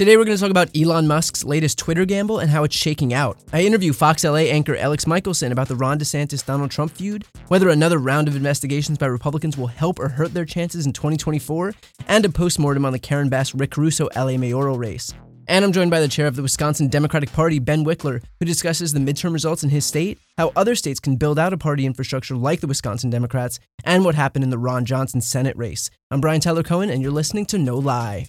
Today, 0.00 0.16
we're 0.16 0.24
going 0.24 0.34
to 0.34 0.40
talk 0.40 0.50
about 0.50 0.74
Elon 0.74 1.06
Musk's 1.06 1.44
latest 1.44 1.76
Twitter 1.76 2.06
gamble 2.06 2.38
and 2.38 2.50
how 2.50 2.64
it's 2.64 2.74
shaking 2.74 3.12
out. 3.12 3.36
I 3.52 3.64
interview 3.64 3.92
Fox 3.92 4.24
LA 4.24 4.48
anchor 4.48 4.74
Elex 4.74 5.06
Michaelson 5.06 5.52
about 5.52 5.68
the 5.68 5.76
Ron 5.76 5.98
DeSantis 5.98 6.42
Donald 6.42 6.70
Trump 6.70 6.92
feud, 6.92 7.26
whether 7.48 7.68
another 7.68 7.98
round 7.98 8.26
of 8.26 8.34
investigations 8.34 8.96
by 8.96 9.04
Republicans 9.04 9.58
will 9.58 9.66
help 9.66 9.98
or 9.98 10.08
hurt 10.08 10.32
their 10.32 10.46
chances 10.46 10.86
in 10.86 10.94
2024, 10.94 11.74
and 12.08 12.24
a 12.24 12.30
postmortem 12.30 12.86
on 12.86 12.94
the 12.94 12.98
Karen 12.98 13.28
Bass 13.28 13.54
Rick 13.54 13.72
Caruso 13.72 14.08
LA 14.16 14.38
mayoral 14.38 14.78
race. 14.78 15.12
And 15.48 15.66
I'm 15.66 15.72
joined 15.72 15.90
by 15.90 16.00
the 16.00 16.08
chair 16.08 16.26
of 16.26 16.34
the 16.34 16.40
Wisconsin 16.40 16.88
Democratic 16.88 17.30
Party, 17.34 17.58
Ben 17.58 17.84
Wickler, 17.84 18.22
who 18.38 18.46
discusses 18.46 18.94
the 18.94 19.00
midterm 19.00 19.34
results 19.34 19.64
in 19.64 19.68
his 19.68 19.84
state, 19.84 20.18
how 20.38 20.50
other 20.56 20.74
states 20.76 20.98
can 20.98 21.16
build 21.16 21.38
out 21.38 21.52
a 21.52 21.58
party 21.58 21.84
infrastructure 21.84 22.36
like 22.36 22.62
the 22.62 22.66
Wisconsin 22.66 23.10
Democrats, 23.10 23.60
and 23.84 24.02
what 24.06 24.14
happened 24.14 24.44
in 24.44 24.50
the 24.50 24.56
Ron 24.56 24.86
Johnson 24.86 25.20
Senate 25.20 25.58
race. 25.58 25.90
I'm 26.10 26.22
Brian 26.22 26.40
Tyler 26.40 26.62
Cohen, 26.62 26.88
and 26.88 27.02
you're 27.02 27.12
listening 27.12 27.44
to 27.44 27.58
No 27.58 27.76
Lie. 27.76 28.28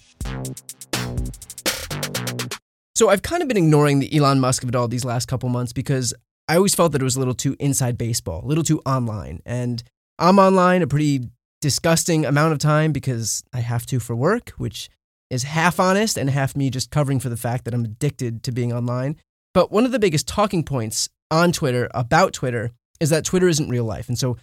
So 2.94 3.08
I've 3.08 3.22
kind 3.22 3.42
of 3.42 3.48
been 3.48 3.56
ignoring 3.56 4.00
the 4.00 4.14
Elon 4.14 4.40
Musk 4.40 4.62
of 4.62 4.68
it 4.68 4.76
all 4.76 4.88
these 4.88 5.04
last 5.04 5.26
couple 5.26 5.48
months 5.48 5.72
because 5.72 6.12
I 6.48 6.56
always 6.56 6.74
felt 6.74 6.92
that 6.92 7.00
it 7.00 7.04
was 7.04 7.16
a 7.16 7.18
little 7.18 7.34
too 7.34 7.56
inside 7.58 7.96
baseball, 7.96 8.44
a 8.44 8.46
little 8.46 8.64
too 8.64 8.80
online. 8.84 9.40
And 9.46 9.82
I'm 10.18 10.38
online 10.38 10.82
a 10.82 10.86
pretty 10.86 11.28
disgusting 11.60 12.26
amount 12.26 12.52
of 12.52 12.58
time 12.58 12.92
because 12.92 13.42
I 13.52 13.60
have 13.60 13.86
to 13.86 14.00
for 14.00 14.14
work, 14.14 14.50
which 14.58 14.90
is 15.30 15.44
half 15.44 15.80
honest 15.80 16.18
and 16.18 16.28
half 16.28 16.54
me 16.54 16.68
just 16.68 16.90
covering 16.90 17.18
for 17.18 17.30
the 17.30 17.36
fact 17.36 17.64
that 17.64 17.72
I'm 17.72 17.84
addicted 17.84 18.42
to 18.42 18.52
being 18.52 18.72
online. 18.72 19.16
But 19.54 19.72
one 19.72 19.86
of 19.86 19.92
the 19.92 19.98
biggest 19.98 20.28
talking 20.28 20.62
points 20.62 21.08
on 21.30 21.52
Twitter 21.52 21.88
about 21.94 22.34
Twitter 22.34 22.72
is 23.00 23.08
that 23.10 23.24
Twitter 23.24 23.48
isn't 23.48 23.70
real 23.70 23.84
life. 23.84 24.08
And 24.08 24.18
so 24.18 24.36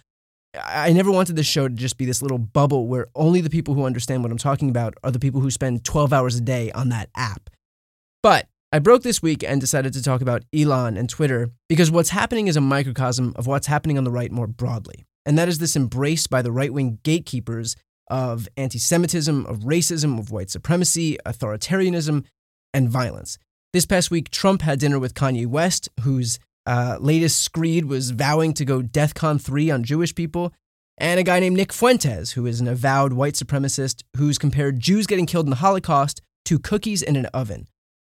I 0.54 0.92
never 0.92 1.12
wanted 1.12 1.36
this 1.36 1.46
show 1.46 1.68
to 1.68 1.74
just 1.74 1.96
be 1.96 2.04
this 2.04 2.22
little 2.22 2.38
bubble 2.38 2.88
where 2.88 3.06
only 3.14 3.40
the 3.40 3.50
people 3.50 3.74
who 3.74 3.84
understand 3.84 4.24
what 4.24 4.32
I'm 4.32 4.38
talking 4.38 4.68
about 4.68 4.94
are 5.04 5.12
the 5.12 5.20
people 5.20 5.40
who 5.40 5.50
spend 5.50 5.84
12 5.84 6.12
hours 6.12 6.36
a 6.36 6.40
day 6.40 6.72
on 6.72 6.88
that 6.88 7.08
app. 7.16 7.50
But 8.22 8.48
I 8.72 8.78
broke 8.78 9.02
this 9.02 9.22
week 9.22 9.42
and 9.42 9.60
decided 9.60 9.92
to 9.94 10.02
talk 10.02 10.20
about 10.20 10.44
Elon 10.54 10.96
and 10.96 11.08
Twitter 11.08 11.50
because 11.68 11.90
what's 11.90 12.10
happening 12.10 12.48
is 12.48 12.56
a 12.56 12.60
microcosm 12.60 13.32
of 13.36 13.46
what's 13.46 13.66
happening 13.66 13.98
on 13.98 14.04
the 14.04 14.10
right 14.10 14.30
more 14.30 14.46
broadly. 14.46 15.06
And 15.26 15.38
that 15.38 15.48
is 15.48 15.58
this 15.58 15.76
embrace 15.76 16.26
by 16.26 16.42
the 16.42 16.52
right 16.52 16.72
wing 16.72 16.98
gatekeepers 17.02 17.76
of 18.08 18.48
anti 18.56 18.78
Semitism, 18.78 19.46
of 19.46 19.60
racism, 19.60 20.18
of 20.18 20.30
white 20.30 20.50
supremacy, 20.50 21.16
authoritarianism, 21.24 22.24
and 22.74 22.88
violence. 22.88 23.38
This 23.72 23.86
past 23.86 24.10
week, 24.10 24.30
Trump 24.30 24.62
had 24.62 24.80
dinner 24.80 24.98
with 24.98 25.14
Kanye 25.14 25.46
West, 25.46 25.88
whose 26.02 26.38
uh, 26.66 26.96
latest 27.00 27.40
screed 27.40 27.84
was 27.84 28.10
vowing 28.10 28.52
to 28.54 28.64
go 28.64 28.82
DEFCON 28.82 29.40
3 29.40 29.70
on 29.70 29.84
Jewish 29.84 30.14
people, 30.14 30.52
and 30.98 31.18
a 31.20 31.24
guy 31.24 31.40
named 31.40 31.56
Nick 31.56 31.72
Fuentes, 31.72 32.32
who 32.32 32.46
is 32.46 32.60
an 32.60 32.68
avowed 32.68 33.12
white 33.12 33.34
supremacist 33.34 34.02
who's 34.16 34.38
compared 34.38 34.80
Jews 34.80 35.06
getting 35.06 35.26
killed 35.26 35.46
in 35.46 35.50
the 35.50 35.56
Holocaust 35.56 36.20
to 36.46 36.58
cookies 36.58 37.02
in 37.02 37.16
an 37.16 37.26
oven. 37.26 37.66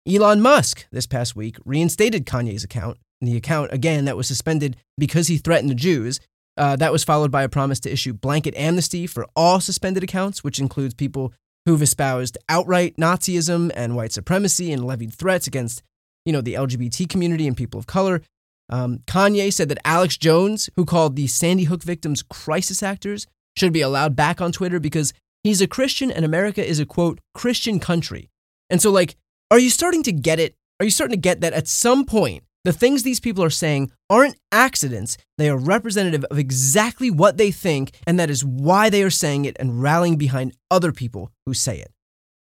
Elon 0.09 0.41
Musk 0.41 0.87
this 0.91 1.07
past 1.07 1.37
week 1.37 1.57
reinstated 1.67 2.25
Kanye's 2.25 2.65
account, 2.65 2.97
the 3.21 3.37
account, 3.37 3.73
again, 3.73 4.07
that 4.07 4.17
was 4.17 4.27
suspended 4.27 4.77
because 4.97 5.27
he 5.27 5.37
threatened 5.37 5.71
the 5.71 5.75
Jews. 5.75 6.19
Uh, 6.57 6.77
that 6.77 6.93
was 6.93 7.05
followed 7.05 7.31
by 7.31 7.43
a 7.43 7.49
promise 7.49 7.79
to 7.81 7.93
issue 7.93 8.13
blanket 8.13 8.55
amnesty 8.57 9.07
for 9.07 9.27
all 9.37 9.61
suspended 9.61 10.03
accounts, 10.03 10.43
which 10.43 10.59
includes 10.59 10.95
people 10.95 11.33
who've 11.67 11.83
espoused 11.83 12.39
outright 12.49 12.97
Nazism 12.97 13.71
and 13.75 13.95
white 13.95 14.13
supremacy 14.13 14.73
and 14.73 14.85
levied 14.85 15.13
threats 15.13 15.47
against, 15.47 15.83
you 16.25 16.33
know, 16.33 16.41
the 16.41 16.55
LGBT 16.55 17.09
community 17.09 17.47
and 17.47 17.57
people 17.57 17.79
of 17.79 17.87
color. 17.87 18.23
Um, 18.71 19.01
Kanye 19.07 19.53
said 19.53 19.69
that 19.69 19.79
Alex 19.85 20.17
Jones, 20.17 20.71
who 20.75 20.85
called 20.85 21.17
the 21.17 21.27
Sandy 21.27 21.65
Hook 21.65 21.83
victims 21.83 22.23
crisis 22.23 22.83
actors, 22.83 23.27
should 23.57 23.73
be 23.73 23.83
allowed 23.83 24.17
back 24.17 24.41
on 24.41 24.53
Twitter 24.53 24.81
because 24.81 25.13
he's 25.45 25.61
a 25.61 25.67
Christian 25.67 26.11
and 26.11 26.25
America 26.25 26.67
is 26.67 26.81
a 26.81 26.87
quote 26.87 27.21
Christian 27.35 27.79
country. 27.79 28.31
And 28.71 28.81
so, 28.81 28.91
like, 28.91 29.17
are 29.51 29.59
you 29.59 29.71
starting 29.71 30.03
to 30.05 30.13
get 30.13 30.39
it? 30.39 30.55
Are 30.81 30.85
you 30.85 30.91
starting 30.91 31.17
to 31.17 31.21
get 31.21 31.41
that 31.41 31.53
at 31.53 31.69
some 31.69 32.05
point, 32.05 32.45
the 32.65 32.73
things 32.73 33.03
these 33.03 33.21
people 33.21 33.43
are 33.43 33.51
saying 33.51 33.91
aren't 34.11 34.37
accidents? 34.53 35.17
They 35.39 35.49
are 35.49 35.57
representative 35.57 36.25
of 36.25 36.39
exactly 36.39 37.11
what 37.11 37.39
they 37.39 37.51
think, 37.51 37.93
and 38.07 38.21
that 38.21 38.31
is 38.31 38.45
why 38.45 38.91
they 38.91 39.03
are 39.03 39.11
saying 39.11 39.47
it 39.47 39.57
and 39.59 39.83
rallying 39.83 40.17
behind 40.17 40.55
other 40.71 40.93
people 40.93 41.33
who 41.47 41.55
say 41.55 41.79
it. 41.79 41.93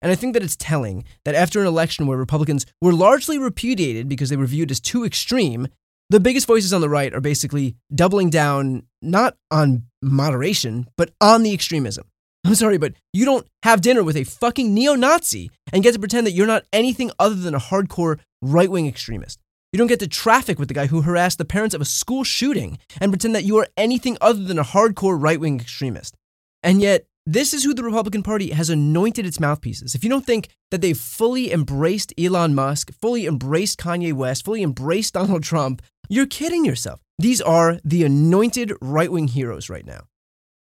And 0.01 0.11
I 0.11 0.15
think 0.15 0.33
that 0.33 0.43
it's 0.43 0.55
telling 0.55 1.03
that 1.25 1.35
after 1.35 1.59
an 1.59 1.67
election 1.67 2.07
where 2.07 2.17
Republicans 2.17 2.65
were 2.81 2.93
largely 2.93 3.37
repudiated 3.37 4.07
because 4.09 4.29
they 4.29 4.37
were 4.37 4.45
viewed 4.45 4.71
as 4.71 4.79
too 4.79 5.05
extreme, 5.05 5.67
the 6.09 6.19
biggest 6.19 6.47
voices 6.47 6.73
on 6.73 6.81
the 6.81 6.89
right 6.89 7.13
are 7.13 7.21
basically 7.21 7.75
doubling 7.93 8.29
down 8.29 8.83
not 9.01 9.37
on 9.49 9.83
moderation, 10.01 10.87
but 10.97 11.11
on 11.21 11.43
the 11.43 11.53
extremism. 11.53 12.05
I'm 12.43 12.55
sorry, 12.55 12.77
but 12.77 12.93
you 13.13 13.23
don't 13.25 13.47
have 13.63 13.81
dinner 13.81 14.03
with 14.03 14.17
a 14.17 14.23
fucking 14.23 14.73
neo 14.73 14.95
Nazi 14.95 15.51
and 15.71 15.83
get 15.83 15.93
to 15.93 15.99
pretend 15.99 16.25
that 16.25 16.31
you're 16.31 16.47
not 16.47 16.65
anything 16.73 17.11
other 17.19 17.35
than 17.35 17.53
a 17.53 17.59
hardcore 17.59 18.19
right 18.41 18.69
wing 18.69 18.87
extremist. 18.87 19.39
You 19.71 19.77
don't 19.77 19.87
get 19.87 19.99
to 19.99 20.07
traffic 20.07 20.59
with 20.59 20.67
the 20.67 20.73
guy 20.73 20.87
who 20.87 21.01
harassed 21.01 21.37
the 21.37 21.45
parents 21.45 21.73
of 21.73 21.81
a 21.81 21.85
school 21.85 22.23
shooting 22.23 22.77
and 22.99 23.11
pretend 23.11 23.35
that 23.35 23.45
you 23.45 23.57
are 23.57 23.67
anything 23.77 24.17
other 24.19 24.43
than 24.43 24.59
a 24.59 24.63
hardcore 24.63 25.21
right 25.21 25.39
wing 25.39 25.61
extremist. 25.61 26.15
And 26.63 26.81
yet, 26.81 27.05
this 27.25 27.53
is 27.53 27.63
who 27.63 27.73
the 27.73 27.83
Republican 27.83 28.23
Party 28.23 28.49
has 28.51 28.69
anointed 28.69 29.25
its 29.25 29.39
mouthpieces. 29.39 29.93
If 29.93 30.03
you 30.03 30.09
don't 30.09 30.25
think 30.25 30.49
that 30.71 30.81
they've 30.81 30.97
fully 30.97 31.53
embraced 31.53 32.13
Elon 32.17 32.55
Musk, 32.55 32.91
fully 32.99 33.27
embraced 33.27 33.79
Kanye 33.79 34.13
West, 34.13 34.43
fully 34.43 34.63
embraced 34.63 35.13
Donald 35.13 35.43
Trump, 35.43 35.81
you're 36.09 36.25
kidding 36.25 36.65
yourself. 36.65 36.99
These 37.19 37.39
are 37.39 37.79
the 37.85 38.03
anointed 38.03 38.73
right 38.81 39.11
wing 39.11 39.27
heroes 39.27 39.69
right 39.69 39.85
now. 39.85 40.01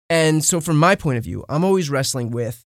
And 0.08 0.44
so, 0.44 0.60
from 0.60 0.78
my 0.78 0.94
point 0.94 1.18
of 1.18 1.24
view, 1.24 1.44
I'm 1.48 1.64
always 1.64 1.90
wrestling 1.90 2.30
with 2.30 2.64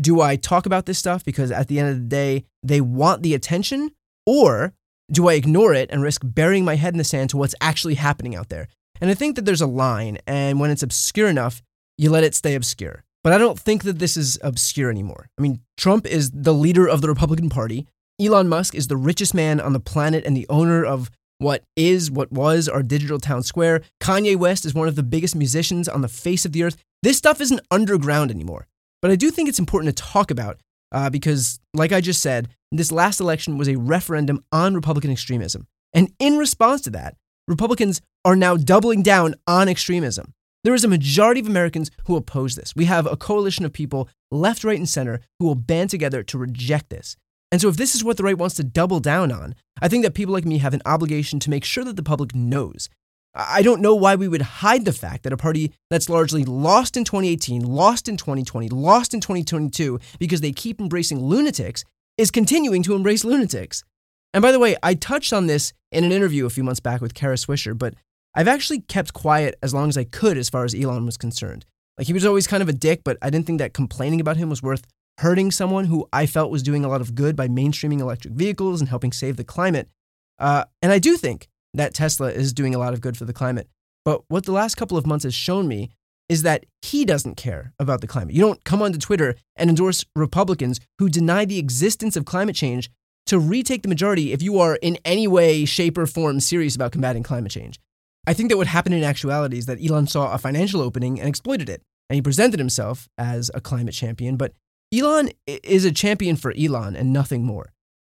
do 0.00 0.20
I 0.20 0.36
talk 0.36 0.66
about 0.66 0.86
this 0.86 0.98
stuff 0.98 1.24
because 1.24 1.50
at 1.50 1.68
the 1.68 1.78
end 1.78 1.88
of 1.88 1.96
the 1.96 2.08
day, 2.08 2.44
they 2.62 2.80
want 2.80 3.22
the 3.22 3.34
attention, 3.34 3.92
or 4.26 4.74
do 5.10 5.28
I 5.28 5.34
ignore 5.34 5.72
it 5.72 5.90
and 5.90 6.02
risk 6.02 6.20
burying 6.24 6.64
my 6.64 6.76
head 6.76 6.92
in 6.94 6.98
the 6.98 7.04
sand 7.04 7.30
to 7.30 7.36
what's 7.36 7.54
actually 7.60 7.94
happening 7.94 8.36
out 8.36 8.48
there? 8.48 8.68
And 9.00 9.10
I 9.10 9.14
think 9.14 9.36
that 9.36 9.44
there's 9.44 9.60
a 9.60 9.66
line, 9.66 10.18
and 10.26 10.60
when 10.60 10.70
it's 10.70 10.82
obscure 10.82 11.28
enough, 11.28 11.62
you 11.98 12.10
let 12.10 12.24
it 12.24 12.34
stay 12.34 12.54
obscure. 12.54 13.04
But 13.24 13.32
I 13.32 13.38
don't 13.38 13.58
think 13.58 13.82
that 13.84 13.98
this 13.98 14.16
is 14.16 14.38
obscure 14.42 14.90
anymore. 14.90 15.28
I 15.38 15.42
mean, 15.42 15.60
Trump 15.76 16.06
is 16.06 16.30
the 16.30 16.54
leader 16.54 16.86
of 16.86 17.00
the 17.00 17.08
Republican 17.08 17.50
Party. 17.50 17.86
Elon 18.20 18.48
Musk 18.48 18.74
is 18.74 18.88
the 18.88 18.96
richest 18.96 19.34
man 19.34 19.60
on 19.60 19.72
the 19.72 19.80
planet 19.80 20.24
and 20.24 20.36
the 20.36 20.46
owner 20.48 20.84
of 20.84 21.10
what 21.38 21.64
is, 21.76 22.10
what 22.10 22.32
was 22.32 22.68
our 22.68 22.82
digital 22.82 23.18
town 23.18 23.42
square. 23.42 23.82
Kanye 24.02 24.36
West 24.36 24.64
is 24.64 24.74
one 24.74 24.88
of 24.88 24.96
the 24.96 25.02
biggest 25.02 25.36
musicians 25.36 25.88
on 25.88 26.00
the 26.00 26.08
face 26.08 26.44
of 26.44 26.52
the 26.52 26.62
earth. 26.62 26.76
This 27.02 27.18
stuff 27.18 27.40
isn't 27.40 27.60
underground 27.70 28.30
anymore. 28.30 28.66
But 29.02 29.10
I 29.10 29.16
do 29.16 29.30
think 29.30 29.48
it's 29.48 29.58
important 29.58 29.96
to 29.96 30.02
talk 30.02 30.30
about 30.30 30.58
uh, 30.92 31.10
because, 31.10 31.60
like 31.74 31.92
I 31.92 32.00
just 32.00 32.22
said, 32.22 32.48
this 32.72 32.90
last 32.90 33.20
election 33.20 33.58
was 33.58 33.68
a 33.68 33.76
referendum 33.76 34.44
on 34.50 34.74
Republican 34.74 35.10
extremism. 35.10 35.66
And 35.92 36.12
in 36.18 36.38
response 36.38 36.80
to 36.82 36.90
that, 36.90 37.16
Republicans 37.48 38.00
are 38.24 38.36
now 38.36 38.56
doubling 38.56 39.02
down 39.02 39.34
on 39.46 39.68
extremism. 39.68 40.32
There 40.64 40.74
is 40.74 40.84
a 40.84 40.88
majority 40.88 41.40
of 41.40 41.46
Americans 41.46 41.92
who 42.06 42.16
oppose 42.16 42.56
this. 42.56 42.74
We 42.74 42.86
have 42.86 43.06
a 43.06 43.16
coalition 43.16 43.64
of 43.64 43.72
people, 43.72 44.08
left, 44.32 44.64
right, 44.64 44.78
and 44.78 44.88
center, 44.88 45.20
who 45.38 45.46
will 45.46 45.54
band 45.54 45.90
together 45.90 46.24
to 46.24 46.38
reject 46.38 46.90
this. 46.90 47.16
And 47.52 47.60
so, 47.60 47.68
if 47.68 47.76
this 47.76 47.94
is 47.94 48.02
what 48.02 48.16
the 48.16 48.24
right 48.24 48.36
wants 48.36 48.56
to 48.56 48.64
double 48.64 49.00
down 49.00 49.30
on, 49.30 49.54
I 49.80 49.88
think 49.88 50.04
that 50.04 50.14
people 50.14 50.34
like 50.34 50.44
me 50.44 50.58
have 50.58 50.74
an 50.74 50.82
obligation 50.84 51.38
to 51.40 51.50
make 51.50 51.64
sure 51.64 51.84
that 51.84 51.96
the 51.96 52.02
public 52.02 52.34
knows. 52.34 52.88
I 53.38 53.60
don't 53.60 53.82
know 53.82 53.94
why 53.94 54.14
we 54.14 54.28
would 54.28 54.40
hide 54.40 54.86
the 54.86 54.94
fact 54.94 55.22
that 55.22 55.32
a 55.32 55.36
party 55.36 55.72
that's 55.90 56.08
largely 56.08 56.42
lost 56.44 56.96
in 56.96 57.04
2018, 57.04 57.62
lost 57.62 58.08
in 58.08 58.16
2020, 58.16 58.70
lost 58.70 59.12
in 59.12 59.20
2022 59.20 60.00
because 60.18 60.40
they 60.40 60.52
keep 60.52 60.80
embracing 60.80 61.20
lunatics 61.20 61.84
is 62.16 62.30
continuing 62.30 62.82
to 62.84 62.94
embrace 62.94 63.24
lunatics. 63.24 63.84
And 64.32 64.40
by 64.40 64.52
the 64.52 64.58
way, 64.58 64.76
I 64.82 64.94
touched 64.94 65.34
on 65.34 65.46
this 65.46 65.74
in 65.92 66.02
an 66.02 66.12
interview 66.12 66.46
a 66.46 66.50
few 66.50 66.64
months 66.64 66.80
back 66.80 67.02
with 67.02 67.12
Kara 67.12 67.36
Swisher, 67.36 67.76
but 67.76 67.94
I've 68.34 68.48
actually 68.48 68.80
kept 68.80 69.12
quiet 69.12 69.54
as 69.62 69.74
long 69.74 69.90
as 69.90 69.98
I 69.98 70.04
could 70.04 70.38
as 70.38 70.48
far 70.48 70.64
as 70.64 70.74
Elon 70.74 71.04
was 71.04 71.18
concerned. 71.18 71.66
Like 71.98 72.06
he 72.06 72.12
was 72.14 72.24
always 72.24 72.46
kind 72.46 72.62
of 72.62 72.68
a 72.70 72.74
dick, 72.74 73.02
but 73.04 73.18
I 73.20 73.28
didn't 73.28 73.46
think 73.46 73.58
that 73.58 73.74
complaining 73.74 74.20
about 74.20 74.36
him 74.36 74.48
was 74.48 74.62
worth 74.62 74.86
hurting 75.18 75.50
someone 75.50 75.86
who 75.86 76.08
I 76.12 76.26
felt 76.26 76.50
was 76.50 76.62
doing 76.62 76.84
a 76.84 76.88
lot 76.88 77.00
of 77.00 77.14
good 77.14 77.36
by 77.36 77.48
mainstreaming 77.48 78.00
electric 78.00 78.34
vehicles 78.34 78.80
and 78.80 78.88
helping 78.88 79.12
save 79.12 79.36
the 79.36 79.44
climate. 79.44 79.88
Uh, 80.38 80.64
and 80.82 80.92
I 80.92 80.98
do 80.98 81.16
think 81.16 81.48
that 81.74 81.94
Tesla 81.94 82.30
is 82.30 82.52
doing 82.52 82.74
a 82.74 82.78
lot 82.78 82.92
of 82.92 83.00
good 83.00 83.16
for 83.16 83.24
the 83.24 83.32
climate. 83.32 83.68
But 84.04 84.22
what 84.28 84.44
the 84.44 84.52
last 84.52 84.76
couple 84.76 84.96
of 84.96 85.06
months 85.06 85.24
has 85.24 85.34
shown 85.34 85.68
me 85.68 85.90
is 86.28 86.42
that 86.42 86.66
he 86.82 87.04
doesn't 87.04 87.36
care 87.36 87.72
about 87.78 88.00
the 88.00 88.06
climate. 88.06 88.34
You 88.34 88.40
don't 88.40 88.64
come 88.64 88.82
onto 88.82 88.98
Twitter 88.98 89.36
and 89.56 89.70
endorse 89.70 90.04
Republicans 90.14 90.80
who 90.98 91.08
deny 91.08 91.44
the 91.44 91.58
existence 91.58 92.16
of 92.16 92.24
climate 92.24 92.56
change 92.56 92.90
to 93.26 93.38
retake 93.38 93.82
the 93.82 93.88
majority 93.88 94.32
if 94.32 94.42
you 94.42 94.58
are 94.58 94.76
in 94.76 94.98
any 95.04 95.26
way, 95.26 95.64
shape, 95.64 95.98
or 95.98 96.06
form 96.06 96.40
serious 96.40 96.76
about 96.76 96.92
combating 96.92 97.22
climate 97.22 97.52
change. 97.52 97.80
I 98.26 98.34
think 98.34 98.50
that 98.50 98.56
what 98.56 98.66
happened 98.66 98.94
in 98.94 99.04
actuality 99.04 99.58
is 99.58 99.66
that 99.66 99.84
Elon 99.84 100.06
saw 100.08 100.32
a 100.32 100.38
financial 100.38 100.80
opening 100.80 101.20
and 101.20 101.28
exploited 101.28 101.68
it. 101.68 101.82
And 102.08 102.14
he 102.14 102.22
presented 102.22 102.60
himself 102.60 103.08
as 103.18 103.50
a 103.54 103.60
climate 103.60 103.94
champion, 103.94 104.36
but 104.36 104.52
Elon 104.92 105.30
is 105.46 105.84
a 105.84 105.92
champion 105.92 106.36
for 106.36 106.52
Elon 106.52 106.96
and 106.96 107.12
nothing 107.12 107.44
more. 107.44 107.72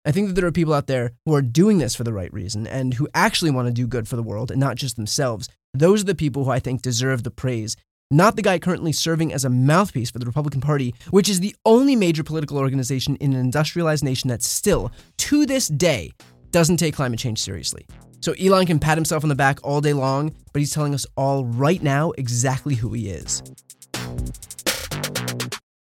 I 0.04 0.12
think 0.12 0.28
that 0.28 0.34
there 0.34 0.46
are 0.46 0.52
people 0.52 0.74
out 0.74 0.86
there 0.86 1.12
who 1.24 1.34
are 1.34 1.42
doing 1.42 1.78
this 1.78 1.94
for 1.94 2.04
the 2.04 2.12
right 2.12 2.32
reason 2.32 2.66
and 2.66 2.94
who 2.94 3.08
actually 3.14 3.50
want 3.50 3.66
to 3.68 3.74
do 3.74 3.86
good 3.86 4.06
for 4.06 4.16
the 4.16 4.22
world 4.22 4.50
and 4.50 4.60
not 4.60 4.76
just 4.76 4.96
themselves. 4.96 5.48
Those 5.74 6.02
are 6.02 6.06
the 6.06 6.14
people 6.14 6.44
who 6.44 6.50
I 6.50 6.60
think 6.60 6.82
deserve 6.82 7.22
the 7.22 7.30
praise 7.30 7.76
not 8.10 8.36
the 8.36 8.42
guy 8.42 8.58
currently 8.58 8.92
serving 8.92 9.32
as 9.32 9.44
a 9.44 9.50
mouthpiece 9.50 10.10
for 10.10 10.18
the 10.18 10.26
Republican 10.26 10.60
Party, 10.60 10.94
which 11.10 11.28
is 11.28 11.40
the 11.40 11.56
only 11.64 11.96
major 11.96 12.22
political 12.22 12.58
organization 12.58 13.16
in 13.16 13.32
an 13.32 13.40
industrialized 13.40 14.04
nation 14.04 14.28
that 14.28 14.42
still, 14.42 14.92
to 15.18 15.44
this 15.44 15.68
day, 15.68 16.12
doesn't 16.52 16.76
take 16.76 16.94
climate 16.94 17.18
change 17.18 17.40
seriously. 17.40 17.84
So 18.20 18.32
Elon 18.34 18.66
can 18.66 18.78
pat 18.78 18.96
himself 18.96 19.24
on 19.24 19.28
the 19.28 19.34
back 19.34 19.58
all 19.62 19.80
day 19.80 19.92
long, 19.92 20.34
but 20.52 20.60
he's 20.60 20.72
telling 20.72 20.94
us 20.94 21.04
all 21.16 21.44
right 21.44 21.82
now 21.82 22.12
exactly 22.12 22.76
who 22.76 22.92
he 22.92 23.08
is. 23.08 23.42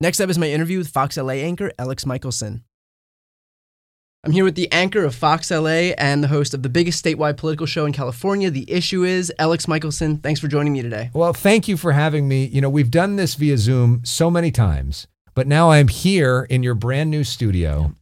Next 0.03 0.19
up 0.19 0.31
is 0.31 0.39
my 0.39 0.49
interview 0.49 0.79
with 0.79 0.89
Fox 0.89 1.19
LA 1.19 1.35
anchor 1.35 1.73
Elex 1.79 2.07
Michaelson. 2.07 2.65
I'm 4.25 4.33
here 4.33 4.45
with 4.45 4.55
the 4.55 4.73
anchor 4.73 5.05
of 5.05 5.15
Fox 5.15 5.51
LA 5.51 5.93
and 5.99 6.25
the 6.25 6.29
host 6.29 6.55
of 6.55 6.63
the 6.63 6.71
biggest 6.71 7.05
statewide 7.05 7.37
political 7.37 7.67
show 7.67 7.85
in 7.85 7.93
California. 7.93 8.51
The 8.51 8.71
issue 8.71 9.05
is 9.05 9.31
Elex 9.39 9.69
Michaelson. 9.69 10.17
Thanks 10.17 10.41
for 10.41 10.49
joining 10.49 10.73
me 10.73 10.81
today. 10.81 11.11
Well, 11.13 11.35
thank 11.35 11.69
you 11.69 11.77
for 11.77 11.93
having 11.93 12.29
me. 12.29 12.47
You 12.47 12.63
know, 12.63 12.71
we've 12.71 12.91
done 12.91 13.17
this 13.17 13.35
via 13.35 13.59
Zoom 13.59 14.01
so 14.03 14.31
many 14.31 14.51
times, 14.51 15.07
but 15.35 15.47
now 15.47 15.71
I'm 15.71 15.89
here 15.89 16.47
in 16.49 16.63
your 16.63 16.75
brand 16.75 17.11
new 17.11 17.23
studio. 17.23 17.95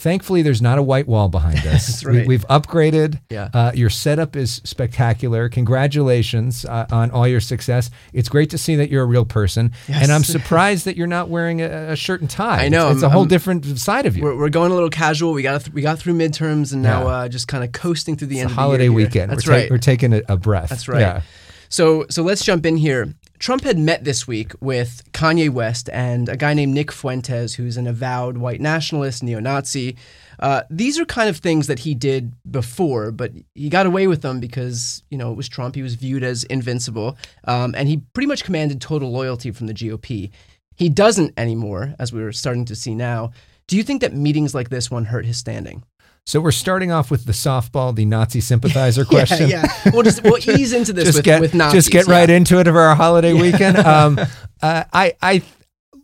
Thankfully, 0.00 0.40
there's 0.40 0.62
not 0.62 0.78
a 0.78 0.82
white 0.82 1.06
wall 1.06 1.28
behind 1.28 1.58
us. 1.66 2.02
Right. 2.10 2.26
we, 2.26 2.34
have 2.34 2.46
upgraded. 2.48 3.20
Yeah. 3.28 3.50
Uh, 3.52 3.72
your 3.74 3.90
setup 3.90 4.34
is 4.34 4.62
spectacular. 4.64 5.50
Congratulations 5.50 6.64
uh, 6.64 6.86
on 6.90 7.10
all 7.10 7.28
your 7.28 7.40
success. 7.40 7.90
It's 8.14 8.28
great 8.30 8.48
to 8.50 8.58
see 8.58 8.76
that 8.76 8.88
you're 8.90 9.02
a 9.02 9.06
real 9.06 9.26
person. 9.26 9.72
Yes. 9.88 10.02
And 10.02 10.10
I'm 10.12 10.24
surprised 10.36 10.86
that 10.86 10.96
you're 10.96 11.06
not 11.06 11.28
wearing 11.28 11.60
a, 11.60 11.92
a 11.92 11.96
shirt 11.96 12.22
and 12.22 12.30
tie. 12.30 12.64
I 12.64 12.68
know. 12.70 12.88
It's, 12.88 12.96
it's 12.96 13.02
a 13.02 13.10
whole 13.10 13.22
I'm- 13.22 13.28
different 13.28 13.78
side 13.78 14.06
of 14.06 14.16
you. 14.16 14.22
We're, 14.22 14.36
we're 14.38 14.48
going 14.48 14.70
a 14.72 14.74
little 14.74 14.88
casual. 14.88 15.32
We 15.34 15.42
got 15.42 15.60
th- 15.64 15.74
we 15.74 15.82
got 15.82 15.98
through 15.98 16.14
midterms 16.14 16.72
and 16.72 16.80
now 16.80 17.02
Yeah. 17.02 17.08
uh, 17.08 17.28
just 17.28 17.46
kind 17.48 17.62
of 17.62 17.72
coasting 17.72 18.16
through 18.16 18.28
the 18.28 18.36
It's 18.36 18.40
end 18.42 18.50
of 18.52 18.56
the 18.56 18.62
holiday 18.62 18.84
here. 18.84 18.92
weekend. 18.92 19.30
That's 19.30 19.46
we're, 19.46 19.52
ta- 19.52 19.58
right. 19.60 19.70
we're 19.70 19.78
taking 19.78 20.14
a, 20.14 20.22
a 20.30 20.36
breath. 20.38 20.70
That's 20.70 20.88
right. 20.88 21.00
Yeah. 21.00 21.20
So 21.68 22.06
so 22.08 22.22
let's 22.22 22.42
jump 22.44 22.64
in 22.64 22.76
here. 22.78 23.12
Trump 23.40 23.64
had 23.64 23.78
met 23.78 24.04
this 24.04 24.28
week 24.28 24.52
with 24.60 25.02
Kanye 25.12 25.48
West 25.48 25.88
and 25.94 26.28
a 26.28 26.36
guy 26.36 26.52
named 26.52 26.74
Nick 26.74 26.92
Fuentes, 26.92 27.54
who's 27.54 27.78
an 27.78 27.86
avowed 27.86 28.36
white 28.36 28.60
nationalist, 28.60 29.22
neo-Nazi. 29.22 29.96
Uh, 30.38 30.62
these 30.68 31.00
are 31.00 31.06
kind 31.06 31.30
of 31.30 31.38
things 31.38 31.66
that 31.66 31.78
he 31.78 31.94
did 31.94 32.34
before, 32.50 33.10
but 33.10 33.32
he 33.54 33.70
got 33.70 33.86
away 33.86 34.06
with 34.06 34.20
them 34.20 34.40
because 34.40 35.02
you 35.10 35.16
know 35.16 35.32
it 35.32 35.36
was 35.36 35.48
Trump. 35.48 35.74
He 35.74 35.82
was 35.82 35.94
viewed 35.94 36.22
as 36.22 36.44
invincible, 36.44 37.16
um, 37.44 37.74
and 37.74 37.88
he 37.88 38.02
pretty 38.12 38.26
much 38.26 38.44
commanded 38.44 38.78
total 38.78 39.10
loyalty 39.10 39.50
from 39.52 39.68
the 39.68 39.74
GOP. 39.74 40.30
He 40.76 40.90
doesn't 40.90 41.32
anymore, 41.38 41.94
as 41.98 42.12
we're 42.12 42.32
starting 42.32 42.66
to 42.66 42.76
see 42.76 42.94
now. 42.94 43.32
Do 43.66 43.76
you 43.78 43.82
think 43.82 44.02
that 44.02 44.12
meetings 44.12 44.54
like 44.54 44.68
this 44.68 44.90
one 44.90 45.06
hurt 45.06 45.24
his 45.24 45.38
standing? 45.38 45.82
So 46.30 46.40
we're 46.40 46.52
starting 46.52 46.92
off 46.92 47.10
with 47.10 47.24
the 47.24 47.32
softball, 47.32 47.92
the 47.92 48.04
Nazi 48.04 48.40
sympathizer 48.40 49.04
question. 49.16 49.50
Yeah, 49.50 49.66
yeah. 49.84 49.90
We'll 49.92 50.04
just 50.04 50.22
we'll 50.22 50.38
ease 50.48 50.72
into 50.72 50.92
this 50.92 51.06
just 51.06 51.18
with, 51.18 51.24
get 51.24 51.40
with 51.40 51.54
Nazis. 51.54 51.86
just 51.86 51.90
get 51.90 52.06
yeah. 52.06 52.14
right 52.20 52.30
into 52.30 52.60
it 52.60 52.68
of 52.68 52.76
our 52.76 52.94
holiday 52.94 53.32
weekend. 53.32 53.78
Um, 53.90 54.20
uh, 54.62 54.84
I 54.92 55.14
I 55.20 55.42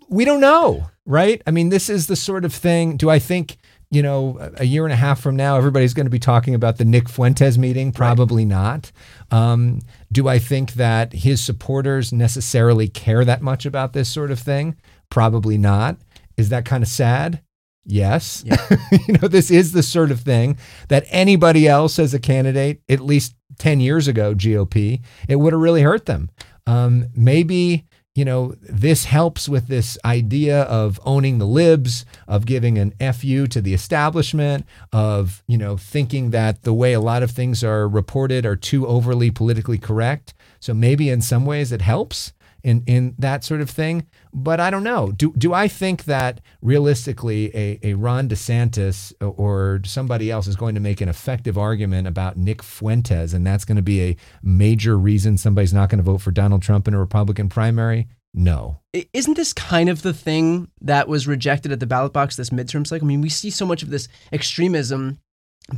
we 0.09 0.25
don't 0.25 0.41
know, 0.41 0.89
right? 1.05 1.41
I 1.47 1.53
mean, 1.53 1.69
this 1.69 1.89
is 1.89 2.09
the 2.09 2.17
sort 2.17 2.45
of 2.45 2.53
thing. 2.53 2.97
Do 2.97 3.09
I 3.09 3.21
think? 3.21 3.59
You 3.89 4.03
know, 4.03 4.51
a 4.57 4.65
year 4.65 4.85
and 4.85 4.93
a 4.93 4.97
half 4.97 5.21
from 5.21 5.37
now, 5.37 5.57
everybody's 5.57 5.95
going 5.95 6.07
to 6.07 6.11
be 6.11 6.19
talking 6.19 6.57
about 6.57 6.77
the 6.77 6.85
Nick 6.85 7.09
Fuentes 7.09 7.57
meeting. 7.57 7.93
Probably 7.93 8.45
not. 8.45 8.91
Um, 9.31 9.79
do 10.11 10.27
I 10.27 10.41
think 10.41 10.73
that 10.73 11.13
his 11.13 11.41
supporters 11.41 12.13
necessarily 12.13 12.89
care 12.89 13.25
that 13.25 13.43
much 13.43 13.65
about 13.65 13.93
this 13.93 14.11
sort 14.11 14.33
of 14.33 14.41
thing? 14.41 14.75
Probably 15.09 15.57
not. 15.57 15.99
Is 16.37 16.49
that 16.49 16.65
kind 16.65 16.83
of 16.83 16.89
sad? 16.89 17.43
Yes. 17.87 18.45
you 19.09 19.15
know, 19.21 19.29
this 19.29 19.51
is 19.51 19.73
the 19.73 19.83
sort 19.83 20.11
of 20.11 20.21
thing 20.21 20.59
that 20.89 21.07
anybody 21.09 21.69
else 21.69 21.99
as 21.99 22.13
a 22.13 22.19
candidate, 22.19 22.83
at 22.89 23.01
least 23.01 23.35
10 23.59 23.81
years 23.81 24.09
ago, 24.09 24.35
GOP, 24.35 25.01
it 25.29 25.37
would 25.37 25.53
have 25.53 25.63
really 25.63 25.83
hurt 25.83 26.07
them. 26.07 26.29
Um, 26.67 27.07
maybe, 27.15 27.87
you 28.17 28.25
know, 28.25 28.55
this 28.61 29.05
helps 29.05 29.49
with 29.49 29.69
this 29.69 29.97
idea 30.05 30.63
of 30.63 30.99
owning 31.05 31.39
the 31.39 31.47
libs, 31.47 32.05
of 32.27 32.45
giving 32.45 32.77
an 32.77 32.93
FU 33.13 33.47
to 33.47 33.61
the 33.61 33.73
establishment, 33.73 34.67
of, 34.93 35.45
you 35.47 35.57
know, 35.57 35.77
thinking 35.77 36.31
that 36.31 36.63
the 36.63 36.75
way 36.75 36.93
a 36.93 37.01
lot 37.01 37.23
of 37.23 37.31
things 37.31 37.63
are 37.63 37.89
reported 37.89 38.45
are 38.45 38.57
too 38.57 38.87
overly 38.87 39.31
politically 39.31 39.79
correct. 39.79 40.35
So 40.59 40.75
maybe 40.75 41.09
in 41.09 41.21
some 41.21 41.47
ways 41.47 41.71
it 41.71 41.83
helps 41.83 42.33
in 42.67 42.83
in 42.87 43.15
that 43.19 43.45
sort 43.45 43.61
of 43.61 43.71
thing. 43.71 44.07
But 44.39 44.61
I 44.61 44.69
don't 44.69 44.85
know. 44.85 45.13
Do 45.13 45.33
do 45.39 45.55
I 45.55 45.67
think 45.67 46.05
that 46.05 46.43
realistically 46.61 47.51
a, 47.57 47.81
a 47.83 47.95
Ron 47.95 48.29
DeSantis 48.29 49.15
or 49.21 49.81
somebody 49.87 50.31
else 50.31 50.47
is 50.47 50.57
going 50.57 50.75
to 50.75 50.81
make 50.81 51.01
an 51.01 51.09
effective 51.09 51.57
argument 51.57 52.07
about 52.07 52.37
Nick 52.37 52.63
Fuentes 52.63 53.33
and 53.33 53.47
that's 53.47 53.65
going 53.65 53.77
to 53.77 53.83
be 53.83 54.03
a 54.03 54.17
major 54.43 54.99
reason 54.99 55.39
somebody's 55.39 55.73
not 55.73 55.89
going 55.89 55.99
to 55.99 56.05
vote 56.05 56.19
for 56.19 56.33
Donald 56.33 56.61
Trump 56.61 56.87
in 56.87 56.93
a 56.93 56.99
Republican 56.99 57.49
primary? 57.49 58.09
No. 58.35 58.81
Isn't 59.15 59.39
this 59.39 59.55
kind 59.55 59.89
of 59.89 60.03
the 60.03 60.13
thing 60.13 60.71
that 60.83 61.09
was 61.09 61.27
rejected 61.27 61.73
at 61.73 61.81
the 61.81 61.87
ballot 61.87 62.13
box 62.13 62.37
this 62.37 62.51
midterm 62.51 62.87
cycle? 62.87 63.07
I 63.07 63.09
mean, 63.09 63.23
we 63.23 63.31
see 63.31 63.49
so 63.49 63.65
much 63.65 63.83
of 63.83 63.89
this 63.89 64.07
extremism 64.31 65.19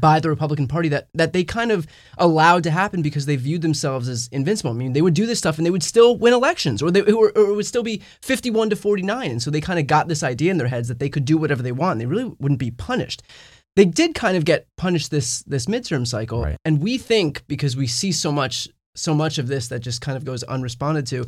by 0.00 0.20
the 0.20 0.28
Republican 0.28 0.68
Party 0.68 0.88
that 0.90 1.08
that 1.14 1.32
they 1.32 1.44
kind 1.44 1.70
of 1.70 1.86
allowed 2.18 2.62
to 2.64 2.70
happen 2.70 3.00
because 3.00 3.24
they 3.26 3.36
viewed 3.36 3.62
themselves 3.62 4.08
as 4.08 4.28
invincible. 4.32 4.70
I 4.70 4.74
mean, 4.74 4.92
they 4.92 5.00
would 5.02 5.14
do 5.14 5.24
this 5.24 5.38
stuff 5.38 5.56
and 5.56 5.64
they 5.66 5.70
would 5.70 5.82
still 5.82 6.16
win 6.16 6.34
elections, 6.34 6.82
or 6.82 6.90
they 6.90 7.00
or, 7.00 7.30
or 7.30 7.50
it 7.50 7.54
would 7.56 7.66
still 7.66 7.82
be 7.82 8.02
fifty-one 8.20 8.68
to 8.70 8.76
forty-nine, 8.76 9.30
and 9.30 9.42
so 9.42 9.50
they 9.50 9.60
kind 9.62 9.78
of 9.78 9.86
got 9.86 10.08
this 10.08 10.22
idea 10.22 10.50
in 10.50 10.58
their 10.58 10.68
heads 10.68 10.88
that 10.88 10.98
they 10.98 11.08
could 11.08 11.24
do 11.24 11.38
whatever 11.38 11.62
they 11.62 11.72
want. 11.72 11.98
They 11.98 12.06
really 12.06 12.30
wouldn't 12.38 12.60
be 12.60 12.70
punished. 12.70 13.22
They 13.76 13.84
did 13.86 14.14
kind 14.14 14.36
of 14.36 14.44
get 14.44 14.66
punished 14.76 15.10
this 15.10 15.42
this 15.44 15.66
midterm 15.66 16.06
cycle, 16.06 16.42
Right. 16.42 16.56
and 16.64 16.82
we 16.82 16.98
think 16.98 17.44
because 17.48 17.76
we 17.76 17.86
see 17.86 18.12
so 18.12 18.30
much 18.30 18.68
so 18.94 19.14
much 19.14 19.38
of 19.38 19.46
this 19.46 19.68
that 19.68 19.78
just 19.78 20.00
kind 20.00 20.16
of 20.16 20.24
goes 20.24 20.42
unresponded 20.44 21.06
to. 21.06 21.24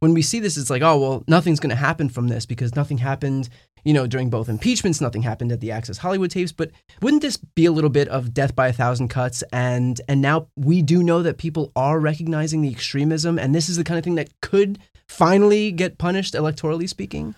When 0.00 0.12
we 0.12 0.20
see 0.22 0.38
this, 0.40 0.56
it's 0.58 0.68
like, 0.70 0.82
oh 0.82 0.98
well, 0.98 1.24
nothing's 1.26 1.58
going 1.60 1.70
to 1.70 1.76
happen 1.76 2.10
from 2.10 2.28
this 2.28 2.44
because 2.46 2.76
nothing 2.76 2.98
happened, 2.98 3.48
you 3.84 3.92
know, 3.92 4.06
during 4.06 4.30
both 4.30 4.48
impeachments. 4.48 5.00
Nothing 5.00 5.22
happened 5.22 5.52
at 5.52 5.60
the 5.60 5.70
Access 5.70 5.98
Hollywood 5.98 6.30
tapes. 6.30 6.52
But 6.52 6.70
wouldn't 7.00 7.22
this 7.22 7.36
be 7.36 7.66
a 7.66 7.72
little 7.72 7.90
bit 7.90 8.08
of 8.08 8.34
death 8.34 8.56
by 8.56 8.68
a 8.68 8.72
thousand 8.72 9.08
cuts? 9.08 9.42
And 9.52 10.00
and 10.08 10.20
now 10.20 10.48
we 10.56 10.82
do 10.82 11.02
know 11.02 11.22
that 11.22 11.38
people 11.38 11.72
are 11.76 12.00
recognizing 12.00 12.62
the 12.62 12.70
extremism, 12.70 13.38
and 13.38 13.54
this 13.54 13.68
is 13.68 13.76
the 13.76 13.84
kind 13.84 13.98
of 13.98 14.04
thing 14.04 14.16
that 14.16 14.30
could 14.40 14.78
finally 15.08 15.70
get 15.70 15.98
punished 15.98 16.34
electorally 16.34 16.88
speaking. 16.88 17.34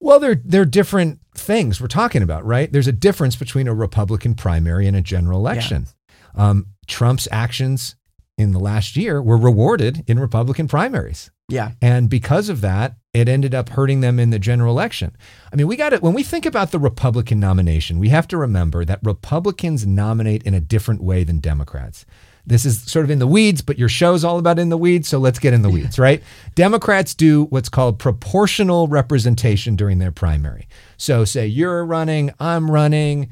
Well, 0.00 0.20
they're 0.20 0.40
they're 0.44 0.64
different 0.64 1.20
things 1.34 1.80
we're 1.80 1.86
talking 1.86 2.22
about, 2.22 2.44
right? 2.44 2.70
There's 2.70 2.88
a 2.88 2.92
difference 2.92 3.36
between 3.36 3.68
a 3.68 3.74
Republican 3.74 4.34
primary 4.34 4.86
and 4.86 4.96
a 4.96 5.00
general 5.00 5.38
election. 5.38 5.86
Um, 6.34 6.66
Trump's 6.86 7.28
actions 7.30 7.96
in 8.36 8.52
the 8.52 8.58
last 8.58 8.96
year 8.96 9.22
were 9.22 9.36
rewarded 9.36 10.04
in 10.06 10.18
Republican 10.18 10.68
primaries. 10.68 11.30
Yeah, 11.48 11.72
And 11.82 12.08
because 12.08 12.48
of 12.48 12.62
that, 12.62 12.96
it 13.12 13.28
ended 13.28 13.54
up 13.54 13.68
hurting 13.68 14.00
them 14.00 14.18
in 14.18 14.30
the 14.30 14.38
general 14.38 14.72
election. 14.72 15.14
I 15.52 15.56
mean, 15.56 15.66
we 15.66 15.76
got 15.76 15.92
it. 15.92 16.02
When 16.02 16.14
we 16.14 16.22
think 16.22 16.46
about 16.46 16.70
the 16.70 16.78
Republican 16.78 17.38
nomination, 17.38 17.98
we 17.98 18.08
have 18.08 18.26
to 18.28 18.38
remember 18.38 18.84
that 18.84 19.00
Republicans 19.02 19.86
nominate 19.86 20.42
in 20.44 20.54
a 20.54 20.60
different 20.60 21.02
way 21.02 21.22
than 21.22 21.40
Democrats. 21.40 22.06
This 22.46 22.64
is 22.64 22.82
sort 22.82 23.04
of 23.04 23.10
in 23.10 23.18
the 23.18 23.26
weeds, 23.26 23.62
but 23.62 23.78
your 23.78 23.88
show's 23.88 24.24
all 24.24 24.38
about 24.38 24.58
in 24.58 24.68
the 24.68 24.76
weeds, 24.78 25.08
so 25.08 25.18
let's 25.18 25.38
get 25.38 25.54
in 25.54 25.62
the 25.62 25.70
weeds, 25.70 25.98
right? 25.98 26.22
Democrats 26.54 27.14
do 27.14 27.44
what's 27.44 27.68
called 27.68 27.98
proportional 27.98 28.88
representation 28.88 29.76
during 29.76 29.98
their 29.98 30.12
primary. 30.12 30.68
So, 30.96 31.24
say 31.24 31.46
you're 31.46 31.84
running, 31.84 32.32
I'm 32.40 32.70
running, 32.70 33.30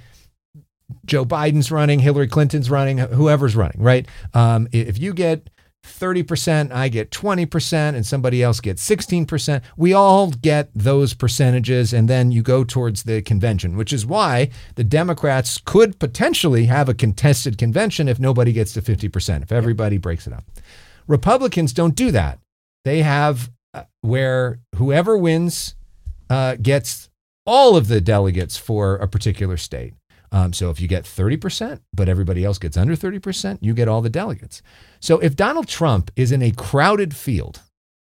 Joe 1.04 1.24
Biden's 1.24 1.70
running, 1.70 1.98
Hillary 1.98 2.28
Clinton's 2.28 2.70
running, 2.70 2.98
whoever's 2.98 3.56
running, 3.56 3.82
right? 3.82 4.06
Um, 4.32 4.68
if 4.72 4.98
you 4.98 5.12
get 5.12 5.50
30%, 5.84 6.72
I 6.72 6.88
get 6.88 7.10
20%, 7.10 7.72
and 7.94 8.06
somebody 8.06 8.42
else 8.42 8.60
gets 8.60 8.88
16%, 8.88 9.62
we 9.76 9.92
all 9.92 10.30
get 10.30 10.70
those 10.74 11.14
percentages, 11.14 11.92
and 11.92 12.08
then 12.08 12.30
you 12.30 12.42
go 12.42 12.64
towards 12.64 13.02
the 13.02 13.22
convention, 13.22 13.76
which 13.76 13.92
is 13.92 14.06
why 14.06 14.50
the 14.76 14.84
Democrats 14.84 15.58
could 15.58 15.98
potentially 15.98 16.66
have 16.66 16.88
a 16.88 16.94
contested 16.94 17.58
convention 17.58 18.08
if 18.08 18.20
nobody 18.20 18.52
gets 18.52 18.72
to 18.74 18.82
50%, 18.82 19.42
if 19.42 19.52
everybody 19.52 19.98
breaks 19.98 20.26
it 20.26 20.32
up. 20.32 20.44
Republicans 21.06 21.72
don't 21.72 21.96
do 21.96 22.10
that. 22.10 22.38
They 22.84 23.02
have 23.02 23.50
uh, 23.74 23.84
where 24.00 24.60
whoever 24.76 25.16
wins 25.16 25.74
uh, 26.30 26.56
gets 26.56 27.08
all 27.44 27.76
of 27.76 27.88
the 27.88 28.00
delegates 28.00 28.56
for 28.56 28.96
a 28.96 29.08
particular 29.08 29.56
state. 29.56 29.94
Um, 30.32 30.54
so 30.54 30.70
if 30.70 30.80
you 30.80 30.88
get 30.88 31.04
30%, 31.04 31.80
but 31.92 32.08
everybody 32.08 32.44
else 32.44 32.58
gets 32.58 32.76
under 32.76 32.96
30%, 32.96 33.58
you 33.60 33.74
get 33.74 33.86
all 33.86 34.00
the 34.00 34.10
delegates. 34.10 34.62
So 34.98 35.18
if 35.18 35.36
Donald 35.36 35.68
Trump 35.68 36.10
is 36.16 36.32
in 36.32 36.42
a 36.42 36.50
crowded 36.52 37.14
field, 37.14 37.60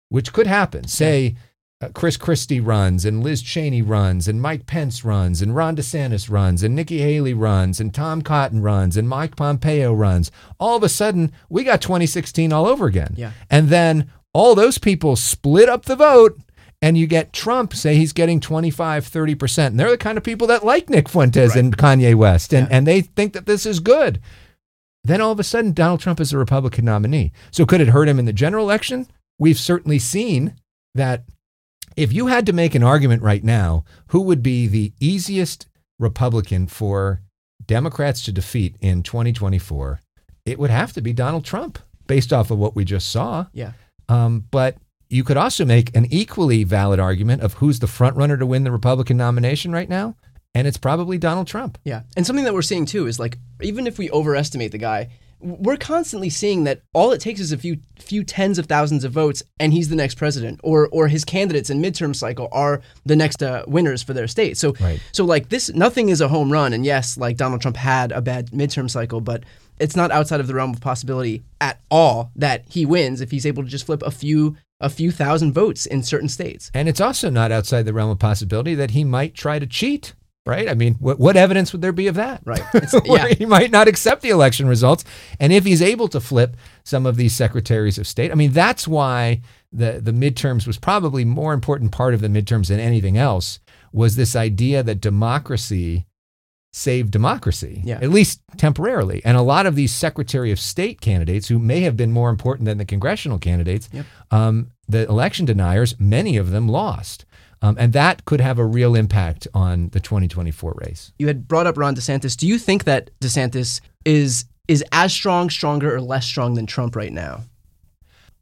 which 0.10 0.32
could 0.32 0.46
happen, 0.46 0.88
say 0.88 1.36
uh, 1.82 1.90
Chris 1.94 2.18
Christie 2.18 2.60
runs 2.60 3.04
and 3.04 3.24
Liz 3.24 3.42
Cheney 3.42 3.82
runs 3.82 4.28
and 4.28 4.42
Mike 4.42 4.68
Pence 4.68 5.04
runs 5.04 5.42
and 5.42 5.56
Ron 5.56 5.76
DeSantis 5.76 6.30
runs 6.30 6.62
and 6.62 6.76
Nikki 6.76 7.00
Haley 7.00 7.34
runs 7.34 7.80
and 7.80 7.94
Tom 7.94 8.22
Cotton 8.22 8.62
runs 8.62 8.96
and 8.96 9.10
Mike 9.10 9.36
Pompeo 9.36 9.92
runs, 9.92 10.30
all 10.60 10.78
of 10.78 10.84
a 10.84 10.90
sudden 10.90 11.32
we 11.50 11.64
got 11.64 11.82
2016 11.82 12.54
all 12.54 12.68
over 12.68 12.86
again. 12.86 13.16
Yeah. 13.18 13.32
And 13.50 13.70
then 13.70 14.12
all 14.34 14.54
those 14.54 14.78
people 14.78 15.16
split 15.16 15.68
up 15.68 15.86
the 15.86 15.96
vote 15.96 16.40
and 16.82 16.98
you 16.98 17.08
get 17.08 17.34
Trump 17.34 17.74
say 17.74 17.96
he's 17.96 18.14
getting 18.14 18.40
25, 18.40 19.06
30%. 19.10 19.68
And 19.68 19.80
they're 19.80 19.90
the 19.92 19.98
kind 19.98 20.18
of 20.18 20.24
people 20.24 20.48
that 20.48 20.64
like 20.66 20.90
Nick 20.90 21.10
Fuentes 21.10 21.56
and 21.56 21.76
Kanye 21.78 22.16
West 22.16 22.54
and, 22.54 22.68
Yeah. 22.70 22.78
and 22.78 22.88
they 22.88 23.02
think 23.02 23.34
that 23.34 23.46
this 23.46 23.66
is 23.66 23.80
good. 23.80 24.20
Then 25.04 25.22
all 25.22 25.32
of 25.32 25.40
a 25.40 25.44
sudden 25.44 25.74
Donald 25.74 26.00
Trump 26.00 26.20
is 26.20 26.32
a 26.34 26.38
Republican 26.38 26.86
nominee. 26.86 27.32
So 27.52 27.66
could 27.66 27.82
it 27.82 27.90
hurt 27.90 28.08
him 28.08 28.20
in 28.20 28.26
the 28.26 28.34
general 28.34 28.64
election? 28.66 29.08
We've 29.38 29.60
certainly 29.60 30.00
seen 30.00 30.56
that 30.96 31.24
if 31.96 32.14
you 32.14 32.28
had 32.28 32.46
to 32.46 32.54
make 32.54 32.76
an 32.76 32.84
argument 32.84 33.24
right 33.24 33.44
now, 33.44 33.84
who 34.08 34.22
would 34.22 34.42
be 34.44 34.68
the 34.68 34.94
easiest 35.00 35.68
Republican 36.00 36.68
for 36.68 37.22
Democrats 37.66 38.22
to 38.24 38.32
defeat 38.32 38.76
in 38.80 39.04
2024? 39.04 40.00
It 40.46 40.60
would 40.60 40.70
have 40.70 40.94
to 40.94 41.02
be 41.02 41.14
Donald 41.14 41.44
Trump, 41.46 41.80
based 42.08 42.32
off 42.34 42.52
of 42.52 42.58
what 42.58 42.76
we 42.76 42.86
just 42.86 43.10
saw. 43.12 43.48
Yeah. 43.54 43.74
Um, 44.08 44.46
but 44.50 44.78
you 45.10 45.24
could 45.24 45.38
also 45.38 45.66
make 45.66 45.96
an 45.96 46.06
equally 46.12 46.63
valid 46.63 47.00
argument 47.00 47.42
of 47.42 47.54
who's 47.56 47.80
the 47.80 47.88
front 47.88 48.16
runner 48.16 48.38
to 48.38 48.46
win 48.46 48.63
the 48.63 48.72
Republican 48.72 49.18
nomination 49.18 49.72
right 49.72 49.89
now, 49.89 50.16
and 50.54 50.68
it's 50.68 50.78
probably 50.78 51.18
Donald 51.18 51.48
Trump. 51.48 51.78
Yeah. 51.84 52.01
And 52.16 52.25
something 52.25 52.46
that 52.46 52.54
we're 52.54 52.62
seeing 52.62 52.86
too 52.86 53.08
is 53.08 53.20
like 53.20 53.38
even 53.62 53.88
if 53.88 53.98
we 53.98 54.10
overestimate 54.12 54.72
the 54.72 54.78
guy, 54.78 55.10
we're 55.42 55.78
constantly 55.78 56.30
seeing 56.30 56.66
that 56.66 56.82
all 56.94 57.12
it 57.13 57.22
takes 57.22 57.39
is 57.39 57.54
a 57.54 57.58
few 57.58 57.78
few 57.98 58.25
tens 58.25 58.60
of 58.60 58.66
thousands 58.66 59.06
of 59.06 59.13
votes 59.13 59.42
and 59.58 59.72
he's 59.72 59.88
the 59.88 59.96
next 59.96 60.16
president 60.16 60.60
or 60.63 60.89
or 60.92 61.08
his 61.08 61.24
candidates 61.24 61.70
in 61.70 61.82
midterm 61.82 62.13
cycle 62.13 62.50
are 62.51 62.82
the 63.06 63.16
next 63.16 63.42
uh, 63.42 63.63
winners 63.66 64.04
for 64.04 64.13
their 64.13 64.28
state. 64.28 64.58
So 64.58 64.74
Right. 64.82 65.00
so 65.13 65.24
like 65.24 65.48
this 65.48 65.74
nothing 65.74 66.10
is 66.10 66.20
a 66.20 66.28
home 66.28 66.51
run 66.51 66.74
and 66.74 66.86
yes, 66.86 67.18
like 67.18 67.38
Donald 67.38 67.62
Trump 67.62 67.78
had 67.78 68.12
a 68.12 68.22
bad 68.22 68.51
midterm 68.51 68.89
cycle, 68.89 69.22
but 69.22 69.44
it's 69.80 69.96
not 69.96 70.12
outside 70.12 70.42
of 70.42 70.48
the 70.48 70.54
realm 70.56 70.72
of 70.74 70.82
possibility 70.82 71.42
at 71.62 71.80
all 71.89 72.32
that 72.36 72.66
he 72.70 72.86
wins 72.86 73.22
if 73.22 73.32
he's 73.32 73.46
able 73.46 73.63
to 73.63 73.70
just 73.70 73.86
flip 73.86 74.04
a 74.04 74.12
few 74.12 74.58
a 74.80 74.90
few 74.90 75.12
thousand 75.12 75.54
votes 75.54 75.86
in 75.86 76.04
certain 76.04 76.30
states. 76.30 76.72
And 76.74 76.88
it's 76.88 77.02
also 77.02 77.30
not 77.30 77.52
outside 77.52 77.84
the 77.84 77.94
realm 77.94 78.12
of 78.12 78.20
possibility 78.20 78.76
that 78.76 78.92
he 78.92 79.04
might 79.04 79.36
try 79.36 79.60
to 79.60 79.68
cheat, 79.68 80.14
right? 80.46 80.70
I 80.70 80.74
mean, 80.74 80.96
what, 80.96 81.20
what 81.20 81.36
evidence 81.36 81.72
would 81.74 81.82
there 81.82 81.92
be 81.92 82.08
of 82.08 82.16
that? 82.16 82.42
Right. 82.46 82.64
Yeah. 83.06 83.28
he 83.28 83.46
might 83.46 83.72
not 83.72 83.88
accept 83.88 84.22
the 84.22 84.30
election 84.30 84.68
results. 84.68 85.04
And 85.40 85.52
if 85.52 85.66
he's 85.66 85.82
able 85.82 86.08
to 86.10 86.20
flip 86.20 86.56
some 86.84 87.06
of 87.06 87.18
these 87.18 87.36
secretaries 87.36 87.98
of 87.98 88.08
state, 88.08 88.32
I 88.32 88.36
mean, 88.36 88.52
that's 88.52 88.88
why 88.88 89.42
the, 89.72 90.00
the 90.02 90.12
midterms 90.12 90.66
was 90.66 90.78
probably 90.78 91.26
more 91.26 91.54
important 91.54 91.92
part 91.92 92.14
of 92.14 92.22
the 92.22 92.28
midterms 92.28 92.68
than 92.68 92.80
anything 92.80 93.18
else 93.18 93.60
was 93.92 94.16
this 94.16 94.36
idea 94.36 94.84
that 94.84 95.02
democracy 95.02 96.06
saved 96.72 97.12
democracy, 97.12 97.82
Yeah. 97.84 97.98
at 98.02 98.10
least 98.12 98.42
temporarily. 98.58 99.22
And 99.26 99.36
a 99.38 99.42
lot 99.42 99.66
of 99.66 99.76
these 99.76 99.92
Secretary 99.94 100.52
of 100.52 100.60
State 100.60 101.02
candidates, 101.02 101.48
who 101.48 101.58
may 101.60 101.82
have 101.82 101.98
been 101.98 102.12
more 102.12 102.30
important 102.30 102.66
than 102.66 102.78
the 102.78 102.86
congressional 102.86 103.40
candidates, 103.40 103.90
Yep. 103.92 104.06
um, 104.32 104.68
the 104.88 105.08
election 105.10 105.46
deniers, 105.46 105.96
many 106.00 106.38
of 106.38 106.52
them 106.52 106.68
lost. 106.68 107.26
Um, 107.62 107.76
and 107.80 107.92
that 107.94 108.24
could 108.26 108.40
have 108.40 108.58
a 108.60 108.66
real 108.66 108.96
impact 108.96 109.48
on 109.54 109.90
the 109.90 110.00
2024 110.00 110.76
race. 110.86 111.12
You 111.20 111.28
had 111.28 111.48
brought 111.48 111.68
up 111.68 111.78
Ron 111.78 111.96
DeSantis. 111.96 112.38
Do 112.38 112.48
you 112.48 112.58
think 112.58 112.84
that 112.86 113.10
DeSantis 113.20 113.82
is 114.06 114.46
is 114.68 114.84
as 114.92 115.12
strong, 115.12 115.50
stronger, 115.50 115.94
or 115.96 116.00
less 116.00 116.28
strong 116.28 116.54
than 116.54 116.68
Trump 116.68 116.96
right 116.96 117.12
now? 117.12 117.42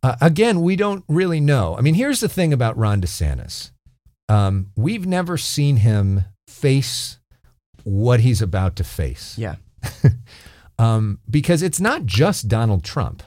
Uh, 0.03 0.17
again, 0.19 0.61
we 0.61 0.75
don't 0.75 1.05
really 1.07 1.39
know. 1.39 1.75
I 1.77 1.81
mean, 1.81 1.93
here's 1.95 2.19
the 2.19 2.27
thing 2.29 2.51
about 2.51 2.77
Ron 2.77 3.01
DeSantis 3.01 3.71
um, 4.29 4.67
we've 4.75 5.07
never 5.07 5.37
seen 5.37 5.77
him 5.77 6.25
face 6.47 7.16
what 7.87 8.19
he's 8.19 8.41
about 8.41 8.75
to 8.75 8.83
face. 8.83 9.37
Yeah. 9.37 9.55
um, 10.79 11.19
because 11.29 11.61
it's 11.61 11.79
not 11.79 12.05
just 12.05 12.49
Donald 12.49 12.83
Trump. 12.83 13.23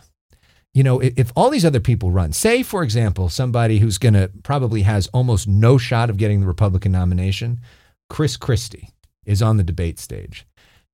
You 0.75 0.85
know, 0.85 1.00
if, 1.00 1.14
if 1.17 1.33
all 1.35 1.50
these 1.50 1.64
other 1.64 1.81
people 1.81 2.11
run, 2.11 2.33
say, 2.33 2.62
for 2.62 2.83
example, 2.83 3.29
somebody 3.29 3.79
who's 3.79 3.99
going 3.99 4.14
to 4.14 4.31
probably 4.43 4.83
has 4.83 5.09
almost 5.09 5.49
no 5.49 5.79
shot 5.79 6.11
of 6.11 6.19
getting 6.19 6.40
the 6.40 6.47
Republican 6.47 6.93
nomination, 6.93 7.61
Chris 8.11 8.37
Christie 8.37 8.90
is 9.25 9.40
on 9.40 9.57
the 9.57 9.64
debate 9.64 9.99
stage. 9.99 10.47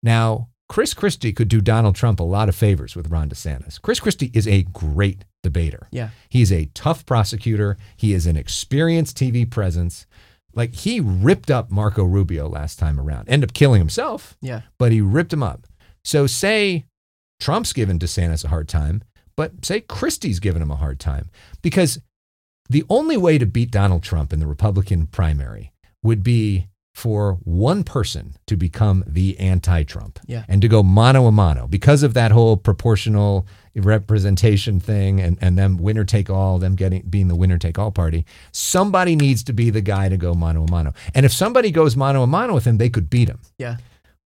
Now, 0.02 0.48
Chris 0.68 0.94
Christie 0.94 1.32
could 1.32 1.48
do 1.48 1.60
Donald 1.60 1.96
Trump 1.96 2.20
a 2.20 2.24
lot 2.24 2.48
of 2.48 2.54
favors 2.54 2.94
with 2.94 3.10
Ron 3.10 3.28
DeSantis. 3.28 3.80
Chris 3.80 4.00
Christie 4.00 4.30
is 4.32 4.46
a 4.46 4.62
great 4.62 5.24
debater. 5.42 5.88
Yeah. 5.90 6.10
He's 6.28 6.52
a 6.52 6.70
tough 6.74 7.04
prosecutor. 7.04 7.76
He 7.96 8.12
is 8.12 8.26
an 8.26 8.36
experienced 8.36 9.16
TV 9.16 9.48
presence. 9.48 10.06
Like 10.56 10.74
he 10.74 10.98
ripped 11.00 11.50
up 11.50 11.70
Marco 11.70 12.02
Rubio 12.02 12.48
last 12.48 12.78
time 12.78 12.98
around. 12.98 13.28
End 13.28 13.44
up 13.44 13.52
killing 13.52 13.80
himself, 13.80 14.36
Yeah. 14.40 14.62
but 14.78 14.90
he 14.90 15.00
ripped 15.00 15.32
him 15.32 15.42
up. 15.42 15.66
So 16.02 16.26
say 16.26 16.86
Trump's 17.38 17.72
given 17.72 17.98
DeSantis 17.98 18.44
a 18.44 18.48
hard 18.48 18.66
time, 18.68 19.02
but 19.36 19.64
say 19.64 19.80
Christie's 19.82 20.40
given 20.40 20.62
him 20.62 20.70
a 20.70 20.76
hard 20.76 20.98
time 20.98 21.28
because 21.62 22.00
the 22.70 22.84
only 22.88 23.16
way 23.16 23.36
to 23.38 23.46
beat 23.46 23.70
Donald 23.70 24.02
Trump 24.02 24.32
in 24.32 24.40
the 24.40 24.46
Republican 24.46 25.06
primary 25.06 25.72
would 26.02 26.22
be 26.22 26.68
for 26.96 27.34
one 27.44 27.84
person 27.84 28.34
to 28.46 28.56
become 28.56 29.04
the 29.06 29.38
anti-Trump 29.38 30.18
Yeah. 30.26 30.44
and 30.48 30.62
to 30.62 30.66
go 30.68 30.82
mano 30.82 31.26
a 31.26 31.30
mano 31.30 31.66
because 31.66 32.02
of 32.02 32.14
that 32.14 32.32
whole 32.32 32.56
proportional 32.56 33.46
representation 33.74 34.80
thing 34.80 35.20
and, 35.20 35.36
and 35.42 35.58
them 35.58 35.76
winner 35.76 36.06
take 36.06 36.30
all, 36.30 36.58
them 36.58 36.74
getting 36.74 37.02
being 37.02 37.28
the 37.28 37.34
winner 37.36 37.58
take 37.58 37.78
all 37.78 37.90
party. 37.90 38.24
Somebody 38.50 39.14
needs 39.14 39.44
to 39.44 39.52
be 39.52 39.68
the 39.68 39.82
guy 39.82 40.08
to 40.08 40.16
go 40.16 40.32
mano 40.32 40.64
a 40.64 40.70
mano. 40.70 40.94
And 41.14 41.26
if 41.26 41.34
somebody 41.34 41.70
goes 41.70 41.96
mano 41.96 42.22
a 42.22 42.26
mano 42.26 42.54
with 42.54 42.64
him, 42.66 42.78
they 42.78 42.88
could 42.88 43.10
beat 43.10 43.28
him. 43.28 43.40
Yeah. 43.58 43.76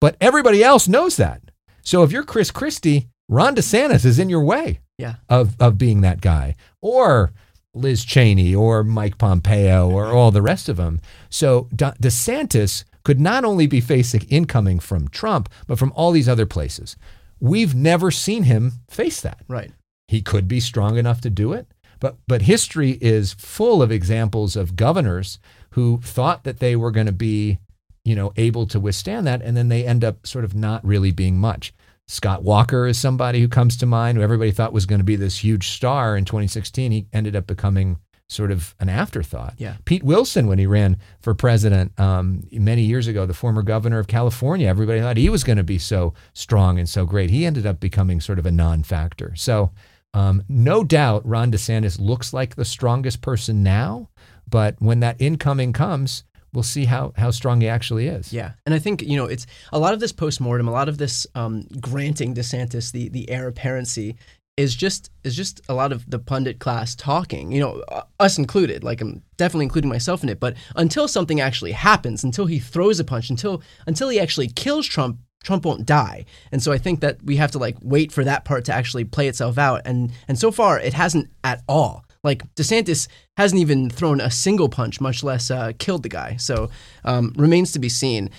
But 0.01 0.17
everybody 0.21 0.63
else 0.63 0.87
knows 0.87 1.17
that. 1.17 1.43
So 1.83 2.05
if 2.05 2.13
you're 2.13 2.23
Chris 2.23 2.53
Christie, 2.53 3.09
Ron 3.29 3.57
DeSantis 3.57 4.05
is 4.05 4.21
in 4.21 4.29
your 4.29 4.45
way 4.45 4.79
Yeah. 4.97 5.17
of, 5.29 5.57
of 5.61 5.77
being 5.77 6.03
that 6.03 6.21
guy, 6.21 6.55
or 6.81 7.33
Liz 7.75 8.05
Cheney, 8.05 8.55
or 8.55 8.83
Mike 8.83 9.19
Pompeo, 9.19 9.89
or 9.89 10.07
mm-hmm. 10.07 10.17
all 10.17 10.31
the 10.31 10.43
rest 10.43 10.69
of 10.69 10.77
them. 10.77 11.01
So 11.29 11.69
DeSantis 11.75 12.85
could 13.05 13.21
not 13.21 13.45
only 13.45 13.67
be 13.67 13.81
facing 13.81 14.23
incoming 14.23 14.81
from 14.81 15.09
Trump, 15.09 15.49
but 15.67 15.79
from 15.79 15.93
all 15.95 16.13
these 16.13 16.29
other 16.29 16.47
places. 16.47 16.97
We've 17.39 17.75
never 17.75 18.11
seen 18.11 18.43
him 18.45 18.73
face 18.89 19.21
that. 19.23 19.45
Right. 19.49 19.73
He 20.09 20.21
could 20.21 20.49
be 20.49 20.61
strong 20.61 20.99
enough 20.99 21.21
to 21.23 21.31
do 21.31 21.53
it, 21.53 21.69
but 22.01 22.17
but 22.27 22.43
history 22.43 22.99
is 23.01 23.33
full 23.35 23.83
of 23.83 23.93
examples 23.93 24.57
of 24.57 24.77
governors 24.77 25.39
who 25.71 26.01
thought 26.03 26.45
that 26.45 26.59
they 26.59 26.75
were 26.75 26.91
going 26.91 27.07
to 27.07 27.13
be, 27.13 27.59
you 28.05 28.17
know, 28.17 28.33
able 28.37 28.67
to 28.67 28.81
withstand 28.81 29.27
that, 29.27 29.41
and 29.41 29.57
then 29.57 29.69
they 29.69 29.87
end 29.87 30.03
up 30.03 30.27
sort 30.27 30.45
of 30.45 30.55
not 30.55 30.85
really 30.85 31.13
being 31.13 31.39
much. 31.39 31.73
Scott 32.11 32.43
Walker 32.43 32.89
is 32.89 32.99
somebody 32.99 33.41
who 33.41 33.47
comes 33.47 33.77
to 33.77 33.87
mind, 33.87 34.19
who 34.19 34.25
everybody 34.25 34.51
thought 34.51 34.73
was 34.73 34.85
going 34.85 34.99
to 34.99 35.05
be 35.05 35.15
this 35.15 35.45
huge 35.45 35.69
star 35.69 36.17
in 36.17 36.25
2016. 36.25 36.91
He 36.91 37.07
ended 37.13 37.37
up 37.37 37.47
becoming 37.47 38.01
sort 38.29 38.51
of 38.51 38.75
an 38.81 38.89
afterthought. 38.89 39.55
Yeah. 39.59 39.77
Pete 39.85 40.03
Wilson, 40.03 40.49
when 40.49 40.59
he 40.59 40.67
ran 40.67 40.97
for 41.21 41.35
president 41.35 41.99
um, 42.01 42.43
many 42.51 42.83
years 42.83 43.07
ago, 43.07 43.27
the 43.27 43.35
former 43.35 43.63
governor 43.63 44.01
of 44.01 44.09
California, 44.09 44.67
everybody 44.67 45.01
thought 45.01 45.19
he 45.19 45.29
was 45.29 45.45
going 45.45 45.59
to 45.59 45.63
be 45.63 45.79
so 45.79 46.13
strong 46.33 46.81
and 46.81 46.89
so 46.89 47.07
great. 47.07 47.31
He 47.31 47.47
ended 47.47 47.65
up 47.65 47.79
becoming 47.79 48.21
sort 48.21 48.41
of 48.41 48.47
a 48.47 48.51
non 48.51 48.83
factor. 48.83 49.37
So, 49.37 49.71
um, 50.13 50.43
no 50.49 50.83
doubt 50.83 51.25
Ron 51.25 51.53
DeSantis 51.53 52.01
looks 52.01 52.33
like 52.33 52.57
the 52.57 52.65
strongest 52.65 53.23
person 53.23 53.63
now, 53.63 54.09
but 54.49 54.75
when 54.81 54.99
that 54.99 55.15
incoming 55.21 55.73
comes, 55.73 56.25
we'll 56.53 56.63
see 56.63 56.85
how, 56.85 57.13
how 57.17 57.31
strong 57.31 57.61
he 57.61 57.69
actually 57.69 58.07
is. 58.07 58.33
Yeah, 58.33 58.53
and 58.67 58.75
I 58.75 58.79
think 58.79 59.03
you 59.03 59.17
know 59.17 59.27
it's 59.27 59.47
a 59.73 59.79
lot 59.79 59.95
of 59.95 60.01
this 60.01 60.13
postmortem, 60.13 60.69
a 60.69 60.73
lot 60.73 60.89
of 60.89 60.99
this 60.99 61.27
um, 61.35 61.67
granting 61.81 62.35
DeSantis 62.35 62.93
the 62.93 63.09
the 63.09 63.29
heir 63.31 63.49
apparency 63.49 64.17
is 64.57 64.75
just 64.75 65.11
is 65.25 65.35
just 65.35 65.61
a 65.69 65.75
lot 65.75 65.91
of 65.91 66.09
the 66.09 66.19
pundit 66.19 66.59
class 66.59 66.95
talking. 66.95 67.51
You 67.51 67.61
know, 67.61 67.85
us 68.19 68.39
included. 68.39 68.85
Like 68.85 69.01
I'm 69.01 69.23
definitely 69.39 69.65
including 69.65 69.89
myself 69.89 70.23
in 70.23 70.29
it. 70.29 70.39
But 70.39 70.57
until 70.77 71.09
something 71.09 71.41
actually 71.41 71.73
happens, 71.73 72.25
until 72.25 72.47
he 72.47 72.59
throws 72.59 73.01
a 73.01 73.05
punch, 73.05 73.31
until 73.31 73.63
until 73.87 74.09
he 74.09 74.21
actually 74.21 74.49
kills 74.49 74.87
Trump. 74.87 75.19
Trump 75.43 75.65
won't 75.65 75.87
die, 75.87 76.27
and 76.53 76.63
so 76.63 76.71
I 76.71 76.77
think 76.77 77.01
that 77.01 77.23
we 77.25 77.37
have 77.37 77.51
to 77.53 77.59
like 77.59 77.79
wait 77.81 78.13
for 78.13 78.23
that 78.25 78.45
part 78.45 78.67
to 78.67 78.75
actually 78.75 79.05
play 79.05 79.27
itself 79.27 79.57
out, 79.57 79.81
and 79.87 80.13
and 80.29 80.39
so 80.39 80.51
far 80.51 80.79
it 80.79 80.93
hasn't 80.93 81.31
at 81.43 81.63
all. 81.67 82.05
Like 82.23 82.43
DeSantis 82.55 83.09
hasn't 83.37 83.61
even 83.61 83.89
thrown 83.89 84.21
a 84.21 84.31
single 84.31 84.69
punch, 84.69 85.01
much 85.01 85.23
less 85.23 85.51
uh, 85.51 85.73
killed 85.79 86.03
the 86.03 86.09
guy. 86.09 86.37
So 86.37 86.71
um, 87.05 87.33
remains 87.37 87.73
to 87.73 87.79
be 87.79 87.89
seen. 87.89 88.31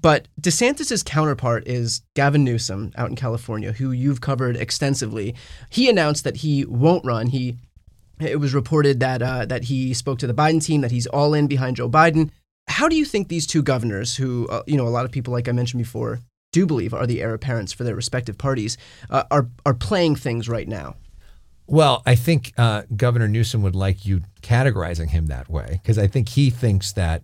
But 0.00 0.28
DeSantis' 0.40 1.04
counterpart 1.04 1.66
is 1.66 2.02
Gavin 2.14 2.42
Newsom 2.42 2.92
out 2.96 3.10
in 3.10 3.16
California, 3.16 3.72
who 3.72 3.92
you've 3.92 4.20
covered 4.20 4.56
extensively. 4.56 5.34
He 5.68 5.90
announced 5.90 6.24
that 6.24 6.36
he 6.36 6.64
won't 6.64 7.04
run. 7.04 7.28
He 7.28 7.56
it 8.18 8.38
was 8.38 8.54
reported 8.54 9.00
that 9.00 9.22
uh, 9.22 9.46
that 9.46 9.64
he 9.64 9.94
spoke 9.94 10.18
to 10.20 10.26
the 10.26 10.34
Biden 10.34 10.62
team 10.62 10.80
that 10.82 10.90
he's 10.90 11.06
all 11.06 11.34
in 11.34 11.46
behind 11.46 11.76
Joe 11.76 11.88
Biden. 11.88 12.30
How 12.68 12.88
do 12.88 12.96
you 12.96 13.04
think 13.04 13.28
these 13.28 13.46
two 13.46 13.62
governors, 13.62 14.16
who 14.16 14.46
uh, 14.48 14.62
you 14.66 14.76
know 14.76 14.86
a 14.86 14.90
lot 14.90 15.04
of 15.04 15.10
people, 15.10 15.32
like 15.32 15.48
I 15.48 15.52
mentioned 15.52 15.82
before, 15.82 16.20
do 16.52 16.66
believe 16.66 16.94
are 16.94 17.06
the 17.06 17.20
heir 17.22 17.34
apparents 17.34 17.72
for 17.72 17.84
their 17.84 17.94
respective 17.94 18.38
parties, 18.38 18.76
uh, 19.10 19.24
are 19.30 19.48
are 19.66 19.74
playing 19.74 20.16
things 20.16 20.48
right 20.48 20.68
now? 20.68 20.96
Well, 21.70 22.02
I 22.04 22.16
think 22.16 22.52
uh, 22.58 22.82
Governor 22.96 23.28
Newsom 23.28 23.62
would 23.62 23.76
like 23.76 24.04
you 24.04 24.22
categorizing 24.42 25.10
him 25.10 25.26
that 25.26 25.48
way 25.48 25.80
because 25.82 25.98
I 25.98 26.06
think 26.08 26.30
he 26.30 26.50
thinks 26.50 26.92
that 26.92 27.22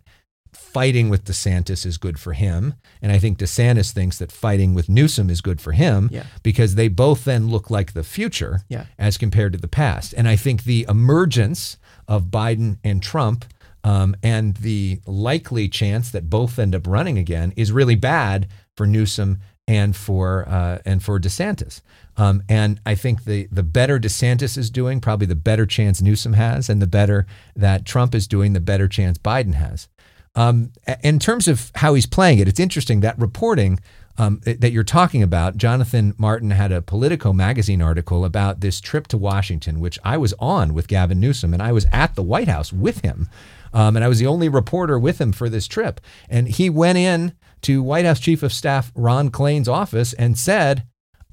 fighting 0.55 1.09
with 1.11 1.25
DeSantis 1.25 1.85
is 1.85 1.99
good 1.99 2.19
for 2.19 2.33
him. 2.33 2.75
And 3.03 3.11
I 3.13 3.19
think 3.19 3.39
DeSantis 3.39 3.93
thinks 3.93 4.19
that 4.19 4.31
fighting 4.33 4.73
with 4.73 4.89
Newsom 4.89 5.31
is 5.31 5.41
good 5.41 5.61
for 5.61 5.73
him 5.73 6.09
Yeah. 6.13 6.25
because 6.43 6.75
they 6.77 6.89
both 6.89 7.25
then 7.25 7.49
look 7.49 7.71
like 7.71 7.93
the 7.93 8.03
future 8.05 8.61
Yeah. 8.69 8.87
as 8.99 9.19
compared 9.19 9.53
to 9.53 9.59
the 9.59 9.69
past. 9.69 10.15
And 10.17 10.29
I 10.29 10.37
think 10.37 10.63
the 10.65 10.87
emergence 10.89 11.77
of 12.09 12.27
Biden 12.27 12.79
and 12.85 13.03
Trump 13.03 13.45
um, 13.85 14.17
and 14.23 14.57
the 14.59 15.01
likely 15.07 15.69
chance 15.69 16.11
that 16.11 16.31
both 16.31 16.59
end 16.59 16.75
up 16.75 16.87
running 16.87 17.19
again 17.19 17.53
is 17.57 17.71
really 17.73 17.95
bad 17.97 18.47
for 18.77 18.87
Newsom 18.87 19.41
and 19.69 19.95
for 19.97 20.49
uh, 20.49 20.79
and 20.85 21.03
for 21.03 21.19
DeSantis. 21.21 21.81
Um, 22.17 22.43
and 22.49 22.81
I 22.87 22.95
think 22.95 23.25
the 23.25 23.49
the 23.53 23.63
better 23.63 23.99
DeSantis 23.99 24.57
is 24.57 24.71
doing, 24.71 25.01
probably 25.01 25.27
the 25.27 25.35
better 25.35 25.67
chance 25.67 26.01
Newsom 26.01 26.33
has, 26.35 26.69
and 26.69 26.81
the 26.81 26.87
better 26.87 27.27
that 27.55 27.85
Trump 27.85 28.15
is 28.15 28.27
doing, 28.27 28.53
the 28.53 28.61
better 28.61 28.89
chance 28.89 29.19
Biden 29.19 29.55
has. 29.55 29.89
Um, 30.35 30.73
in 31.03 31.19
terms 31.19 31.49
of 31.49 31.71
how 31.77 31.95
he's 31.95 32.07
playing 32.07 32.39
it, 32.39 32.49
it's 32.49 32.61
interesting 32.61 33.01
that 33.01 33.19
reporting 33.19 33.81
um, 34.19 34.41
that 34.45 34.73
you're 34.73 34.85
talking 34.85 35.23
about. 35.23 35.57
Jonathan 35.57 36.15
Martin 36.19 36.51
had 36.51 36.73
a 36.73 36.83
Politico 36.83 37.33
magazine 37.33 37.83
article 37.83 38.25
about 38.25 38.61
this 38.61 38.81
trip 38.81 39.07
to 39.09 39.19
Washington, 39.19 39.81
which 39.81 39.99
I 40.05 40.17
was 40.17 40.35
on 40.39 40.75
with 40.75 40.89
Gavin 40.89 41.21
Newsom, 41.21 41.53
and 41.53 41.63
I 41.63 41.73
was 41.73 41.87
at 41.93 42.15
the 42.15 42.23
White 42.23 42.49
House 42.49 42.73
with 42.73 43.01
him. 43.01 43.29
Um, 43.73 43.97
and 43.97 44.05
I 44.05 44.09
was 44.09 44.19
the 44.19 44.27
only 44.27 44.49
reporter 44.49 44.99
with 44.99 45.21
him 45.21 45.33
for 45.33 45.49
this 45.49 45.67
trip. 45.67 46.01
And 46.31 46.49
he 46.49 46.71
went 46.71 46.97
in 46.97 47.35
to 47.63 47.83
White 47.83 48.07
House 48.07 48.21
Chief 48.21 48.43
of 48.43 48.53
Staff 48.53 48.91
Ron 48.95 49.31
Klain's 49.31 49.69
office 49.69 50.13
and 50.15 50.39
said, 50.39 50.85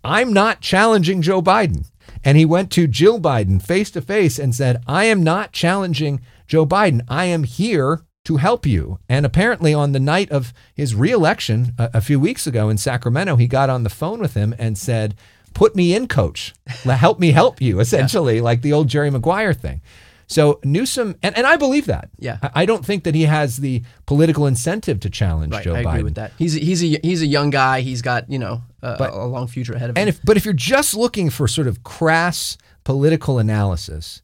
I'm 0.03 0.33
not 0.33 0.62
challenging 0.62 1.22
Joe 1.22 1.41
Biden. 1.41 1.86
And 2.24 2.38
he 2.38 2.45
went 2.45 2.72
to 2.72 2.88
Jill 2.88 3.19
Biden 3.19 3.62
face 3.62 3.91
to 3.91 4.01
face 4.01 4.39
and 4.39 4.55
said, 4.55 4.81
I 4.88 5.05
am 5.05 5.24
not 5.24 5.51
challenging 5.51 6.22
Joe 6.48 6.65
Biden. 6.65 7.01
I 7.07 7.25
am 7.25 7.43
here 7.43 8.05
to 8.25 8.38
help 8.38 8.65
you. 8.65 9.00
And 9.10 9.25
apparently, 9.25 9.74
on 9.74 9.91
the 9.91 10.00
night 10.00 10.31
of 10.31 10.53
his 10.74 10.95
reelection 10.95 11.74
a, 11.77 11.91
a 11.95 12.01
few 12.01 12.19
weeks 12.19 12.48
ago 12.48 12.69
in 12.69 12.77
Sacramento, 12.77 13.36
he 13.36 13.48
got 13.48 13.69
on 13.69 13.83
the 13.83 13.89
phone 13.89 14.19
with 14.19 14.33
him 14.33 14.55
and 14.57 14.77
said, 14.77 15.15
Put 15.53 15.75
me 15.75 15.93
in, 15.93 16.07
coach. 16.07 16.53
Help 16.65 17.19
me 17.19 17.31
help 17.31 17.62
you, 17.62 17.79
essentially, 17.81 18.41
like 18.41 18.62
the 18.62 18.74
old 18.74 18.88
Jerry 18.88 19.12
Maguire 19.12 19.53
thing. 19.53 19.81
So 20.27 20.60
Newsom, 20.63 21.15
and, 21.22 21.38
and 21.38 21.46
I 21.46 21.58
believe 21.58 21.86
that. 21.88 22.10
Yeah. 22.18 22.38
I, 22.42 22.51
I 22.62 22.65
don't 22.65 22.86
think 22.86 23.03
that 23.03 23.13
he 23.15 23.24
has 23.24 23.58
the 23.58 23.84
political 24.06 24.48
incentive 24.48 25.00
to 25.01 25.10
challenge 25.10 25.53
Right, 25.53 25.63
Joe 25.63 25.75
I 25.75 25.84
Biden. 25.84 25.89
agree 25.89 26.03
with 26.03 26.15
that. 26.15 26.32
He's 26.38 26.56
a, 26.56 26.60
he's 26.60 26.84
a 26.84 27.00
he's 27.03 27.22
a 27.22 27.27
young 27.27 27.50
guy. 27.50 27.82
He's 27.82 28.01
got 28.01 28.30
you 28.32 28.39
know 28.39 28.62
a, 28.82 28.98
But- 28.98 29.13
a 29.13 29.25
long 29.25 29.48
future 29.48 29.74
ahead 29.74 29.89
of 29.89 29.98
him. 29.98 30.01
And 30.01 30.10
if 30.10 30.22
but 30.24 30.38
if 30.38 30.46
you're 30.46 30.53
just 30.53 30.96
looking 30.96 31.30
for 31.30 31.48
sort 31.48 31.68
of 31.68 31.84
crass 31.84 32.58
political 32.84 33.38
analysis, 33.39 34.22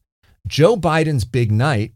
Joe 0.47 0.75
Biden's 0.77 1.25
big 1.25 1.51
night 1.51 1.93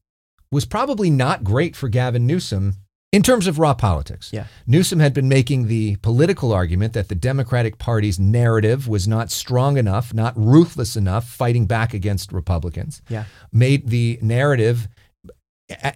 was 0.51 0.65
probably 0.65 1.09
not 1.09 1.43
great 1.43 1.75
for 1.75 1.89
Gavin 1.89 2.27
Newsom 2.27 2.75
in 3.13 3.21
terms 3.21 3.45
of 3.45 3.59
raw 3.59 3.75
politics. 3.75 4.31
Yeah. 4.33 4.47
Newsom 4.65 4.99
had 4.99 5.13
been 5.13 5.29
making 5.29 5.67
the 5.67 5.95
political 5.97 6.51
argument 6.51 6.93
that 6.93 7.09
the 7.09 7.15
Democratic 7.15 7.77
Party's 7.77 8.19
narrative 8.19 8.87
was 8.87 9.07
not 9.07 9.31
strong 9.31 9.77
enough, 9.77 10.13
not 10.13 10.33
ruthless 10.35 10.97
enough, 10.97 11.29
fighting 11.29 11.67
back 11.67 11.93
against 11.93 12.33
Republicans. 12.33 13.03
Yeah. 13.07 13.25
Made 13.53 13.89
the 13.89 14.17
narrative 14.21 14.89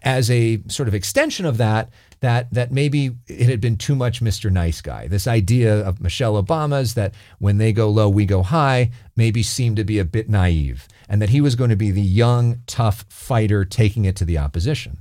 as 0.03 0.31
a 0.31 0.61
sort 0.67 0.87
of 0.87 0.93
extension 0.93 1.45
of 1.45 1.57
that 1.57 1.89
that 2.19 2.51
that 2.53 2.71
maybe 2.71 3.11
it 3.27 3.49
had 3.49 3.61
been 3.61 3.77
too 3.77 3.95
much 3.95 4.21
Mr. 4.21 4.51
Nice 4.51 4.81
Guy. 4.81 5.07
This 5.07 5.27
idea 5.27 5.85
of 5.85 5.99
Michelle 5.99 6.41
Obama's 6.41 6.93
that 6.93 7.13
when 7.39 7.57
they 7.57 7.73
go 7.73 7.89
low, 7.89 8.09
we 8.09 8.25
go 8.25 8.43
high, 8.43 8.91
maybe 9.15 9.43
seemed 9.43 9.77
to 9.77 9.83
be 9.83 9.99
a 9.99 10.05
bit 10.05 10.29
naive, 10.29 10.87
and 11.09 11.21
that 11.21 11.29
he 11.29 11.41
was 11.41 11.55
going 11.55 11.69
to 11.69 11.75
be 11.75 11.91
the 11.91 12.01
young, 12.01 12.61
tough 12.65 13.05
fighter 13.09 13.65
taking 13.65 14.05
it 14.05 14.15
to 14.15 14.25
the 14.25 14.37
opposition. 14.37 14.99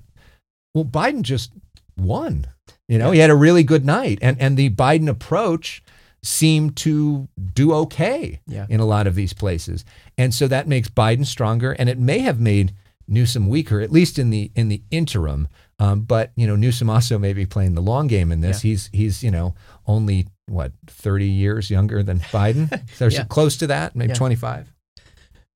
Well, 0.75 0.85
Biden 0.85 1.23
just 1.23 1.53
won. 1.97 2.47
You 2.89 2.99
know, 2.99 3.11
he 3.11 3.19
had 3.21 3.31
a 3.31 3.35
really 3.37 3.63
good 3.65 3.85
night, 3.85 4.19
and 4.23 4.41
and 4.41 4.57
the 4.57 4.71
Biden 4.71 5.09
approach 5.09 5.83
seemed 6.23 6.77
to 6.77 7.29
do 7.55 7.73
okay 7.73 8.41
Yeah. 8.49 8.67
in 8.69 8.81
a 8.81 8.85
lot 8.85 9.07
of 9.07 9.15
these 9.15 9.33
places, 9.33 9.85
and 10.19 10.35
so 10.35 10.49
that 10.49 10.67
makes 10.69 10.89
Biden 10.89 11.27
stronger, 11.27 11.73
and 11.73 11.89
it 11.89 11.99
may 11.99 12.21
have 12.21 12.41
made 12.41 12.73
Newsom 13.09 13.49
weaker, 13.49 13.81
at 13.81 13.93
least 13.93 14.19
in 14.19 14.31
the 14.31 14.51
in 14.55 14.69
the 14.69 14.83
interim. 14.91 15.49
Um, 15.79 16.01
but 16.03 16.33
you 16.37 16.47
know, 16.47 16.57
Newsom 16.57 16.89
also 16.91 17.19
may 17.19 17.33
be 17.33 17.47
playing 17.47 17.75
the 17.75 17.83
long 17.83 18.07
game 18.09 18.33
in 18.33 18.41
this. 18.41 18.63
He's 18.63 18.89
he's 18.93 19.23
you 19.23 19.31
know 19.31 19.55
only 19.87 20.27
what 20.47 20.73
thirty 20.87 21.29
years 21.29 21.71
younger 21.71 22.03
than 22.03 22.21
Biden, 22.21 22.69
so 22.97 23.07
Yeah. 23.09 23.25
close 23.25 23.57
to 23.59 23.67
that, 23.69 23.95
maybe 23.95 24.11
Yeah. 24.11 24.15
twenty 24.15 24.37
five. 24.37 24.73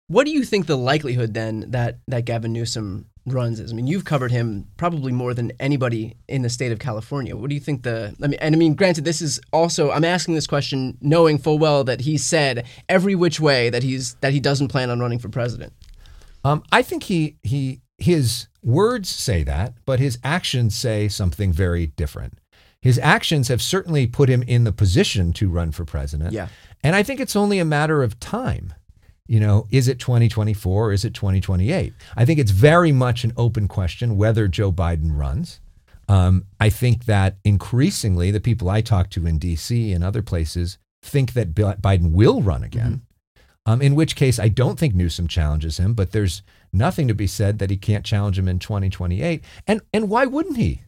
What 0.08 0.24
do 0.26 0.32
you 0.32 0.44
think 0.44 0.66
the 0.66 0.76
likelihood 0.76 1.34
then 1.34 1.66
that 1.70 1.98
that 2.08 2.24
Gavin 2.24 2.52
Newsom 2.52 3.06
runs 3.26 3.60
is? 3.60 3.72
I 3.72 3.74
mean, 3.74 3.86
you've 3.86 4.04
covered 4.04 4.30
him 4.30 4.66
probably 4.76 5.12
more 5.12 5.34
than 5.34 5.52
anybody 5.60 6.16
in 6.28 6.42
the 6.42 6.50
state 6.50 6.72
of 6.72 6.78
California. 6.78 7.36
What 7.36 7.48
do 7.48 7.54
you 7.54 7.60
think 7.60 7.82
the? 7.82 8.14
I 8.22 8.26
mean, 8.26 8.38
and 8.40 8.54
I 8.54 8.58
mean, 8.58 8.74
granted, 8.74 9.04
this 9.04 9.20
is 9.20 9.40
also 9.52 9.90
I'm 9.90 10.04
asking 10.04 10.34
this 10.34 10.46
question 10.46 10.96
knowing 11.00 11.38
full 11.38 11.58
well 11.58 11.84
that 11.84 12.00
he 12.00 12.18
said 12.18 12.66
every 12.88 13.14
which 13.14 13.40
way 13.40 13.70
that 13.70 13.82
he's 13.82 14.14
that 14.16 14.32
he 14.32 14.40
doesn't 14.40 14.68
plan 14.68 14.90
on 14.90 15.00
running 15.00 15.18
for 15.18 15.28
president. 15.28 15.72
Um, 16.44 16.62
I 16.72 16.82
think 16.82 17.04
he 17.04 17.36
he 17.42 17.80
his 17.98 18.48
words 18.62 19.08
say 19.08 19.42
that, 19.44 19.74
but 19.84 20.00
his 20.00 20.18
actions 20.24 20.74
say 20.74 21.08
something 21.08 21.52
very 21.52 21.86
different. 21.86 22.38
His 22.80 22.98
actions 22.98 23.48
have 23.48 23.60
certainly 23.60 24.06
put 24.06 24.30
him 24.30 24.42
in 24.42 24.64
the 24.64 24.72
position 24.72 25.34
to 25.34 25.50
run 25.50 25.70
for 25.70 25.84
president. 25.84 26.32
Yeah. 26.32 26.48
And 26.82 26.96
I 26.96 27.02
think 27.02 27.20
it's 27.20 27.36
only 27.36 27.58
a 27.58 27.64
matter 27.64 28.02
of 28.02 28.18
time. 28.20 28.72
You 29.30 29.38
know, 29.38 29.68
is 29.70 29.86
it 29.86 30.00
2024 30.00 30.86
or 30.88 30.92
is 30.92 31.04
it 31.04 31.14
2028? 31.14 31.92
I 32.16 32.24
think 32.24 32.40
it's 32.40 32.50
very 32.50 32.90
much 32.90 33.22
an 33.22 33.32
open 33.36 33.68
question 33.68 34.16
whether 34.16 34.48
Joe 34.48 34.72
Biden 34.72 35.16
runs. 35.16 35.60
Um, 36.08 36.46
I 36.58 36.68
think 36.68 37.04
that 37.04 37.36
increasingly 37.44 38.32
the 38.32 38.40
people 38.40 38.68
I 38.68 38.80
talk 38.80 39.08
to 39.10 39.28
in 39.28 39.38
DC 39.38 39.94
and 39.94 40.02
other 40.02 40.20
places 40.20 40.78
think 41.00 41.34
that 41.34 41.54
Biden 41.54 42.10
will 42.10 42.42
run 42.42 42.64
again. 42.64 43.02
Um, 43.66 43.80
in 43.80 43.94
which 43.94 44.16
case, 44.16 44.40
I 44.40 44.48
don't 44.48 44.80
think 44.80 44.96
Newsom 44.96 45.28
challenges 45.28 45.76
him, 45.78 45.94
but 45.94 46.10
there's 46.10 46.42
nothing 46.72 47.06
to 47.06 47.14
be 47.14 47.28
said 47.28 47.60
that 47.60 47.70
he 47.70 47.76
can't 47.76 48.04
challenge 48.04 48.36
him 48.36 48.48
in 48.48 48.58
2028. 48.58 49.44
And 49.68 49.80
and 49.92 50.08
why 50.08 50.26
wouldn't 50.26 50.56
he? 50.56 50.82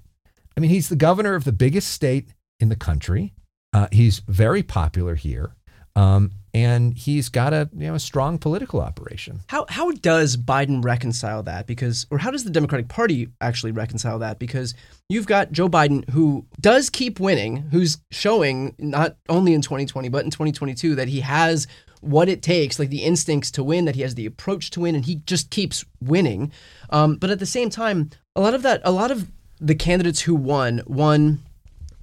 I 0.57 0.61
mean, 0.61 0.71
he's 0.71 0.89
the 0.89 0.97
governor 0.97 1.37
of 1.37 1.45
the 1.45 1.53
biggest 1.53 1.91
state 1.91 2.35
in 2.59 2.71
the 2.71 2.77
country. 2.77 3.35
Uh, 3.73 3.87
he's 3.93 4.19
very 4.27 4.65
popular 4.65 5.15
here, 5.15 5.55
um, 5.97 6.33
and 6.55 6.97
he's 6.97 7.29
got 7.29 7.53
a 7.53 7.69
you 7.73 7.87
know 7.87 7.95
a 7.95 8.01
strong 8.01 8.39
political 8.39 8.81
operation. 8.81 9.41
How 9.49 9.67
how 9.69 9.91
does 9.91 10.37
Biden 10.37 10.85
reconcile 10.85 11.43
that? 11.45 11.67
Because 11.67 12.07
or 12.11 12.19
how 12.19 12.31
does 12.31 12.45
the 12.45 12.51
Democratic 12.51 12.89
Party 12.89 13.29
actually 13.41 13.73
reconcile 13.73 14.19
that? 14.19 14.39
Because 14.39 14.75
you've 15.09 15.27
got 15.27 15.53
Joe 15.53 15.69
Biden 15.69 16.09
who 16.11 16.47
does 16.61 16.91
keep 16.91 17.21
winning, 17.21 17.57
who's 17.71 17.99
showing 18.11 18.75
not 18.79 19.17
only 19.29 19.55
in 19.55 19.63
2020 19.63 20.09
but 20.09 20.25
in 20.25 20.31
2022 20.31 20.95
that 20.97 21.09
he 21.09 21.21
has 21.21 21.67
what 22.01 22.29
it 22.29 22.43
takes, 22.43 22.79
like 22.79 22.91
the 22.91 23.05
instincts 23.05 23.51
to 23.53 23.63
win, 23.63 23.85
that 23.85 23.95
he 23.95 24.03
has 24.03 24.17
the 24.17 24.27
approach 24.27 24.71
to 24.71 24.81
win, 24.81 24.95
and 24.95 25.05
he 25.05 25.17
just 25.25 25.51
keeps 25.51 25.85
winning. 26.01 26.53
Um, 26.91 27.17
but 27.17 27.31
at 27.31 27.39
the 27.39 27.47
same 27.47 27.71
time, 27.71 28.11
a 28.35 28.41
lot 28.41 28.55
of 28.55 28.63
that, 28.63 28.83
a 28.85 28.91
lot 28.91 29.11
of 29.11 29.31
the 29.61 29.75
candidates 29.77 30.21
who 30.21 30.35
won 30.35 30.83
won 30.87 31.41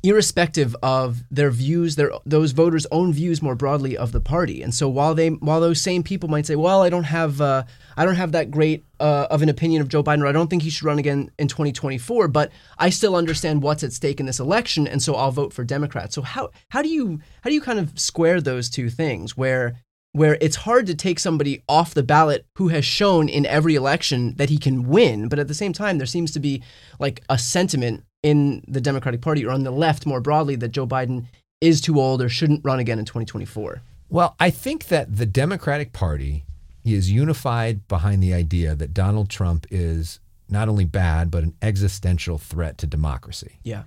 irrespective 0.02 0.76
of 0.82 1.24
their 1.30 1.52
views, 1.52 1.96
their 1.96 2.12
those 2.26 2.52
voters' 2.52 2.88
own 2.92 3.12
views 3.12 3.42
more 3.42 3.56
broadly 3.56 3.98
of 3.98 4.12
the 4.12 4.22
party. 4.22 4.62
And 4.62 4.74
so 4.74 4.88
while 4.88 5.14
they 5.14 5.30
while 5.30 5.60
those 5.60 5.82
same 5.82 6.04
people 6.04 6.30
might 6.30 6.46
say, 6.46 6.56
"Well, 6.56 6.82
I 6.82 6.90
don't 6.90 7.04
have 7.04 7.42
uh, 7.42 7.64
I 7.98 8.06
don't 8.06 8.16
have 8.16 8.32
that 8.32 8.52
great 8.52 8.86
uh, 9.00 9.28
of 9.30 9.42
an 9.42 9.50
opinion 9.50 9.82
of 9.82 9.90
Joe 9.90 10.04
Biden, 10.04 10.22
or 10.22 10.28
I 10.28 10.32
don't 10.32 10.50
think 10.50 10.64
he 10.64 10.70
should 10.70 10.86
run 10.86 11.00
again 11.00 11.32
in 11.38 11.48
2024," 11.48 12.28
but 12.30 12.52
I 12.78 12.90
still 12.90 13.16
understand 13.16 13.62
what's 13.62 13.84
at 13.84 13.94
stake 13.94 14.20
in 14.20 14.26
this 14.26 14.40
election, 14.40 14.88
and 14.88 15.02
so 15.02 15.16
I'll 15.16 15.32
vote 15.32 15.54
for 15.54 15.64
Democrats. 15.64 16.16
So 16.16 16.22
how 16.22 16.52
how 16.70 16.82
do 16.82 16.90
you 16.90 17.20
how 17.42 17.50
do 17.50 17.54
you 17.54 17.62
kind 17.62 17.80
of 17.80 18.00
square 18.00 18.40
those 18.40 18.70
two 18.70 18.90
things 18.90 19.36
where 19.36 19.76
where 20.12 20.38
it's 20.42 20.56
hard 20.56 20.88
to 20.88 20.96
take 20.96 21.20
somebody 21.20 21.64
off 21.70 21.94
the 21.94 22.02
ballot 22.02 22.46
who 22.56 22.70
has 22.70 22.84
shown 22.84 23.30
in 23.30 23.46
every 23.46 23.76
election 23.76 24.36
that 24.38 24.50
he 24.50 24.58
can 24.58 24.88
win, 24.88 25.28
but 25.28 25.38
at 25.38 25.48
the 25.48 25.54
same 25.54 25.72
time, 25.72 25.98
there 25.98 26.08
seems 26.08 26.32
to 26.32 26.40
be 26.40 26.64
like 27.00 27.22
a 27.30 27.38
sentiment 27.38 28.04
in 28.24 28.64
the 28.68 28.82
Democratic 28.82 29.22
Party 29.22 29.46
or 29.46 29.52
on 29.52 29.64
the 29.64 29.72
left 29.72 30.06
more 30.06 30.20
broadly 30.20 30.56
that 30.58 30.70
Joe 30.70 30.88
Biden 30.88 31.26
is 31.62 31.82
too 31.82 32.00
old 32.00 32.22
or 32.22 32.30
shouldn't 32.30 32.64
run 32.64 32.80
again 32.80 33.00
in 33.00 33.06
2024. 33.06 33.82
Well, 34.10 34.36
I 34.40 34.50
think 34.50 34.88
that 34.88 35.18
the 35.18 35.26
Democratic 35.26 35.94
Party 35.94 36.46
is 36.84 37.12
unified 37.12 37.88
behind 37.88 38.24
the 38.24 38.34
idea 38.34 38.76
that 38.76 38.94
Donald 38.94 39.30
Trump 39.30 39.68
is 39.70 40.20
not 40.50 40.68
only 40.68 40.86
bad, 40.86 41.30
but 41.30 41.44
an 41.44 41.54
existential 41.62 42.38
threat 42.38 42.78
to 42.80 42.88
democracy. 42.88 43.60
Yeah. 43.64 43.84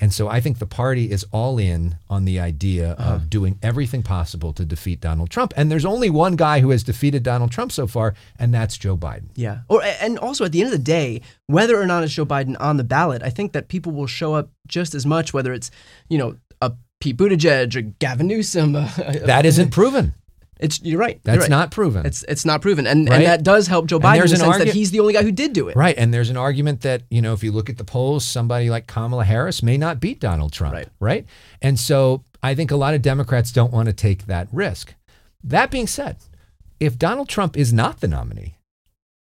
And 0.00 0.12
so 0.12 0.28
I 0.28 0.40
think 0.40 0.58
the 0.58 0.66
party 0.66 1.10
is 1.10 1.24
all 1.32 1.58
in 1.58 1.96
on 2.08 2.24
the 2.24 2.38
idea 2.38 2.92
of 2.92 2.98
uh-huh. 2.98 3.18
doing 3.28 3.58
everything 3.62 4.02
possible 4.02 4.52
to 4.52 4.64
defeat 4.64 5.00
Donald 5.00 5.30
Trump. 5.30 5.54
And 5.56 5.70
there's 5.70 5.84
only 5.84 6.10
one 6.10 6.36
guy 6.36 6.60
who 6.60 6.70
has 6.70 6.82
defeated 6.82 7.22
Donald 7.22 7.50
Trump 7.50 7.72
so 7.72 7.86
far, 7.86 8.14
and 8.38 8.52
that's 8.52 8.76
Joe 8.76 8.96
Biden. 8.96 9.28
Yeah. 9.34 9.60
Or 9.68 9.82
and 9.82 10.18
also 10.18 10.44
at 10.44 10.52
the 10.52 10.60
end 10.60 10.66
of 10.66 10.72
the 10.72 10.84
day, 10.84 11.22
whether 11.46 11.80
or 11.80 11.86
not 11.86 12.04
it's 12.04 12.12
Joe 12.12 12.26
Biden 12.26 12.56
on 12.60 12.76
the 12.76 12.84
ballot, 12.84 13.22
I 13.22 13.30
think 13.30 13.52
that 13.52 13.68
people 13.68 13.92
will 13.92 14.06
show 14.06 14.34
up 14.34 14.50
just 14.66 14.94
as 14.94 15.06
much, 15.06 15.32
whether 15.32 15.52
it's 15.52 15.70
you 16.08 16.18
know 16.18 16.36
a 16.60 16.72
Pete 17.00 17.16
Buttigieg 17.16 17.74
or 17.76 17.82
Gavin 17.98 18.26
Newsom. 18.26 18.72
That 18.96 19.46
isn't 19.46 19.70
proven. 19.70 20.14
It's 20.58 20.80
you're 20.82 20.98
right. 20.98 21.20
That's 21.22 21.34
you're 21.34 21.42
right. 21.42 21.50
not 21.50 21.70
proven. 21.70 22.06
It's 22.06 22.22
it's 22.24 22.44
not 22.44 22.62
proven, 22.62 22.86
and 22.86 23.08
Right? 23.08 23.16
and 23.16 23.26
that 23.26 23.42
does 23.42 23.66
help 23.66 23.86
Joe 23.86 23.98
Biden 23.98 24.24
in 24.24 24.30
the 24.30 24.36
sense 24.36 24.58
that 24.58 24.68
he's 24.68 24.90
the 24.90 25.00
only 25.00 25.12
guy 25.12 25.22
who 25.22 25.32
did 25.32 25.52
do 25.52 25.68
it. 25.68 25.76
Right. 25.76 25.94
And 25.98 26.14
there's 26.14 26.30
an 26.30 26.36
argument 26.36 26.80
that, 26.82 27.02
you 27.10 27.20
know, 27.20 27.32
if 27.34 27.44
you 27.44 27.52
look 27.52 27.68
at 27.68 27.76
the 27.76 27.84
polls, 27.84 28.24
somebody 28.24 28.70
like 28.70 28.86
Kamala 28.86 29.24
Harris 29.24 29.62
may 29.62 29.76
not 29.76 30.00
beat 30.00 30.18
Donald 30.20 30.52
Trump. 30.52 30.74
Right. 30.74 30.88
Right. 30.98 31.26
And 31.60 31.78
so 31.78 32.24
I 32.42 32.54
think 32.54 32.70
a 32.70 32.76
lot 32.76 32.94
of 32.94 33.02
Democrats 33.02 33.52
don't 33.52 33.72
want 33.72 33.86
to 33.86 33.92
take 33.92 34.26
that 34.26 34.48
risk. 34.52 34.94
That 35.44 35.70
being 35.70 35.86
said, 35.86 36.16
if 36.80 36.98
Donald 36.98 37.28
Trump 37.28 37.56
is 37.56 37.72
not 37.72 38.00
the 38.00 38.08
nominee, 38.08 38.58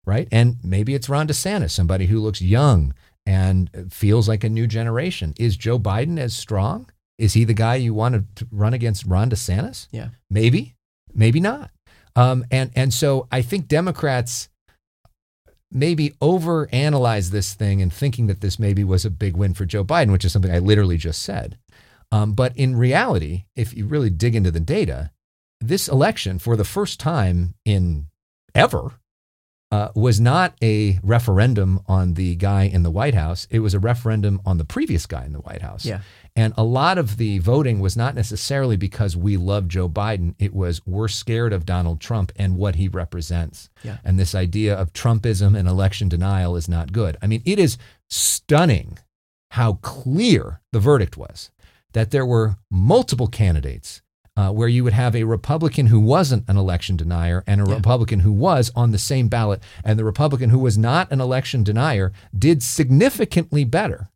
right, 0.07 0.29
and 0.31 0.57
maybe 0.65 0.95
it's 0.95 1.09
Ron 1.09 1.29
DeSantis, 1.29 1.71
somebody 1.71 2.07
who 2.07 2.19
looks 2.21 2.43
young 2.43 2.95
and 3.27 3.71
feels 3.91 4.29
like 4.29 4.45
a 4.45 4.49
new 4.49 4.67
generation, 4.67 5.35
is 5.39 5.57
Joe 5.57 5.79
Biden 5.79 6.19
as 6.19 6.37
strong? 6.37 6.91
Is 7.19 7.35
he 7.35 7.45
the 7.45 7.55
guy 7.55 7.75
you 7.77 7.93
want 7.93 8.37
to 8.37 8.47
run 8.51 8.73
against 8.75 9.05
Ron 9.07 9.31
DeSantis? 9.31 9.89
Yeah. 9.91 10.09
Maybe, 10.31 10.75
maybe 11.15 11.41
not. 11.41 11.71
Um, 12.17 12.45
and 12.51 12.71
and 12.75 12.93
so 12.93 13.29
I 13.31 13.43
think 13.43 13.69
Democrats 13.69 14.49
maybe 15.73 16.11
overanalyze 16.21 17.31
this 17.31 17.55
thing 17.55 17.81
and 17.81 17.93
thinking 17.93 18.27
that 18.27 18.41
this 18.41 18.59
maybe 18.59 18.83
was 18.83 19.05
a 19.05 19.11
big 19.11 19.37
win 19.37 19.55
for 19.55 19.65
Joe 19.65 19.85
Biden, 19.85 20.11
which 20.11 20.25
is 20.25 20.33
something 20.33 20.51
I 20.51 20.59
literally 20.59 20.97
just 20.97 21.23
said. 21.23 21.59
Um, 22.13 22.33
but 22.33 22.57
in 22.57 22.75
reality, 22.77 23.45
if 23.55 23.77
you 23.77 23.87
really 23.87 24.11
dig 24.11 24.35
into 24.35 24.51
the 24.51 24.59
data, 24.61 25.13
this 25.61 25.89
election, 25.89 26.39
for 26.39 26.57
the 26.57 26.65
first 26.65 26.99
time 26.99 27.55
in 27.65 28.07
ever, 28.55 28.95
uh, 29.71 29.91
was 29.95 30.21
not 30.21 30.55
a 30.63 30.99
referendum 31.03 31.81
on 31.87 32.15
the 32.15 32.35
guy 32.35 32.65
in 32.65 32.83
the 32.83 32.91
White 32.91 33.15
House. 33.15 33.47
It 33.51 33.61
was 33.61 33.75
a 33.75 33.79
referendum 33.79 34.41
on 34.45 34.59
the 34.59 34.65
previous 34.65 35.07
guy 35.07 35.25
in 35.25 35.33
the 35.33 35.39
White 35.39 35.63
House. 35.63 35.85
Yeah. 35.85 36.01
And 36.37 36.55
a 36.57 36.63
lot 36.65 36.97
of 36.97 37.17
the 37.17 37.39
voting 37.39 37.81
was 37.81 37.97
not 37.97 38.15
necessarily 38.15 38.77
because 38.77 39.17
we 39.17 39.37
love 39.37 39.69
Joe 39.69 39.89
Biden. 39.89 40.35
It 40.39 40.55
was 40.55 40.81
we're 40.87 41.09
scared 41.09 41.53
of 41.53 41.67
Donald 41.67 42.01
Trump 42.01 42.31
and 42.37 42.57
what 42.57 42.77
he 42.77 42.89
represents. 42.89 43.69
Yeah. 43.83 43.99
And 44.05 44.19
this 44.19 44.35
idea 44.35 44.75
of 44.75 44.93
Trumpism 44.93 45.59
and 45.59 45.69
election 45.69 46.09
denial 46.09 46.57
is 46.57 46.69
not 46.69 46.93
good. 46.93 47.17
I 47.21 47.27
mean, 47.27 47.43
it 47.45 47.59
is 47.59 47.77
stunning 48.09 48.99
how 49.53 49.75
clear 49.83 50.61
the 50.73 50.81
verdict 50.81 51.17
was 51.17 51.51
that 51.93 52.11
there 52.13 52.27
were 52.27 52.57
multiple 52.71 53.27
candidates 53.27 54.01
uh, 54.37 54.51
where 54.51 54.69
you 54.69 54.85
would 54.85 54.93
have 54.93 55.17
a 55.17 55.25
Republican 55.25 55.87
who 55.89 55.99
wasn't 55.99 56.49
an 56.49 56.57
election 56.57 56.97
denier 56.97 57.43
and 57.47 57.61
a 57.61 57.69
Yeah. 57.69 57.75
Republican 57.75 58.21
who 58.21 58.33
was 58.33 58.71
on 58.77 58.93
the 58.93 58.99
same 58.99 59.29
ballot. 59.29 59.61
And 59.85 59.99
the 59.99 60.05
Republican 60.05 60.51
who 60.51 60.59
was 60.61 60.79
not 60.79 61.11
an 61.11 61.21
election 61.21 61.65
denier 61.65 62.13
did 62.37 62.63
significantly 62.63 63.65
better 63.65 64.09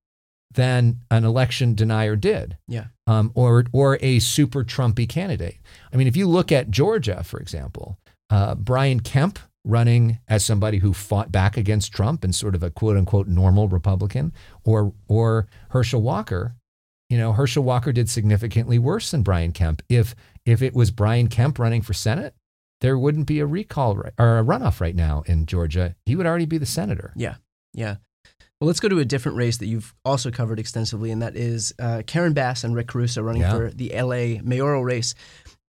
than 0.55 1.01
an 1.11 1.25
election 1.25 1.75
denier 1.75 2.17
did 2.17 2.57
Yeah. 2.69 2.87
um, 3.07 3.31
or 3.35 3.65
or 3.73 3.99
a 4.01 4.19
super 4.19 4.65
Trumpy 4.65 5.09
candidate. 5.09 5.59
I 5.93 5.97
mean, 5.97 6.07
if 6.07 6.17
you 6.17 6.27
look 6.29 6.51
at 6.53 6.71
Georgia, 6.71 7.23
for 7.25 7.39
example, 7.41 7.99
uh, 8.31 8.55
Brian 8.55 9.01
Kemp 9.01 9.39
running 9.67 10.19
as 10.29 10.45
somebody 10.45 10.79
who 10.79 10.93
fought 10.93 11.33
back 11.33 11.57
against 11.57 11.93
Trump 11.93 12.23
and 12.25 12.35
sort 12.35 12.55
of 12.55 12.63
a 12.63 12.71
quote 12.71 12.97
unquote 12.97 13.29
normal 13.29 13.69
Republican, 13.69 14.33
or 14.65 14.93
or 15.09 15.47
Herschel 15.71 16.03
Walker. 16.03 16.55
You 17.11 17.19
know, 17.19 17.33
Herschel 17.33 17.63
Walker 17.65 17.93
did 17.93 18.09
significantly 18.09 18.79
worse 18.79 19.11
than 19.11 19.23
Brian 19.23 19.53
Kemp. 19.53 19.83
If 19.89 20.15
if 20.47 20.63
it 20.63 20.75
was 20.75 20.91
Brian 20.91 21.29
Kemp 21.29 21.59
running 21.59 21.83
for 21.83 21.93
Senate, 21.95 22.35
there 22.81 22.99
wouldn't 22.99 23.27
be 23.27 23.41
a 23.41 23.47
recall 23.47 23.97
right, 23.97 24.13
or 24.19 24.39
a 24.39 24.45
runoff 24.45 24.81
right 24.81 24.95
now 24.97 25.23
in 25.27 25.47
Georgia. 25.47 25.95
He 26.07 26.17
would 26.17 26.27
already 26.27 26.47
be 26.47 26.59
the 26.59 26.67
senator. 26.67 27.13
Yeah. 27.17 27.37
Yeah. 27.73 27.97
Well, 28.61 28.69
let's 28.69 28.81
go 28.81 28.89
to 28.89 28.99
a 29.01 29.05
different 29.05 29.37
race 29.37 29.57
that 29.59 29.67
you've 29.67 29.95
also 30.05 30.31
covered 30.31 30.59
extensively, 30.59 31.11
and 31.11 31.21
that 31.23 31.37
is 31.37 31.75
uh, 31.79 32.03
Karen 32.07 32.33
Bass 32.33 32.65
and 32.65 32.75
Rick 32.75 32.87
Caruso 32.89 33.21
running 33.23 33.43
Yeah. 33.43 33.51
for 33.57 33.71
the 33.71 33.91
LA 33.95 34.41
mayoral 34.43 34.85
race. 34.85 35.15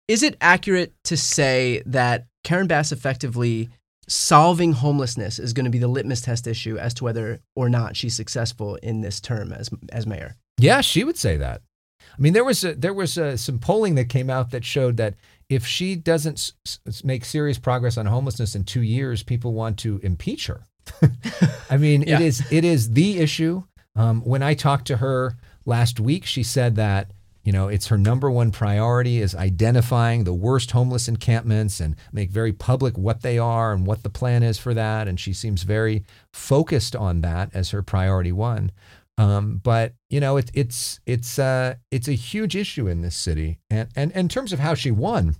Is 0.07 0.21
it 0.21 0.37
accurate 0.41 0.93
to 1.05 1.17
say 1.17 1.81
that 1.87 2.25
Karen 2.43 2.67
Bass 2.67 2.91
effectively 2.91 3.69
solving 4.07 4.73
homelessness 4.73 5.39
is 5.39 5.51
going 5.53 5.63
to 5.63 5.71
be 5.71 5.79
the 5.79 5.87
litmus 5.87 6.21
test 6.21 6.45
issue 6.45 6.77
as 6.77 6.93
to 6.95 7.03
whether 7.03 7.39
or 7.55 7.69
not 7.69 7.95
she's 7.95 8.15
successful 8.15 8.75
in 8.75 9.01
this 9.01 9.19
term 9.19 9.51
as 9.51 9.69
as 9.91 10.05
mayor? 10.05 10.35
Yeah, 10.59 10.81
she 10.81 11.03
would 11.03 11.17
say 11.17 11.37
that. 11.37 11.61
I 12.01 12.21
mean, 12.21 12.33
there 12.33 12.43
was 12.43 12.63
a, 12.63 12.75
there 12.75 12.93
was 12.93 13.17
a, 13.17 13.35
some 13.37 13.57
polling 13.57 13.95
that 13.95 14.09
came 14.09 14.29
out 14.29 14.51
that 14.51 14.63
showed 14.63 14.97
that 14.97 15.15
if 15.49 15.65
she 15.65 15.95
doesn't 15.95 16.37
s- 16.37 16.79
s- 16.87 17.03
make 17.03 17.25
serious 17.25 17.57
progress 17.57 17.97
on 17.97 18.05
homelessness 18.05 18.53
in 18.55 18.63
two 18.63 18.81
years, 18.83 19.23
people 19.23 19.53
want 19.53 19.79
to 19.79 19.99
impeach 20.03 20.45
her. 20.47 20.67
I 21.69 21.77
mean, 21.77 22.03
Yeah. 22.03 22.15
it 22.15 22.21
is 22.21 22.51
it 22.51 22.63
is 22.65 22.91
the 22.93 23.19
issue. 23.19 23.63
Um, 23.95 24.21
when 24.21 24.43
I 24.43 24.53
talked 24.53 24.87
to 24.87 24.97
her 24.97 25.37
last 25.65 25.99
week, 25.99 26.25
she 26.25 26.43
said 26.43 26.75
that 26.75 27.11
you 27.43 27.51
know 27.51 27.67
it's 27.67 27.87
her 27.87 27.97
number 27.97 28.29
one 28.31 28.51
priority 28.51 29.21
is 29.21 29.35
identifying 29.35 30.23
the 30.23 30.33
worst 30.33 30.71
homeless 30.71 31.07
encampments 31.07 31.79
and 31.79 31.95
make 32.11 32.29
very 32.31 32.51
public 32.53 32.97
what 32.97 33.21
they 33.21 33.37
are 33.37 33.71
and 33.73 33.85
what 33.85 34.03
the 34.03 34.09
plan 34.09 34.43
is 34.43 34.57
for 34.57 34.73
that. 34.73 35.07
And 35.07 35.19
she 35.19 35.33
seems 35.33 35.63
very 35.63 36.03
focused 36.33 36.95
on 36.95 37.21
that 37.21 37.49
as 37.53 37.69
her 37.71 37.81
priority 37.83 38.31
one. 38.31 38.71
Um, 39.17 39.61
but 39.63 39.93
you 40.09 40.19
know, 40.19 40.35
it, 40.37 40.51
it's 40.53 40.99
it's 41.05 41.39
uh, 41.39 41.75
it's 41.89 42.07
a 42.09 42.13
huge 42.13 42.55
issue 42.55 42.87
in 42.87 43.01
this 43.01 43.15
city, 43.15 43.59
and, 43.69 43.87
and 43.95 44.11
and 44.11 44.25
in 44.25 44.29
terms 44.29 44.51
of 44.51 44.59
how 44.59 44.73
she 44.73 44.91
won, 44.91 45.35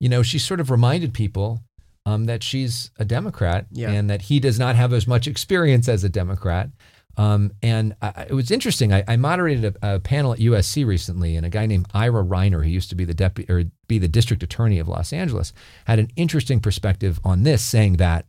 you 0.00 0.08
know, 0.08 0.22
she 0.22 0.38
sort 0.40 0.58
of 0.60 0.70
reminded 0.70 1.14
people 1.14 1.60
um, 2.06 2.24
that 2.26 2.42
she's 2.42 2.90
a 2.98 3.04
Democrat 3.04 3.66
Yeah. 3.70 3.90
and 3.90 4.08
that 4.10 4.22
he 4.22 4.40
does 4.40 4.58
not 4.58 4.76
have 4.76 4.92
as 4.92 5.06
much 5.06 5.26
experience 5.26 5.88
as 5.88 6.04
a 6.04 6.08
Democrat. 6.08 6.70
Um, 7.16 7.52
and 7.62 7.94
I, 8.02 8.26
it 8.28 8.34
was 8.34 8.50
interesting. 8.50 8.92
I, 8.92 9.04
I 9.06 9.16
moderated 9.16 9.76
a, 9.80 9.94
a 9.96 10.00
panel 10.00 10.32
at 10.32 10.40
USC 10.40 10.84
recently, 10.84 11.36
and 11.36 11.46
a 11.46 11.48
guy 11.50 11.64
named 11.66 11.86
Ira 11.94 12.24
Reiner, 12.24 12.64
who 12.64 12.70
used 12.70 12.88
to 12.90 12.96
be 12.96 13.04
the 13.04 13.14
deputy 13.14 13.52
or 13.52 13.64
be 13.86 13.98
the 13.98 14.08
district 14.08 14.42
attorney 14.42 14.78
of 14.80 14.88
Los 14.88 15.12
Angeles, 15.12 15.52
had 15.86 15.98
an 16.00 16.10
interesting 16.16 16.58
perspective 16.58 17.20
on 17.24 17.44
this, 17.44 17.62
saying 17.62 17.98
that 17.98 18.26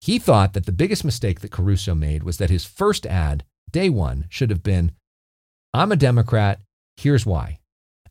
he 0.00 0.18
thought 0.18 0.52
that 0.54 0.66
the 0.66 0.72
biggest 0.72 1.04
mistake 1.04 1.40
that 1.40 1.52
Caruso 1.52 1.94
made 1.94 2.24
was 2.24 2.38
that 2.38 2.50
his 2.50 2.64
first 2.64 3.06
ad, 3.06 3.44
day 3.70 3.88
one, 3.88 4.26
should 4.28 4.50
have 4.50 4.62
been 4.64 4.92
I'm 5.72 5.92
a 5.92 5.96
Democrat. 5.96 6.60
Here's 6.96 7.24
why. 7.26 7.60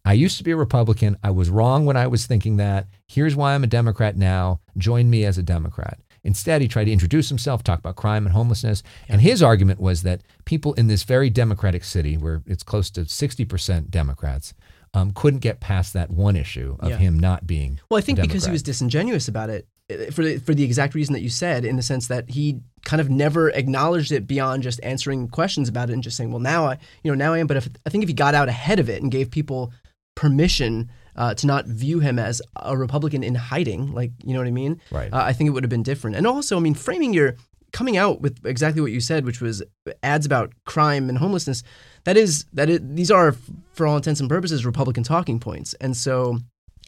I 0.08 0.14
used 0.14 0.38
to 0.38 0.44
be 0.46 0.52
a 0.52 0.56
Republican. 0.56 1.18
I 1.22 1.32
was 1.32 1.50
wrong 1.50 1.86
when 1.86 1.98
I 1.98 2.08
was 2.08 2.26
thinking 2.26 2.56
that. 2.58 2.88
Here's 3.08 3.36
why 3.36 3.54
I'm 3.54 3.64
a 3.66 3.68
Democrat 3.68 4.16
now. 4.16 4.62
Join 4.78 5.10
me 5.10 5.26
as 5.26 5.38
a 5.38 5.44
Democrat. 5.44 6.00
Instead, 6.24 6.62
he 6.62 6.70
tried 6.70 6.86
to 6.86 6.94
introduce 6.94 7.28
himself, 7.28 7.62
talk 7.62 7.80
about 7.80 7.98
crime 7.98 8.26
and 8.26 8.34
homelessness. 8.34 8.84
And 9.10 9.20
his 9.20 9.44
argument 9.44 9.82
was 9.82 10.04
that 10.04 10.22
people 10.46 10.74
in 10.76 10.88
this 10.88 11.04
very 11.04 11.30
Democratic 11.30 11.84
city, 11.84 12.16
where 12.16 12.42
it's 12.46 12.64
close 12.64 12.90
to 12.92 13.02
60% 13.02 13.90
Democrats, 13.90 14.54
um, 14.94 15.12
couldn't 15.12 15.40
get 15.40 15.60
past 15.60 15.92
that 15.94 16.10
one 16.10 16.38
issue 16.38 16.78
of 16.80 16.92
Yeah. 16.92 16.98
him 16.98 17.20
not 17.20 17.46
being. 17.46 17.80
Well, 17.92 17.98
I 17.98 18.02
think 18.02 18.22
because 18.22 18.46
he 18.46 18.52
was 18.52 18.64
disingenuous 18.64 19.28
about 19.28 19.50
it, 19.50 19.68
eh, 19.90 20.10
for 20.12 20.24
the, 20.24 20.38
for 20.38 20.54
the 20.54 20.64
exact 20.64 20.96
reason 20.96 21.14
that 21.14 21.22
you 21.22 21.30
said, 21.30 21.66
in 21.66 21.76
the 21.76 21.82
sense 21.84 22.08
that 22.08 22.30
he 22.30 22.62
kind 22.86 23.02
of 23.02 23.10
never 23.10 23.50
acknowledged 23.50 24.14
it 24.14 24.26
beyond 24.26 24.64
just 24.64 24.80
answering 24.84 25.28
questions 25.28 25.68
about 25.68 25.90
it 25.90 25.94
and 25.94 26.02
just 26.04 26.16
saying, 26.16 26.32
"Well, 26.32 26.40
now 26.40 26.66
I, 26.66 26.78
you 27.04 27.12
know, 27.12 27.16
now 27.16 27.34
I 27.34 27.40
am." 27.40 27.48
But 27.48 27.58
if, 27.58 27.70
I 27.86 27.90
think 27.90 28.04
if 28.04 28.08
he 28.08 28.14
got 28.14 28.34
out 28.34 28.48
ahead 28.48 28.80
of 28.80 28.90
it 28.90 29.02
and 29.02 29.12
gave 29.12 29.30
people 29.30 29.74
permission 30.18 30.90
uh, 31.16 31.34
to 31.36 31.46
not 31.48 31.66
view 31.68 32.00
him 32.00 32.18
as 32.20 32.42
a 32.56 32.76
Republican 32.76 33.24
in 33.24 33.36
hiding, 33.36 33.94
like 33.94 34.12
you 34.26 34.34
know 34.34 34.40
what 34.40 34.48
I 34.48 34.52
mean, 34.52 34.82
Right. 34.92 35.14
uh, 35.14 35.24
I 35.32 35.32
think 35.34 35.48
it 35.48 35.52
would 35.52 35.64
have 35.64 35.70
been 35.70 35.84
different. 35.84 36.16
And 36.18 36.26
also, 36.28 36.58
I 36.58 36.60
mean, 36.60 36.74
framing 36.74 37.14
your 37.14 37.36
coming 37.72 37.98
out 37.98 38.22
with 38.22 38.44
exactly 38.46 38.82
what 38.82 38.92
you 38.92 39.00
said, 39.00 39.26
which 39.26 39.40
was 39.42 39.62
ads 40.02 40.26
about 40.26 40.54
crime 40.66 41.10
and 41.10 41.18
homelessness. 41.20 41.64
That 42.06 42.18
is 42.18 42.46
that 42.54 42.68
is, 42.70 42.80
these 42.84 43.12
are, 43.12 43.36
for 43.74 43.86
all 43.86 43.96
intents 43.98 44.20
and 44.20 44.30
purposes, 44.30 44.66
Republican 44.66 45.04
talking 45.04 45.40
points. 45.40 45.76
And 45.82 45.96
so, 45.96 46.40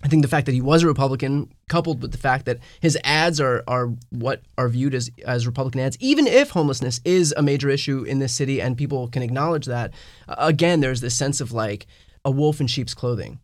I 0.03 0.07
think 0.07 0.21
the 0.21 0.29
fact 0.29 0.45
that 0.45 0.53
he 0.53 0.61
was 0.61 0.81
a 0.83 0.87
Republican, 0.87 1.51
coupled 1.67 2.01
with 2.01 2.11
the 2.11 2.17
fact 2.29 2.45
that 2.45 2.57
his 2.79 2.97
ads 3.03 3.39
are 3.39 3.63
are 3.67 3.87
what 4.09 4.41
are 4.57 4.69
viewed 4.69 4.95
as 4.95 5.09
as 5.25 5.45
Republican 5.45 5.81
ads, 5.81 5.97
even 5.99 6.25
if 6.25 6.49
homelessness 6.51 6.99
is 7.03 7.33
a 7.37 7.41
major 7.41 7.69
issue 7.69 8.03
in 8.03 8.19
this 8.19 8.33
city 8.33 8.61
and 8.61 8.77
people 8.77 9.07
can 9.07 9.21
acknowledge 9.21 9.65
that. 9.65 9.91
Again, 10.27 10.79
there's 10.79 11.01
this 11.01 11.15
sense 11.15 11.41
of 11.41 11.51
like 11.51 11.85
a 12.25 12.31
wolf 12.31 12.59
in 12.61 12.67
sheep's 12.67 12.93
clothing. 12.93 13.39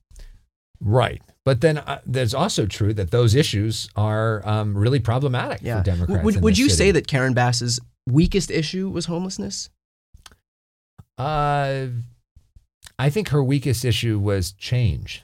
Right. 0.82 1.22
But 1.46 1.62
then 1.62 1.78
uh, 1.78 2.02
there's 2.06 2.34
also 2.34 2.66
true 2.66 2.94
that 2.96 3.12
those 3.12 3.36
issues 3.36 3.90
are 3.96 4.42
um, 4.48 4.78
really 4.78 5.00
problematic 5.00 5.60
Yeah. 5.62 5.80
for 5.80 5.84
Democrats. 5.86 6.24
would 6.24 6.42
would 6.42 6.58
you 6.58 6.70
city. 6.70 6.76
say 6.78 6.92
that 6.92 7.08
Karen 7.08 7.34
Bass's 7.34 7.80
weakest 8.08 8.52
issue 8.52 8.90
was 8.90 9.06
homelessness? 9.06 9.70
Uh, 11.18 11.88
I 13.00 13.10
think 13.10 13.30
her 13.30 13.44
weakest 13.44 13.86
issue 13.86 14.20
was 14.20 14.52
change. 14.54 15.24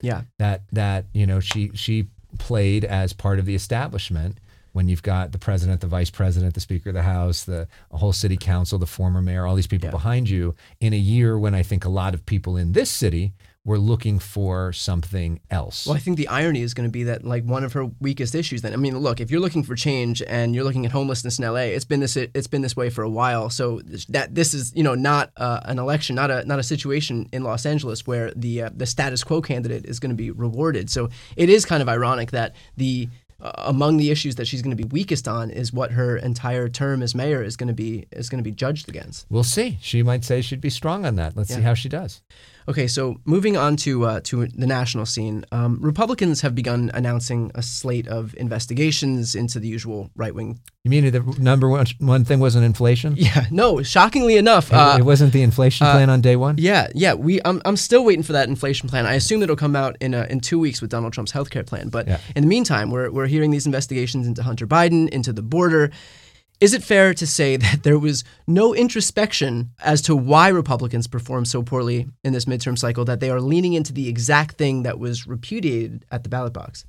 Yeah. 0.00 0.22
That 0.38 0.62
that 0.72 1.06
you 1.12 1.26
know 1.26 1.40
she 1.40 1.70
she 1.74 2.08
played 2.38 2.84
as 2.84 3.12
part 3.12 3.38
of 3.38 3.44
the 3.46 3.54
establishment 3.54 4.38
when 4.72 4.88
you've 4.88 5.02
got 5.02 5.32
the 5.32 5.38
president, 5.38 5.80
the 5.80 5.86
vice 5.86 6.10
president, 6.10 6.54
the 6.54 6.60
speaker 6.60 6.90
of 6.90 6.94
the 6.94 7.02
house, 7.02 7.44
the 7.44 7.68
whole 7.90 8.12
city 8.12 8.36
council, 8.36 8.78
the 8.78 8.86
former 8.86 9.22
mayor, 9.22 9.46
all 9.46 9.54
these 9.54 9.66
people 9.66 9.86
Yeah. 9.88 9.90
behind 9.92 10.28
you 10.30 10.54
in 10.80 10.92
a 10.92 10.96
year 10.98 11.38
when 11.38 11.54
I 11.54 11.62
think 11.62 11.84
a 11.84 11.90
lot 11.90 12.14
of 12.14 12.24
people 12.26 12.56
in 12.56 12.72
this 12.72 12.90
city 12.90 13.32
were 13.64 13.78
looking 13.78 14.18
for 14.18 14.72
something 14.72 15.38
else. 15.48 15.86
Well, 15.86 15.94
I 15.94 16.00
think 16.00 16.16
the 16.16 16.26
irony 16.26 16.62
is 16.62 16.74
going 16.74 16.88
to 16.88 16.90
be 16.90 17.04
that 17.04 17.22
like 17.22 17.44
one 17.44 17.62
of 17.62 17.74
her 17.74 17.84
weakest 18.00 18.34
issues. 18.34 18.62
Then 18.62 18.72
I 18.72 18.76
mean, 18.76 18.98
look, 18.98 19.20
if 19.20 19.30
you're 19.30 19.40
looking 19.40 19.62
for 19.62 19.76
change 19.76 20.20
and 20.26 20.52
you're 20.52 20.64
looking 20.64 20.84
at 20.84 20.90
homelessness 20.90 21.38
in 21.38 21.44
LA, 21.44 21.70
it's 21.70 21.84
been 21.84 22.00
this 22.00 22.16
it's 22.16 22.48
been 22.48 22.62
this 22.62 22.74
way 22.74 22.90
for 22.90 23.02
a 23.04 23.08
while. 23.08 23.50
So 23.50 23.80
that 24.08 24.34
this 24.34 24.52
is 24.52 24.72
you 24.74 24.82
know 24.82 24.96
not 24.96 25.30
uh, 25.36 25.60
an 25.64 25.78
election, 25.78 26.16
not 26.16 26.28
a 26.28 26.44
not 26.44 26.58
a 26.58 26.64
situation 26.64 27.28
in 27.32 27.44
Los 27.44 27.64
Angeles 27.64 28.04
where 28.04 28.32
the 28.34 28.62
uh, 28.62 28.70
the 28.74 28.84
status 28.86 29.22
quo 29.22 29.40
candidate 29.40 29.86
is 29.86 30.00
going 30.00 30.10
to 30.10 30.16
be 30.16 30.32
rewarded. 30.32 30.90
So 30.90 31.08
it 31.36 31.48
is 31.48 31.64
kind 31.64 31.82
of 31.82 31.88
ironic 31.88 32.32
that 32.32 32.56
the 32.76 33.08
uh, 33.42 33.50
among 33.56 33.96
the 33.96 34.10
issues 34.10 34.36
that 34.36 34.46
she's 34.46 34.62
going 34.62 34.76
to 34.76 34.80
be 34.80 34.88
weakest 34.88 35.26
on 35.26 35.50
is 35.50 35.72
what 35.72 35.90
her 35.92 36.16
entire 36.16 36.68
term 36.68 37.02
as 37.02 37.14
mayor 37.14 37.42
is 37.42 37.56
going 37.56 37.68
to 37.68 37.74
be 37.74 38.06
is 38.12 38.28
going 38.28 38.38
to 38.38 38.48
be 38.48 38.54
judged 38.54 38.88
against. 38.88 39.26
We'll 39.28 39.44
see. 39.44 39.78
She 39.80 40.02
might 40.02 40.24
say 40.24 40.40
she'd 40.42 40.60
be 40.60 40.70
strong 40.70 41.04
on 41.04 41.16
that. 41.16 41.36
Let's 41.36 41.50
yeah. 41.50 41.56
see 41.56 41.62
how 41.62 41.74
she 41.74 41.88
does. 41.88 42.22
Okay, 42.68 42.86
so 42.86 43.16
moving 43.24 43.56
on 43.56 43.76
to 43.76 44.04
uh, 44.04 44.20
to 44.24 44.46
the 44.46 44.66
national 44.66 45.06
scene, 45.06 45.44
um, 45.52 45.78
Republicans 45.80 46.40
have 46.42 46.54
begun 46.54 46.90
announcing 46.94 47.50
a 47.54 47.62
slate 47.62 48.06
of 48.08 48.34
investigations 48.36 49.34
into 49.34 49.58
the 49.58 49.68
usual 49.68 50.10
right 50.14 50.34
wing. 50.34 50.60
You 50.84 50.90
mean 50.90 51.10
the 51.10 51.20
number 51.38 51.68
one, 51.68 51.86
one 51.98 52.24
thing 52.24 52.40
wasn't 52.40 52.64
inflation? 52.64 53.14
Yeah, 53.16 53.46
no. 53.50 53.82
Shockingly 53.82 54.36
enough, 54.36 54.70
it, 54.70 54.74
uh, 54.74 54.96
it 54.98 55.04
wasn't 55.04 55.32
the 55.32 55.42
inflation 55.42 55.86
uh, 55.86 55.92
plan 55.92 56.10
on 56.10 56.20
day 56.20 56.36
one. 56.36 56.56
Yeah, 56.58 56.88
yeah. 56.94 57.14
We 57.14 57.40
I'm, 57.44 57.62
I'm 57.64 57.76
still 57.76 58.04
waiting 58.04 58.22
for 58.22 58.32
that 58.32 58.48
inflation 58.48 58.88
plan. 58.88 59.06
I 59.06 59.14
assume 59.14 59.42
it'll 59.42 59.56
come 59.56 59.76
out 59.76 59.96
in 60.00 60.14
in 60.14 60.40
two 60.40 60.58
weeks 60.58 60.80
with 60.80 60.90
Donald 60.90 61.12
Trump's 61.12 61.32
health 61.32 61.50
care 61.50 61.64
plan. 61.64 61.88
But 61.88 62.08
yeah. 62.08 62.18
in 62.36 62.42
the 62.42 62.48
meantime, 62.48 62.90
we're 62.90 63.10
we're 63.10 63.26
hearing 63.26 63.50
these 63.50 63.66
investigations 63.66 64.26
into 64.26 64.42
Hunter 64.42 64.66
Biden, 64.66 65.08
into 65.08 65.32
the 65.32 65.42
border. 65.42 65.90
Is 66.62 66.74
it 66.74 66.84
fair 66.84 67.12
to 67.14 67.26
say 67.26 67.56
that 67.56 67.82
there 67.82 67.98
was 67.98 68.22
no 68.46 68.72
introspection 68.72 69.70
as 69.82 70.00
to 70.02 70.14
why 70.14 70.46
Republicans 70.46 71.08
performed 71.08 71.48
so 71.48 71.60
poorly 71.60 72.06
in 72.22 72.32
this 72.32 72.44
midterm 72.44 72.78
cycle 72.78 73.04
that 73.06 73.18
they 73.18 73.30
are 73.30 73.40
leaning 73.40 73.72
into 73.72 73.92
the 73.92 74.08
exact 74.08 74.58
thing 74.58 74.84
that 74.84 75.00
was 75.00 75.26
repudiated 75.26 76.06
at 76.12 76.22
the 76.22 76.28
ballot 76.28 76.52
box? 76.52 76.84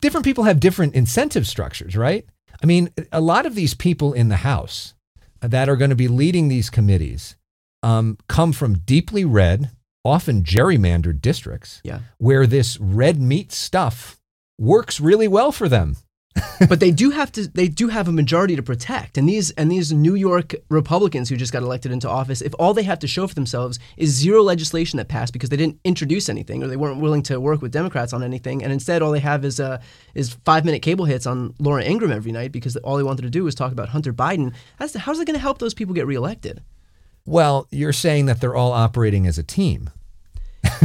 Different 0.00 0.24
people 0.24 0.44
have 0.44 0.58
different 0.58 0.94
incentive 0.94 1.46
structures, 1.46 1.98
right? 1.98 2.24
I 2.62 2.66
mean, 2.66 2.94
a 3.12 3.20
lot 3.20 3.44
of 3.44 3.54
these 3.54 3.74
people 3.74 4.14
in 4.14 4.30
the 4.30 4.36
House 4.36 4.94
that 5.42 5.68
are 5.68 5.76
going 5.76 5.90
to 5.90 5.96
be 5.96 6.08
leading 6.08 6.48
these 6.48 6.70
committees 6.70 7.36
um, 7.82 8.16
come 8.26 8.52
from 8.52 8.78
deeply 8.78 9.26
red, 9.26 9.68
often 10.02 10.42
gerrymandered 10.44 11.20
districts 11.20 11.82
yeah. 11.84 11.98
where 12.16 12.46
this 12.46 12.80
red 12.80 13.20
meat 13.20 13.52
stuff 13.52 14.18
works 14.58 14.98
really 14.98 15.28
well 15.28 15.52
for 15.52 15.68
them 15.68 15.96
but 16.68 16.80
they 16.80 16.90
do 16.90 17.10
have 17.10 17.32
to 17.32 17.48
they 17.48 17.68
do 17.68 17.88
have 17.88 18.06
a 18.06 18.12
majority 18.12 18.54
to 18.56 18.62
protect. 18.62 19.18
And 19.18 19.28
these 19.28 19.50
and 19.52 19.70
these 19.70 19.92
New 19.92 20.14
York 20.14 20.54
Republicans 20.68 21.28
who 21.28 21.36
just 21.36 21.52
got 21.52 21.62
elected 21.62 21.90
into 21.90 22.08
office 22.08 22.40
if 22.40 22.54
all 22.58 22.72
they 22.72 22.82
have 22.84 22.98
to 23.00 23.06
show 23.06 23.26
for 23.26 23.34
themselves 23.34 23.78
is 23.96 24.10
zero 24.10 24.42
legislation 24.42 24.96
that 24.98 25.08
passed 25.08 25.32
because 25.32 25.48
they 25.48 25.56
didn't 25.56 25.80
introduce 25.84 26.28
anything 26.28 26.62
or 26.62 26.68
they 26.68 26.76
weren't 26.76 27.00
willing 27.00 27.22
to 27.24 27.40
work 27.40 27.62
with 27.62 27.72
Democrats 27.72 28.12
on 28.12 28.22
anything 28.22 28.62
and 28.62 28.72
instead 28.72 29.02
all 29.02 29.10
they 29.10 29.20
have 29.20 29.44
is 29.44 29.58
uh 29.58 29.80
is 30.14 30.34
5 30.44 30.64
minute 30.64 30.82
cable 30.82 31.04
hits 31.04 31.26
on 31.26 31.54
Laura 31.58 31.82
Ingraham 31.82 32.16
every 32.16 32.32
night 32.32 32.52
because 32.52 32.76
all 32.76 32.96
they 32.96 33.02
wanted 33.02 33.22
to 33.22 33.30
do 33.30 33.44
was 33.44 33.54
talk 33.54 33.72
about 33.72 33.88
Hunter 33.88 34.12
Biden 34.12 34.54
how's, 34.78 34.94
how's 34.94 35.18
it 35.18 35.26
going 35.26 35.34
to 35.34 35.40
help 35.40 35.58
those 35.58 35.74
people 35.74 35.94
get 35.94 36.06
reelected? 36.06 36.62
Well 37.26 37.66
you're 37.70 37.92
saying 37.92 38.26
that 38.26 38.40
they're 38.40 38.56
all 38.56 38.72
operating 38.72 39.26
as 39.26 39.38
a 39.38 39.42
team 39.42 39.90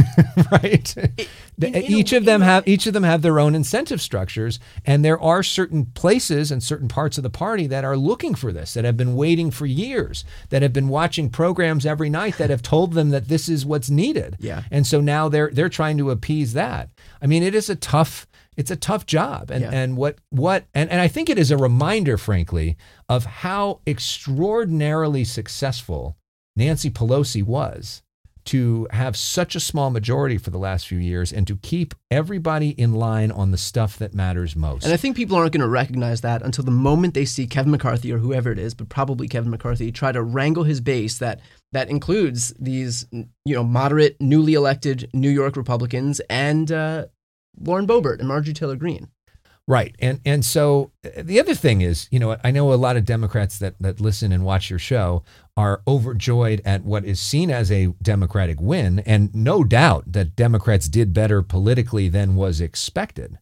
right? 0.52 0.94
each 1.62 2.12
of 2.12 2.24
them 2.24 2.40
have 2.40 2.66
each 2.66 2.86
of 2.86 2.92
them 2.92 3.02
have 3.02 3.22
their 3.22 3.38
own 3.38 3.54
incentive 3.54 4.00
structures, 4.00 4.58
and 4.84 5.04
there 5.04 5.20
are 5.20 5.42
certain 5.42 5.86
places 5.86 6.50
and 6.50 6.62
certain 6.62 6.88
parts 6.88 7.16
of 7.16 7.22
the 7.22 7.30
party 7.30 7.66
that 7.66 7.84
are 7.84 7.96
looking 7.96 8.34
for 8.34 8.52
this, 8.52 8.74
that 8.74 8.84
have 8.84 8.96
been 8.96 9.16
waiting 9.16 9.50
for 9.50 9.66
years, 9.66 10.24
that 10.50 10.62
have 10.62 10.72
been 10.72 10.88
watching 10.88 11.30
programs 11.30 11.86
every 11.86 12.10
night 12.10 12.38
that 12.38 12.50
have 12.50 12.62
told 12.62 12.94
them 12.94 13.10
that 13.10 13.28
this 13.28 13.48
is 13.48 13.66
what's 13.66 13.90
needed. 13.90 14.36
Yeah. 14.46 14.62
And 14.70 14.86
so 14.86 15.00
now 15.00 15.28
they're 15.28 15.50
they're 15.50 15.68
trying 15.68 15.98
to 15.98 16.10
appease 16.12 16.52
that. 16.52 16.90
I 17.20 17.26
mean, 17.26 17.42
it 17.42 17.54
is 17.54 17.68
a 17.68 17.74
tough 17.74 18.28
it's 18.56 18.70
a 18.70 18.76
tough 18.76 19.06
job 19.06 19.50
and, 19.50 19.62
yeah. 19.62 19.70
and 19.70 19.96
what 19.96 20.18
what 20.30 20.66
and, 20.72 20.88
and 20.90 21.00
I 21.00 21.08
think 21.08 21.28
it 21.28 21.38
is 21.38 21.50
a 21.50 21.56
reminder, 21.56 22.16
frankly, 22.16 22.76
of 23.08 23.24
how 23.24 23.80
extraordinarily 23.86 25.24
successful 25.24 26.16
Nancy 26.54 26.90
Pelosi 26.90 27.42
was 27.42 28.02
to 28.46 28.86
have 28.90 29.16
such 29.16 29.54
a 29.54 29.60
small 29.60 29.90
majority 29.90 30.38
for 30.38 30.50
the 30.50 30.58
last 30.58 30.86
few 30.86 30.98
years 30.98 31.32
and 31.32 31.46
to 31.46 31.56
keep 31.56 31.94
everybody 32.10 32.70
in 32.70 32.94
line 32.94 33.30
on 33.30 33.50
the 33.50 33.58
stuff 33.58 33.98
that 33.98 34.14
matters 34.14 34.56
most. 34.56 34.84
And 34.84 34.92
I 34.92 34.96
think 34.96 35.16
people 35.16 35.36
aren't 35.36 35.52
going 35.52 35.60
to 35.60 35.68
recognize 35.68 36.20
that 36.22 36.42
until 36.42 36.64
the 36.64 36.70
moment 36.70 37.14
they 37.14 37.24
see 37.24 37.46
Kevin 37.46 37.70
McCarthy 37.70 38.12
or 38.12 38.18
whoever 38.18 38.50
it 38.50 38.58
is, 38.58 38.74
but 38.74 38.88
probably 38.88 39.28
Kevin 39.28 39.50
McCarthy, 39.50 39.92
try 39.92 40.12
to 40.12 40.22
wrangle 40.22 40.64
his 40.64 40.80
base 40.80 41.18
that 41.18 41.40
that 41.72 41.90
includes 41.90 42.54
these 42.58 43.06
you 43.12 43.54
know 43.54 43.64
moderate, 43.64 44.16
newly 44.20 44.54
elected 44.54 45.10
New 45.12 45.30
York 45.30 45.56
Republicans 45.56 46.20
and 46.30 46.70
uh, 46.72 47.06
Lauren 47.60 47.86
Boebert 47.86 48.18
and 48.20 48.28
Marjorie 48.28 48.54
Taylor 48.54 48.76
Greene. 48.76 49.08
Right. 49.68 49.96
And 49.98 50.20
and 50.24 50.44
so 50.44 50.92
the 51.02 51.40
other 51.40 51.54
thing 51.54 51.80
is, 51.80 52.06
you 52.12 52.20
know, 52.20 52.36
I 52.44 52.52
know 52.52 52.72
a 52.72 52.74
lot 52.74 52.96
of 52.96 53.04
Democrats 53.04 53.58
that 53.58 53.74
that 53.80 54.00
listen 54.00 54.30
and 54.30 54.44
watch 54.44 54.70
your 54.70 54.78
show 54.78 55.24
are 55.56 55.82
overjoyed 55.88 56.62
at 56.64 56.84
what 56.84 57.04
is 57.04 57.20
seen 57.20 57.50
as 57.50 57.72
a 57.72 57.86
Democratic 58.00 58.60
win 58.60 59.00
and 59.00 59.34
no 59.34 59.64
doubt 59.64 60.12
that 60.12 60.36
Democrats 60.36 60.88
did 60.88 61.12
better 61.12 61.42
politically 61.42 62.08
than 62.08 62.36
was 62.36 62.60
expected. 62.60 63.38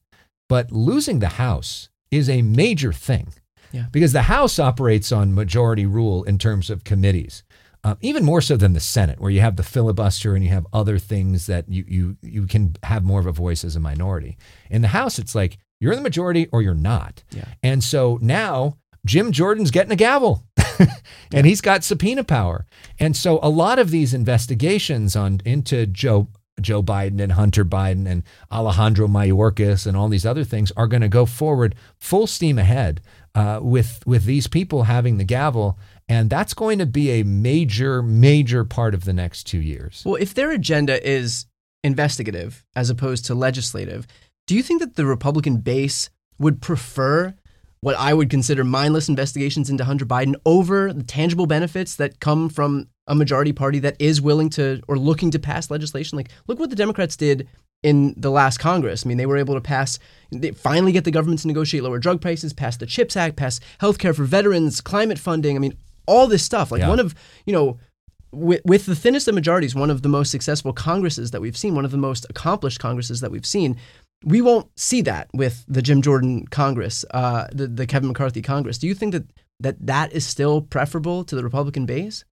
But 0.48 0.72
losing 0.72 1.18
the 1.18 1.28
House 1.28 1.90
is 2.10 2.30
a 2.30 2.42
major 2.42 2.92
thing. 2.92 3.34
Yeah. 3.72 3.86
Because 3.92 4.12
the 4.12 4.22
House 4.22 4.58
operates 4.58 5.12
on 5.12 5.34
majority 5.34 5.84
rule 5.84 6.22
in 6.22 6.38
terms 6.38 6.70
of 6.70 6.84
committees. 6.84 7.42
Uh, 7.82 7.96
even 8.00 8.24
more 8.24 8.40
so 8.40 8.56
than 8.56 8.72
the 8.72 8.80
Senate, 8.80 9.20
where 9.20 9.30
you 9.30 9.40
have 9.40 9.56
the 9.56 9.62
filibuster 9.62 10.34
and 10.34 10.42
you 10.42 10.48
have 10.48 10.66
other 10.72 10.98
things 10.98 11.46
that 11.46 11.68
you 11.68 11.84
you 11.86 12.16
you 12.22 12.46
can 12.46 12.74
have 12.82 13.04
more 13.04 13.20
of 13.20 13.26
a 13.26 13.32
voice 13.32 13.62
as 13.62 13.76
a 13.76 13.80
minority. 13.80 14.38
In 14.70 14.80
the 14.80 14.88
House, 14.88 15.18
it's 15.18 15.34
like 15.34 15.58
you're 15.84 15.92
in 15.92 15.98
the 15.98 16.02
majority 16.02 16.48
or 16.50 16.62
you're 16.62 16.74
not. 16.74 17.22
Yeah. 17.30 17.44
And 17.62 17.84
so 17.84 18.18
now 18.22 18.78
Jim 19.04 19.32
Jordan's 19.32 19.70
getting 19.70 19.92
a 19.92 19.96
gavel 19.96 20.42
and 20.78 20.88
yeah. 21.30 21.42
he's 21.42 21.60
got 21.60 21.84
subpoena 21.84 22.24
power. 22.24 22.66
And 22.98 23.14
so 23.14 23.38
a 23.42 23.50
lot 23.50 23.78
of 23.78 23.90
these 23.90 24.14
investigations 24.14 25.14
on 25.14 25.42
into 25.44 25.86
Joe 25.86 26.28
Joe 26.60 26.82
Biden 26.82 27.20
and 27.20 27.32
Hunter 27.32 27.64
Biden 27.64 28.06
and 28.06 28.22
Alejandro 28.50 29.08
Mayorkas 29.08 29.86
and 29.86 29.96
all 29.96 30.08
these 30.08 30.24
other 30.24 30.44
things 30.44 30.72
are 30.72 30.86
going 30.86 31.02
to 31.02 31.08
go 31.08 31.26
forward 31.26 31.74
full 31.98 32.26
steam 32.26 32.58
ahead 32.58 33.02
uh, 33.34 33.58
with 33.60 34.02
with 34.06 34.24
these 34.24 34.46
people 34.46 34.84
having 34.84 35.18
the 35.18 35.24
gavel, 35.24 35.78
and 36.08 36.30
that's 36.30 36.54
going 36.54 36.78
to 36.78 36.86
be 36.86 37.10
a 37.10 37.24
major 37.24 38.02
major 38.02 38.64
part 38.64 38.94
of 38.94 39.04
the 39.04 39.12
next 39.12 39.44
two 39.44 39.60
years. 39.60 40.02
Well, 40.06 40.14
if 40.14 40.32
their 40.32 40.52
agenda 40.52 41.04
is 41.06 41.46
investigative 41.82 42.64
as 42.74 42.88
opposed 42.88 43.26
to 43.26 43.34
legislative, 43.34 44.06
do 44.46 44.54
you 44.54 44.62
think 44.62 44.80
that 44.80 44.96
the 44.96 45.06
Republican 45.06 45.58
base 45.58 46.10
would 46.38 46.60
prefer 46.60 47.34
what 47.80 47.96
I 47.96 48.14
would 48.14 48.30
consider 48.30 48.64
mindless 48.64 49.08
investigations 49.08 49.68
into 49.68 49.84
Hunter 49.84 50.06
Biden 50.06 50.34
over 50.46 50.92
the 50.92 51.02
tangible 51.02 51.46
benefits 51.46 51.96
that 51.96 52.18
come 52.18 52.48
from 52.48 52.88
a 53.06 53.14
majority 53.14 53.52
party 53.52 53.78
that 53.80 53.96
is 53.98 54.22
willing 54.22 54.48
to 54.50 54.80
or 54.88 54.96
looking 54.96 55.30
to 55.32 55.38
pass 55.38 55.70
legislation? 55.70 56.16
Like, 56.16 56.30
look 56.46 56.58
what 56.58 56.70
the 56.70 56.76
Democrats 56.76 57.16
did 57.16 57.46
in 57.82 58.14
the 58.16 58.30
last 58.30 58.58
Congress. 58.58 59.04
I 59.04 59.08
mean, 59.08 59.18
they 59.18 59.26
were 59.26 59.36
able 59.36 59.54
to 59.54 59.60
pass, 59.60 59.98
they 60.32 60.52
finally 60.52 60.92
get 60.92 61.04
the 61.04 61.10
government 61.10 61.42
to 61.42 61.46
negotiate 61.46 61.82
lower 61.82 61.98
drug 61.98 62.22
prices, 62.22 62.54
pass 62.54 62.78
the 62.78 62.86
CHIPS 62.86 63.16
Act, 63.16 63.36
pass 63.36 63.60
health 63.78 63.98
care 63.98 64.14
for 64.14 64.24
veterans, 64.24 64.80
climate 64.80 65.18
funding. 65.18 65.54
I 65.54 65.58
mean, 65.58 65.76
all 66.06 66.26
this 66.26 66.42
stuff. 66.42 66.72
Like, 66.72 66.80
yeah. 66.80 66.88
one 66.88 66.98
of, 66.98 67.14
you 67.44 67.52
know, 67.52 67.78
with, 68.32 68.62
with 68.64 68.86
the 68.86 68.96
thinnest 68.96 69.28
of 69.28 69.34
majorities, 69.34 69.74
one 69.74 69.90
of 69.90 70.00
the 70.00 70.08
most 70.08 70.30
successful 70.30 70.72
Congresses 70.72 71.30
that 71.32 71.42
we've 71.42 71.56
seen, 71.56 71.74
one 71.74 71.84
of 71.84 71.90
the 71.90 71.98
most 71.98 72.26
accomplished 72.30 72.80
Congresses 72.80 73.20
that 73.20 73.30
we've 73.30 73.46
seen, 73.46 73.76
we 74.24 74.40
won't 74.40 74.68
see 74.78 75.02
that 75.02 75.28
with 75.34 75.64
the 75.68 75.82
Jim 75.82 76.02
Jordan 76.02 76.46
Congress, 76.46 77.04
uh, 77.12 77.46
the, 77.52 77.66
the 77.66 77.86
Kevin 77.86 78.08
McCarthy 78.08 78.42
Congress. 78.42 78.78
Do 78.78 78.86
you 78.86 78.94
think 78.94 79.12
that, 79.12 79.24
that 79.60 79.86
that 79.86 80.12
is 80.12 80.26
still 80.26 80.62
preferable 80.62 81.24
to 81.24 81.36
the 81.36 81.44
Republican 81.44 81.86
base? 81.86 82.24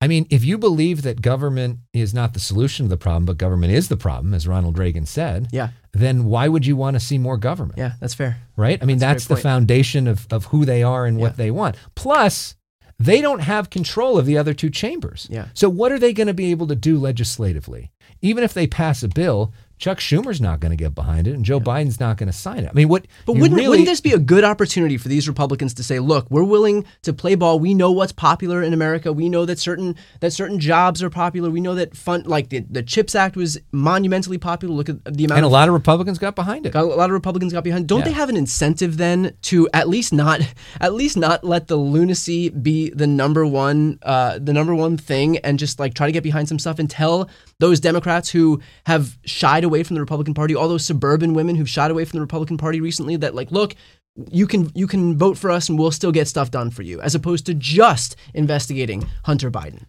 I 0.00 0.08
mean, 0.08 0.26
if 0.28 0.44
you 0.44 0.58
believe 0.58 1.02
that 1.02 1.22
government 1.22 1.78
is 1.94 2.12
not 2.12 2.34
the 2.34 2.40
solution 2.40 2.84
to 2.84 2.90
the 2.90 2.98
problem, 2.98 3.24
but 3.24 3.38
government 3.38 3.72
is 3.72 3.88
the 3.88 3.96
problem, 3.96 4.34
as 4.34 4.46
Ronald 4.46 4.78
Reagan 4.78 5.06
said, 5.06 5.48
yeah. 5.52 5.70
then 5.92 6.24
why 6.24 6.48
would 6.48 6.66
you 6.66 6.76
want 6.76 6.94
to 6.94 7.00
see 7.00 7.16
more 7.16 7.38
government? 7.38 7.78
Yeah, 7.78 7.92
that's 7.98 8.12
fair. 8.12 8.36
Right? 8.56 8.78
I 8.80 8.84
mean, 8.84 8.98
that's, 8.98 9.26
that's 9.26 9.40
the 9.40 9.42
foundation 9.42 10.06
of, 10.06 10.26
of 10.30 10.46
who 10.46 10.66
they 10.66 10.82
are 10.82 11.06
and 11.06 11.18
yeah. 11.18 11.24
what 11.24 11.36
they 11.38 11.50
want. 11.50 11.76
Plus, 11.94 12.56
they 12.98 13.22
don't 13.22 13.40
have 13.40 13.70
control 13.70 14.18
of 14.18 14.26
the 14.26 14.36
other 14.36 14.52
two 14.52 14.70
chambers. 14.70 15.28
Yeah. 15.30 15.48
So, 15.54 15.68
what 15.68 15.92
are 15.92 15.98
they 15.98 16.12
going 16.12 16.26
to 16.26 16.34
be 16.34 16.50
able 16.50 16.66
to 16.66 16.76
do 16.76 16.98
legislatively? 16.98 17.90
Even 18.20 18.44
if 18.44 18.54
they 18.54 18.66
pass 18.66 19.02
a 19.02 19.08
bill, 19.08 19.52
Chuck 19.78 19.98
Schumer's 19.98 20.40
not 20.40 20.60
going 20.60 20.70
to 20.70 20.76
get 20.76 20.94
behind 20.94 21.28
it, 21.28 21.34
and 21.34 21.44
Joe 21.44 21.58
yeah. 21.58 21.64
Biden's 21.64 22.00
not 22.00 22.16
going 22.16 22.28
to 22.28 22.32
sign 22.32 22.60
it. 22.60 22.70
I 22.70 22.72
mean, 22.72 22.88
what? 22.88 23.06
But 23.26 23.34
wouldn't, 23.34 23.54
really, 23.54 23.68
wouldn't 23.68 23.86
this 23.86 24.00
be 24.00 24.12
a 24.12 24.18
good 24.18 24.42
opportunity 24.42 24.96
for 24.96 25.08
these 25.08 25.28
Republicans 25.28 25.74
to 25.74 25.82
say, 25.82 25.98
"Look, 25.98 26.30
we're 26.30 26.44
willing 26.44 26.86
to 27.02 27.12
play 27.12 27.34
ball. 27.34 27.58
We 27.58 27.74
know 27.74 27.92
what's 27.92 28.12
popular 28.12 28.62
in 28.62 28.72
America. 28.72 29.12
We 29.12 29.28
know 29.28 29.44
that 29.44 29.58
certain 29.58 29.94
that 30.20 30.32
certain 30.32 30.58
jobs 30.58 31.02
are 31.02 31.10
popular. 31.10 31.50
We 31.50 31.60
know 31.60 31.74
that 31.74 31.94
fun 31.94 32.22
like 32.24 32.48
the, 32.48 32.60
the 32.60 32.82
Chips 32.82 33.14
Act 33.14 33.36
was 33.36 33.58
monumentally 33.70 34.38
popular. 34.38 34.74
Look 34.74 34.88
at 34.88 35.04
the 35.04 35.26
amount." 35.26 35.38
And 35.38 35.44
a 35.44 35.48
lot 35.48 35.68
of 35.68 35.74
Republicans 35.74 36.18
got 36.18 36.34
behind 36.34 36.64
it. 36.64 36.72
Got, 36.72 36.84
a 36.84 36.86
lot 36.86 37.10
of 37.10 37.14
Republicans 37.14 37.52
got 37.52 37.62
behind. 37.62 37.84
It. 37.84 37.88
Don't 37.88 37.98
yeah. 37.98 38.06
they 38.06 38.12
have 38.12 38.30
an 38.30 38.36
incentive 38.36 38.96
then 38.96 39.36
to 39.42 39.68
at 39.74 39.88
least 39.88 40.10
not 40.10 40.40
at 40.80 40.94
least 40.94 41.18
not 41.18 41.44
let 41.44 41.68
the 41.68 41.76
lunacy 41.76 42.48
be 42.48 42.88
the 42.90 43.06
number 43.06 43.44
one 43.44 43.98
uh, 44.02 44.38
the 44.38 44.54
number 44.54 44.74
one 44.74 44.96
thing, 44.96 45.36
and 45.38 45.58
just 45.58 45.78
like 45.78 45.92
try 45.92 46.06
to 46.06 46.12
get 46.12 46.22
behind 46.22 46.48
some 46.48 46.58
stuff 46.58 46.78
and 46.78 46.88
tell 46.88 47.28
those 47.60 47.80
Democrats 47.80 48.30
who 48.30 48.60
have 48.84 49.18
shied 49.24 49.64
away 49.64 49.82
from 49.82 49.94
the 49.94 50.00
Republican 50.00 50.34
Party, 50.34 50.54
all 50.54 50.68
those 50.68 50.84
suburban 50.84 51.34
women 51.34 51.56
who've 51.56 51.68
shied 51.68 51.90
away 51.90 52.04
from 52.04 52.18
the 52.18 52.22
Republican 52.22 52.56
Party 52.56 52.80
recently 52.80 53.16
that 53.16 53.34
like, 53.34 53.50
look, 53.50 53.74
you 54.30 54.46
can 54.46 54.70
you 54.74 54.86
can 54.86 55.16
vote 55.16 55.36
for 55.36 55.50
us 55.50 55.68
and 55.68 55.78
we'll 55.78 55.90
still 55.90 56.12
get 56.12 56.28
stuff 56.28 56.50
done 56.50 56.70
for 56.70 56.82
you, 56.82 57.00
as 57.00 57.14
opposed 57.14 57.46
to 57.46 57.54
just 57.54 58.16
investigating 58.34 59.06
Hunter 59.24 59.50
Biden. 59.50 59.84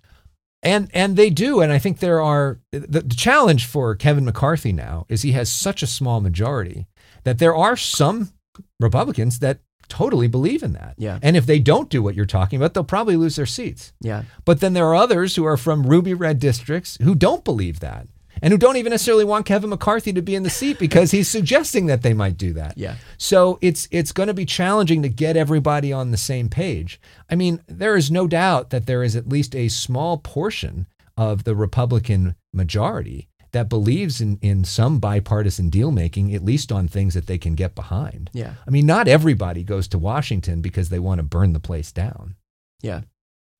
And 0.63 0.89
and 0.93 1.15
they 1.15 1.29
do, 1.29 1.61
and 1.61 1.71
I 1.71 1.79
think 1.79 1.99
there 1.99 2.21
are 2.21 2.59
the, 2.71 3.01
the 3.01 3.15
challenge 3.15 3.65
for 3.65 3.95
Kevin 3.95 4.25
McCarthy 4.25 4.73
now 4.73 5.05
is 5.07 5.21
he 5.21 5.31
has 5.33 5.51
such 5.51 5.81
a 5.81 5.87
small 5.87 6.19
majority 6.19 6.87
that 7.23 7.39
there 7.39 7.55
are 7.55 7.77
some 7.77 8.31
Republicans 8.79 9.39
that 9.39 9.59
totally 9.89 10.27
believe 10.27 10.63
in 10.63 10.73
that. 10.73 10.95
Yeah. 10.97 11.19
And 11.21 11.35
if 11.35 11.45
they 11.45 11.59
don't 11.59 11.89
do 11.89 12.01
what 12.01 12.15
you're 12.15 12.25
talking 12.25 12.57
about, 12.57 12.73
they'll 12.73 12.83
probably 12.83 13.15
lose 13.15 13.35
their 13.35 13.45
seats. 13.45 13.93
Yeah. 14.01 14.23
But 14.45 14.59
then 14.59 14.73
there 14.73 14.87
are 14.87 14.95
others 14.95 15.35
who 15.35 15.45
are 15.45 15.57
from 15.57 15.87
ruby 15.87 16.13
red 16.13 16.39
districts 16.39 16.97
who 17.01 17.15
don't 17.15 17.43
believe 17.43 17.79
that 17.79 18.07
and 18.41 18.51
who 18.51 18.57
don't 18.57 18.77
even 18.77 18.91
necessarily 18.91 19.25
want 19.25 19.45
Kevin 19.45 19.69
McCarthy 19.69 20.13
to 20.13 20.21
be 20.21 20.35
in 20.35 20.43
the 20.43 20.49
seat 20.49 20.79
because 20.79 21.11
he's 21.11 21.27
suggesting 21.27 21.87
that 21.87 22.01
they 22.01 22.13
might 22.13 22.37
do 22.37 22.53
that. 22.53 22.77
Yeah. 22.77 22.95
So 23.17 23.57
it's 23.61 23.87
it's 23.91 24.11
going 24.11 24.27
to 24.27 24.33
be 24.33 24.45
challenging 24.45 25.01
to 25.03 25.09
get 25.09 25.37
everybody 25.37 25.91
on 25.91 26.11
the 26.11 26.17
same 26.17 26.49
page. 26.49 26.99
I 27.29 27.35
mean, 27.35 27.61
there 27.67 27.95
is 27.95 28.11
no 28.11 28.27
doubt 28.27 28.69
that 28.69 28.85
there 28.85 29.03
is 29.03 29.15
at 29.15 29.29
least 29.29 29.55
a 29.55 29.69
small 29.69 30.17
portion 30.17 30.87
of 31.15 31.43
the 31.43 31.55
Republican 31.55 32.35
majority 32.53 33.27
that 33.51 33.69
believes 33.69 34.21
in 34.21 34.37
in 34.41 34.63
some 34.63 34.99
bipartisan 34.99 35.69
deal 35.69 35.91
making, 35.91 36.33
at 36.33 36.43
least 36.43 36.71
on 36.71 36.87
things 36.87 37.13
that 37.13 37.27
they 37.27 37.37
can 37.37 37.55
get 37.55 37.75
behind. 37.75 38.29
Yeah. 38.33 38.53
I 38.65 38.69
mean, 38.69 38.85
not 38.85 39.07
everybody 39.07 39.63
goes 39.63 39.87
to 39.89 39.97
Washington 39.97 40.61
because 40.61 40.89
they 40.89 40.99
want 40.99 41.19
to 41.19 41.23
burn 41.23 41.53
the 41.53 41.59
place 41.59 41.91
down. 41.91 42.35
Yeah. 42.81 43.01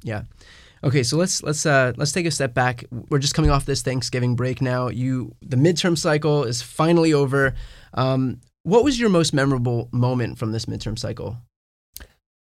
Yeah. 0.04 0.24
Okay, 0.84 1.04
so 1.04 1.18
let's 1.18 1.42
let's 1.42 1.66
uh, 1.66 1.94
let's 1.98 2.12
take 2.12 2.26
a 2.26 2.32
step 2.32 2.54
back. 2.54 2.86
We're 3.10 3.20
just 3.20 3.34
coming 3.34 3.50
off 3.50 3.66
this 3.66 3.82
Thanksgiving 3.82 4.36
break 4.36 4.62
now. 4.62 4.90
You 4.90 5.36
the 5.42 5.58
midterm 5.58 5.98
cycle 5.98 6.44
is 6.44 6.62
finally 6.62 7.14
over. 7.14 7.56
Um, 7.94 8.42
what 8.64 8.84
was 8.84 9.00
your 9.00 9.10
most 9.10 9.34
memorable 9.34 9.90
moment 9.92 10.38
from 10.38 10.52
this 10.52 10.66
midterm 10.66 11.00
cycle? 11.00 11.38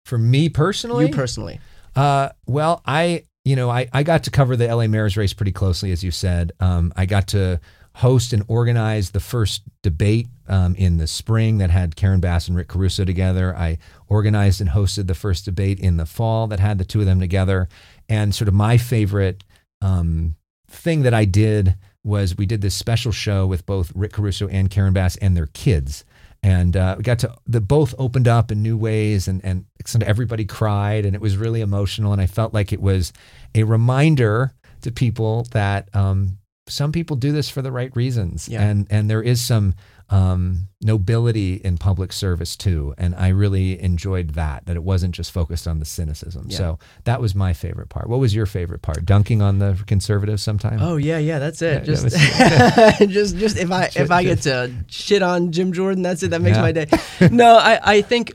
For 0.05 0.17
me 0.17 0.49
personally, 0.49 1.07
You 1.07 1.13
personally. 1.13 1.59
Uh, 1.95 2.29
well, 2.45 2.81
I 2.85 3.23
you 3.47 3.55
know 3.55 3.69
I, 3.69 3.87
I 3.93 4.03
got 4.03 4.23
to 4.23 4.31
cover 4.31 4.55
the 4.55 4.67
LA 4.67 4.87
mayor's 4.87 5.15
race 5.15 5.33
pretty 5.33 5.53
closely, 5.53 5.91
as 5.91 6.03
you 6.03 6.11
said. 6.11 6.51
Um, 6.59 6.91
I 6.95 7.05
got 7.05 7.27
to 7.29 7.59
host 7.95 8.31
and 8.31 8.43
organize 8.47 9.09
the 9.09 9.19
first 9.19 9.63
debate 9.81 10.27
um, 10.47 10.75
in 10.75 10.97
the 10.97 11.07
spring 11.07 11.57
that 11.57 11.71
had 11.71 11.95
Karen 11.95 12.19
Bass 12.19 12.47
and 12.47 12.55
Rick 12.55 12.67
Caruso 12.67 13.05
together. 13.05 13.55
I 13.55 13.79
organized 14.07 14.61
and 14.61 14.69
hosted 14.69 15.07
the 15.07 15.15
first 15.15 15.45
debate 15.45 15.79
in 15.79 15.97
the 15.97 16.05
fall 16.05 16.45
that 16.47 16.59
had 16.59 16.77
the 16.77 16.85
two 16.85 16.99
of 16.99 17.07
them 17.07 17.19
together. 17.19 17.67
And 18.07 18.35
sort 18.35 18.49
of 18.49 18.53
my 18.53 18.77
favorite 18.77 19.43
um, 19.81 20.35
thing 20.69 21.01
that 21.03 21.13
I 21.15 21.25
did 21.25 21.75
was 22.03 22.37
we 22.37 22.45
did 22.45 22.61
this 22.61 22.75
special 22.75 23.11
show 23.11 23.47
with 23.47 23.65
both 23.65 23.91
Rick 23.95 24.13
Caruso 24.13 24.47
and 24.47 24.69
Karen 24.69 24.93
Bass 24.93 25.15
and 25.17 25.35
their 25.35 25.47
kids. 25.47 26.05
And 26.43 26.77
uh, 26.77 26.95
we 26.97 27.03
got 27.03 27.19
to, 27.19 27.33
the 27.47 27.61
both 27.61 27.95
opened 27.97 28.27
up 28.27 28.51
in 28.51 28.61
new 28.61 28.77
ways 28.77 29.27
and, 29.27 29.43
and 29.43 29.65
everybody 30.03 30.45
cried 30.45 31.05
and 31.05 31.15
it 31.15 31.21
was 31.21 31.35
really 31.35 31.61
emotional. 31.61 32.13
And 32.13 32.21
I 32.21 32.27
felt 32.27 32.53
like 32.53 32.71
it 32.71 32.81
was 32.81 33.11
a 33.55 33.63
reminder 33.63 34.53
to 34.81 34.91
people 34.91 35.47
that 35.51 35.93
um, 35.95 36.37
some 36.67 36.91
people 36.91 37.15
do 37.15 37.31
this 37.31 37.49
for 37.49 37.61
the 37.61 37.71
right 37.71 37.95
reasons. 37.95 38.47
Yeah. 38.47 38.61
And, 38.61 38.87
and 38.89 39.09
there 39.09 39.21
is 39.21 39.41
some 39.41 39.73
um, 40.09 40.69
nobility 40.81 41.55
in 41.55 41.77
public 41.77 42.13
service 42.13 42.55
too. 42.55 42.93
And 42.97 43.13
I 43.15 43.29
really 43.29 43.81
enjoyed 43.81 44.31
that, 44.31 44.65
that 44.65 44.75
it 44.75 44.83
wasn't 44.83 45.13
just 45.13 45.31
focused 45.31 45.67
on 45.67 45.79
the 45.79 45.85
cynicism. 45.85 46.45
Yeah. 46.47 46.57
So 46.57 46.79
that 47.03 47.19
was 47.19 47.35
my 47.35 47.53
favorite 47.53 47.89
part. 47.89 48.07
What 48.07 48.19
was 48.19 48.33
your 48.33 48.45
favorite 48.45 48.81
part? 48.81 49.05
Dunking 49.05 49.41
on 49.41 49.59
the 49.59 49.81
conservatives 49.85 50.41
sometime? 50.43 50.79
Oh 50.81 50.95
yeah, 50.95 51.17
yeah, 51.17 51.39
that's 51.39 51.61
it. 51.61 51.79
Yeah, 51.79 51.85
just, 51.85 52.09
that 52.09 52.97
just, 53.09 53.37
just 53.37 53.57
if 53.57 53.71
I 53.71 53.89
if 53.95 54.11
I 54.11 54.23
get 54.23 54.43
to 54.43 54.71
shit 54.87 55.21
on 55.21 55.51
Jim 55.51 55.73
Jordan, 55.73 56.03
that's 56.03 56.23
it. 56.23 56.29
That 56.29 56.41
makes 56.41 56.57
my 56.57 56.71
day. 56.71 56.87
No, 57.31 57.57
I 57.57 57.79
I 57.83 58.01
think. 58.01 58.33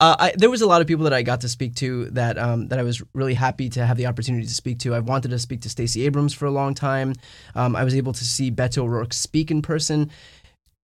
Uh, 0.00 0.16
I, 0.18 0.32
there 0.36 0.50
was 0.50 0.60
a 0.60 0.66
lot 0.66 0.80
of 0.80 0.88
people 0.88 1.04
that 1.04 1.12
I 1.12 1.22
got 1.22 1.42
to 1.42 1.48
speak 1.48 1.76
to 1.76 2.06
that 2.10 2.36
um, 2.36 2.68
that 2.68 2.78
I 2.78 2.82
was 2.82 3.02
really 3.14 3.34
happy 3.34 3.68
to 3.70 3.86
have 3.86 3.96
the 3.96 4.06
opportunity 4.06 4.46
to 4.46 4.54
speak 4.54 4.80
to. 4.80 4.94
I 4.94 4.98
wanted 4.98 5.30
to 5.30 5.38
speak 5.38 5.60
to 5.62 5.68
Stacey 5.68 6.04
Abrams 6.04 6.34
for 6.34 6.46
a 6.46 6.50
long 6.50 6.74
time. 6.74 7.14
Um, 7.54 7.76
I 7.76 7.84
was 7.84 7.94
able 7.94 8.12
to 8.12 8.24
see 8.24 8.50
Beto 8.50 8.78
O'Rourke 8.78 9.12
speak 9.12 9.52
in 9.52 9.62
person 9.62 10.10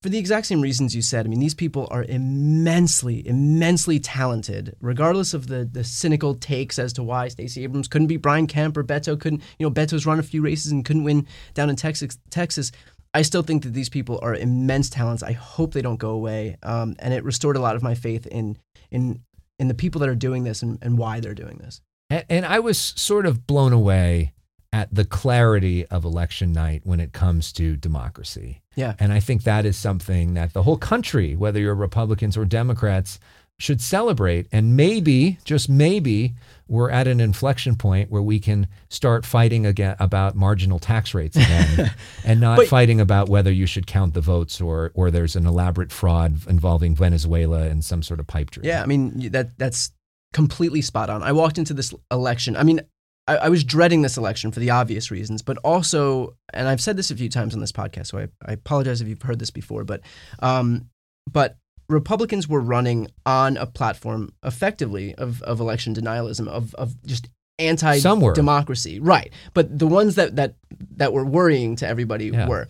for 0.02 0.08
the 0.08 0.18
exact 0.18 0.46
same 0.46 0.60
reasons 0.62 0.94
you 0.94 1.02
said. 1.02 1.26
I 1.26 1.28
mean, 1.28 1.40
these 1.40 1.54
people 1.54 1.86
are 1.90 2.04
immensely, 2.04 3.26
immensely 3.26 3.98
talented, 3.98 4.74
regardless 4.80 5.34
of 5.34 5.48
the 5.48 5.68
the 5.70 5.84
cynical 5.84 6.34
takes 6.34 6.78
as 6.78 6.94
to 6.94 7.02
why 7.02 7.28
Stacey 7.28 7.62
Abrams 7.62 7.88
couldn't 7.88 8.08
be 8.08 8.16
Brian 8.16 8.46
Kemp 8.46 8.76
or 8.76 8.84
Beto 8.84 9.20
couldn't. 9.20 9.42
You 9.58 9.66
know, 9.66 9.70
Beto's 9.70 10.06
run 10.06 10.18
a 10.18 10.22
few 10.22 10.40
races 10.40 10.72
and 10.72 10.82
couldn't 10.84 11.04
win 11.04 11.26
down 11.52 11.68
in 11.68 11.76
Texas. 11.76 12.18
Texas. 12.30 12.72
I 13.12 13.22
still 13.22 13.42
think 13.42 13.62
that 13.62 13.72
these 13.74 13.88
people 13.88 14.18
are 14.22 14.34
immense 14.34 14.90
talents. 14.90 15.22
I 15.22 15.32
hope 15.32 15.72
they 15.72 15.82
don't 15.82 16.00
go 16.00 16.10
away. 16.10 16.56
Um, 16.64 16.96
and 16.98 17.14
it 17.14 17.22
restored 17.22 17.56
a 17.56 17.60
lot 17.60 17.76
of 17.76 17.82
my 17.82 17.94
faith 17.94 18.26
in 18.26 18.58
in 18.94 19.20
in 19.58 19.68
the 19.68 19.74
people 19.74 19.98
that 20.00 20.08
are 20.08 20.14
doing 20.14 20.44
this 20.44 20.62
and, 20.62 20.78
and 20.82 20.98
why 20.98 21.20
they're 21.20 21.34
doing 21.34 21.58
this. 21.58 21.80
And, 22.10 22.24
and 22.28 22.46
I 22.46 22.60
was 22.60 22.78
sort 22.78 23.26
of 23.26 23.46
blown 23.46 23.72
away 23.72 24.32
at 24.72 24.92
the 24.92 25.04
clarity 25.04 25.86
of 25.86 26.04
election 26.04 26.52
night 26.52 26.82
when 26.84 26.98
it 26.98 27.12
comes 27.12 27.52
to 27.52 27.76
democracy. 27.76 28.60
Yeah. 28.74 28.94
And 28.98 29.12
I 29.12 29.20
think 29.20 29.44
that 29.44 29.64
is 29.64 29.76
something 29.76 30.34
that 30.34 30.52
the 30.52 30.64
whole 30.64 30.76
country, 30.76 31.36
whether 31.36 31.60
you're 31.60 31.74
Republicans 31.76 32.36
or 32.36 32.44
Democrats, 32.44 33.20
should 33.60 33.80
celebrate. 33.80 34.48
And 34.50 34.76
maybe, 34.76 35.38
just 35.44 35.68
maybe, 35.68 36.34
we're 36.68 36.90
at 36.90 37.06
an 37.06 37.20
inflection 37.20 37.76
point 37.76 38.10
where 38.10 38.22
we 38.22 38.40
can 38.40 38.66
start 38.88 39.26
fighting 39.26 39.66
again 39.66 39.96
about 39.98 40.34
marginal 40.34 40.78
tax 40.78 41.12
rates 41.14 41.36
again 41.36 41.90
and 42.24 42.40
not 42.40 42.56
But- 42.56 42.68
fighting 42.68 43.00
about 43.00 43.28
whether 43.28 43.52
you 43.52 43.66
should 43.66 43.86
count 43.86 44.14
the 44.14 44.20
votes 44.20 44.60
or 44.60 44.90
or 44.94 45.10
there's 45.10 45.36
an 45.36 45.46
elaborate 45.46 45.92
fraud 45.92 46.46
involving 46.48 46.94
Venezuela 46.94 47.62
and 47.62 47.84
some 47.84 48.02
sort 48.02 48.20
of 48.20 48.26
pipe 48.26 48.50
dream. 48.50 48.66
Yeah, 48.66 48.82
I 48.82 48.86
mean 48.86 49.30
that 49.30 49.58
that's 49.58 49.92
completely 50.32 50.82
spot 50.82 51.10
on. 51.10 51.22
I 51.22 51.32
walked 51.32 51.58
into 51.58 51.74
this 51.74 51.94
election. 52.10 52.56
I 52.56 52.62
mean, 52.64 52.80
I, 53.26 53.36
I 53.36 53.48
was 53.48 53.62
dreading 53.64 54.02
this 54.02 54.16
election 54.16 54.50
for 54.50 54.60
the 54.60 54.70
obvious 54.70 55.10
reasons, 55.10 55.42
but 55.42 55.56
also, 55.58 56.36
and 56.52 56.66
I've 56.68 56.80
said 56.80 56.96
this 56.96 57.10
a 57.10 57.16
few 57.16 57.28
times 57.28 57.54
on 57.54 57.60
this 57.60 57.72
podcast, 57.72 58.08
so 58.08 58.18
I, 58.18 58.28
I 58.44 58.52
apologize 58.52 59.00
if 59.00 59.08
you've 59.08 59.22
heard 59.22 59.38
this 59.38 59.50
before, 59.50 59.84
but 59.84 60.00
um, 60.40 60.88
but 61.30 61.56
Republicans 61.88 62.48
were 62.48 62.60
running 62.60 63.08
on 63.26 63.56
a 63.56 63.66
platform 63.66 64.32
effectively 64.44 65.14
of, 65.16 65.42
of 65.42 65.60
election 65.60 65.94
denialism, 65.94 66.48
of 66.48 66.74
of 66.76 66.94
just 67.04 67.28
anti 67.58 67.98
democracy. 68.34 68.98
right? 69.00 69.32
But 69.52 69.78
the 69.78 69.86
ones 69.86 70.14
that 70.16 70.36
that 70.36 70.54
that 70.96 71.12
were 71.12 71.24
worrying 71.24 71.76
to 71.76 71.86
everybody 71.86 72.26
Yeah. 72.26 72.48
were 72.48 72.68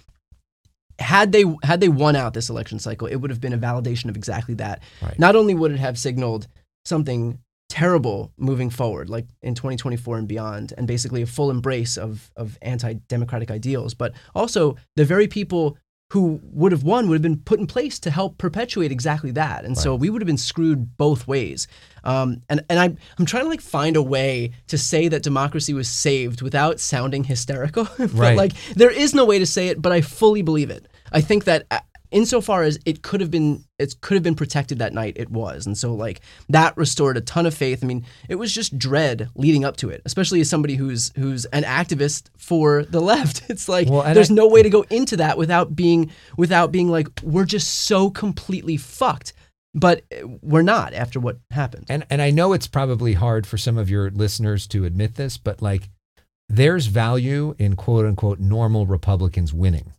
had 0.99 1.33
they 1.33 1.45
had 1.63 1.81
they 1.81 1.89
won 1.89 2.17
out 2.17 2.35
this 2.35 2.49
election 2.51 2.79
cycle, 2.79 3.07
it 3.09 3.17
would 3.17 3.31
have 3.31 3.41
been 3.41 3.53
a 3.53 3.59
validation 3.59 4.09
of 4.09 4.17
exactly 4.17 4.55
that. 4.57 4.81
Right. 5.03 5.19
Not 5.19 5.35
only 5.37 5.55
would 5.55 5.73
it 5.73 5.79
have 5.81 5.99
signaled 5.99 6.47
something 6.85 7.39
terrible 7.69 8.31
moving 8.37 8.71
forward, 8.71 9.09
like 9.11 9.27
in 9.43 9.55
2024 9.55 10.19
and 10.19 10.29
beyond, 10.29 10.73
and 10.79 10.87
basically 10.87 11.23
a 11.23 11.27
full 11.27 11.51
embrace 11.51 11.97
of 11.97 12.31
of 12.37 12.57
anti-democratic 12.63 13.51
ideals, 13.51 13.95
but 13.95 14.13
also 14.35 14.77
the 14.97 15.05
very 15.05 15.27
people 15.27 15.77
who 16.15 16.41
would 16.53 16.71
have 16.71 16.85
won 16.85 17.09
would 17.09 17.17
have 17.17 17.23
been 17.23 17.37
put 17.41 17.59
in 17.59 17.67
place 17.67 17.99
to 17.99 18.09
help 18.09 18.39
perpetuate 18.39 18.93
exactly 18.93 19.33
that. 19.33 19.65
And 19.65 19.77
so 19.77 19.97
we 19.97 20.09
would 20.11 20.23
have 20.23 20.29
been 20.29 20.39
screwed 20.39 20.97
both 20.97 21.27
ways. 21.27 21.67
Um, 22.05 22.41
and 22.49 22.65
and 22.71 22.79
I'm 22.79 22.99
I'm 23.19 23.27
trying 23.27 23.43
to 23.43 23.49
like 23.49 23.61
find 23.61 23.97
a 23.97 24.03
way 24.03 24.53
to 24.69 24.79
say 24.79 25.09
that 25.09 25.25
democracy 25.25 25.75
was 25.75 25.89
saved 25.89 26.41
without 26.41 26.79
sounding 26.79 27.25
hysterical. 27.25 27.89
but 27.99 28.13
Right. 28.13 28.37
like 28.37 28.53
there 28.77 28.91
is 28.93 29.13
no 29.13 29.25
way 29.25 29.41
to 29.41 29.47
say 29.47 29.67
it, 29.69 29.83
but 29.83 29.91
I 29.91 30.03
fully 30.03 30.43
believe 30.43 30.71
it. 30.71 30.87
I 31.11 31.21
think 31.21 31.45
that 31.45 31.67
uh, 31.73 31.81
insofar 32.15 32.63
as 32.63 32.79
it 32.87 33.03
could 33.03 33.21
have 33.21 33.31
been 33.31 33.65
it 33.79 33.95
could 34.01 34.15
have 34.15 34.23
been 34.23 34.35
protected 34.37 34.79
that 34.79 34.95
night, 34.95 35.15
it 35.17 35.29
was. 35.31 35.67
And 35.67 35.77
so 35.77 35.93
like 35.95 36.21
that 36.49 36.75
restored 36.77 37.17
a 37.19 37.21
ton 37.21 37.45
of 37.45 37.53
faith. 37.53 37.83
I 37.85 37.87
mean, 37.87 38.07
it 38.29 38.37
was 38.37 38.53
just 38.55 38.79
dread 38.79 39.29
leading 39.35 39.65
up 39.65 39.77
to 39.79 39.91
it, 39.91 40.01
especially 40.07 40.41
as 40.41 40.49
somebody 40.49 40.77
who's 40.77 41.13
who's 41.17 41.45
an 41.47 41.65
activist 41.65 42.29
for 42.39 42.85
the 42.85 43.01
left. 43.01 43.43
It's 43.51 43.69
like 43.69 43.89
Well, 43.91 44.15
there's 44.15 44.31
I- 44.31 44.35
no 44.35 44.49
way 44.49 44.63
to 44.63 44.71
go 44.71 44.83
into 44.91 45.17
that 45.19 45.37
without 45.37 45.77
being 45.77 46.11
without 46.39 46.73
being 46.73 46.89
like 46.89 47.09
we're 47.23 47.45
just 47.45 47.69
so 47.85 48.09
completely 48.11 48.77
fucked. 48.79 49.35
But 49.77 50.05
uh, 50.13 50.29
we're 50.41 50.63
not 50.63 50.95
after 50.95 51.19
what 51.19 51.39
happened. 51.51 51.87
and 51.89 52.07
and 52.09 52.23
I 52.23 52.31
know 52.31 52.53
it's 52.53 52.69
probably 52.69 53.15
hard 53.15 53.45
for 53.47 53.59
some 53.59 53.77
of 53.77 53.91
your 53.91 54.09
listeners 54.11 54.67
to 54.69 54.85
admit 54.85 55.17
this, 55.17 55.37
but 55.37 55.61
like 55.61 55.91
there's 56.49 56.87
value 56.87 57.57
in 57.59 57.75
quote 57.75 58.07
unquote 58.07 58.39
normal 58.39 58.87
Republicans 58.87 59.53
winning. 59.53 59.93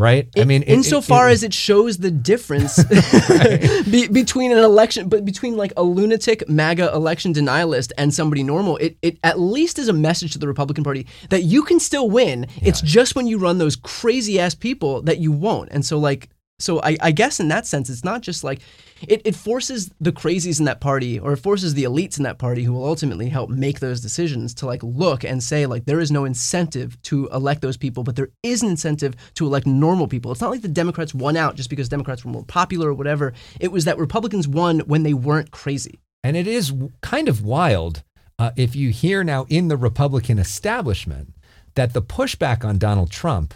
Right? 0.00 0.28
I 0.36 0.44
mean, 0.44 0.62
it- 0.62 0.68
insofar 0.68 1.28
it- 1.28 1.32
as 1.32 1.42
it 1.42 1.52
shows 1.54 1.98
the 1.98 2.10
difference 2.10 2.82
be, 3.90 4.08
between 4.08 4.50
an 4.52 4.58
election, 4.58 5.08
but 5.08 5.24
between 5.24 5.56
like 5.56 5.72
a 5.76 5.82
lunatic 5.82 6.48
MAGA 6.48 6.92
election 6.94 7.34
denialist 7.34 7.92
and 7.98 8.12
somebody 8.12 8.42
normal, 8.42 8.76
it, 8.78 8.96
it 9.02 9.18
at 9.22 9.38
least 9.38 9.78
is 9.78 9.88
a 9.88 9.92
message 9.92 10.32
to 10.32 10.38
the 10.38 10.48
Republican 10.48 10.84
Party 10.84 11.06
that 11.28 11.42
you 11.42 11.62
can 11.62 11.78
still 11.78 12.08
win. 12.08 12.46
It's 12.62 12.80
just 12.80 13.14
when 13.14 13.26
you 13.26 13.38
run 13.38 13.58
those 13.58 13.76
crazy 13.76 14.40
ass 14.40 14.54
people 14.54 15.02
that 15.02 15.18
you 15.18 15.32
won't. 15.32 15.68
And 15.70 15.84
so, 15.84 15.98
like, 15.98 16.30
So 16.60 16.80
I, 16.82 16.96
I 17.00 17.10
guess 17.10 17.40
in 17.40 17.48
that 17.48 17.66
sense, 17.66 17.88
it's 17.88 18.04
not 18.04 18.20
just 18.20 18.44
like 18.44 18.60
it, 19.08 19.22
it 19.24 19.34
forces 19.34 19.90
the 20.00 20.12
crazies 20.12 20.58
in 20.58 20.66
that 20.66 20.80
party 20.80 21.18
or 21.18 21.32
it 21.32 21.38
forces 21.38 21.74
the 21.74 21.84
elites 21.84 22.18
in 22.18 22.24
that 22.24 22.38
party 22.38 22.62
who 22.62 22.72
will 22.72 22.84
ultimately 22.84 23.28
help 23.28 23.50
make 23.50 23.80
those 23.80 24.00
decisions 24.00 24.52
to 24.54 24.66
like 24.66 24.82
look 24.82 25.24
and 25.24 25.42
say 25.42 25.66
like 25.66 25.86
there 25.86 26.00
is 26.00 26.10
no 26.10 26.24
incentive 26.24 27.00
to 27.02 27.28
elect 27.28 27.62
those 27.62 27.76
people, 27.76 28.04
but 28.04 28.16
there 28.16 28.30
is 28.42 28.62
an 28.62 28.68
incentive 28.68 29.14
to 29.34 29.46
elect 29.46 29.66
normal 29.66 30.06
people. 30.06 30.30
It's 30.32 30.40
not 30.40 30.50
like 30.50 30.62
the 30.62 30.68
Democrats 30.68 31.14
won 31.14 31.36
out 31.36 31.56
just 31.56 31.70
because 31.70 31.88
Democrats 31.88 32.24
were 32.24 32.30
more 32.30 32.44
popular 32.44 32.90
or 32.90 32.94
whatever. 32.94 33.32
It 33.58 33.72
was 33.72 33.86
that 33.86 33.98
Republicans 33.98 34.46
won 34.46 34.80
when 34.80 35.02
they 35.02 35.14
weren't 35.14 35.50
crazy. 35.50 35.98
And 36.22 36.36
it 36.36 36.46
is 36.46 36.72
kind 37.00 37.28
of 37.28 37.42
wild 37.42 38.02
uh, 38.38 38.50
if 38.56 38.76
you 38.76 38.90
hear 38.90 39.24
now 39.24 39.46
in 39.48 39.68
the 39.68 39.76
Republican 39.76 40.38
establishment 40.38 41.34
that 41.74 41.94
the 41.94 42.02
pushback 42.02 42.64
on 42.64 42.78
Donald 42.78 43.10
Trump 43.10 43.54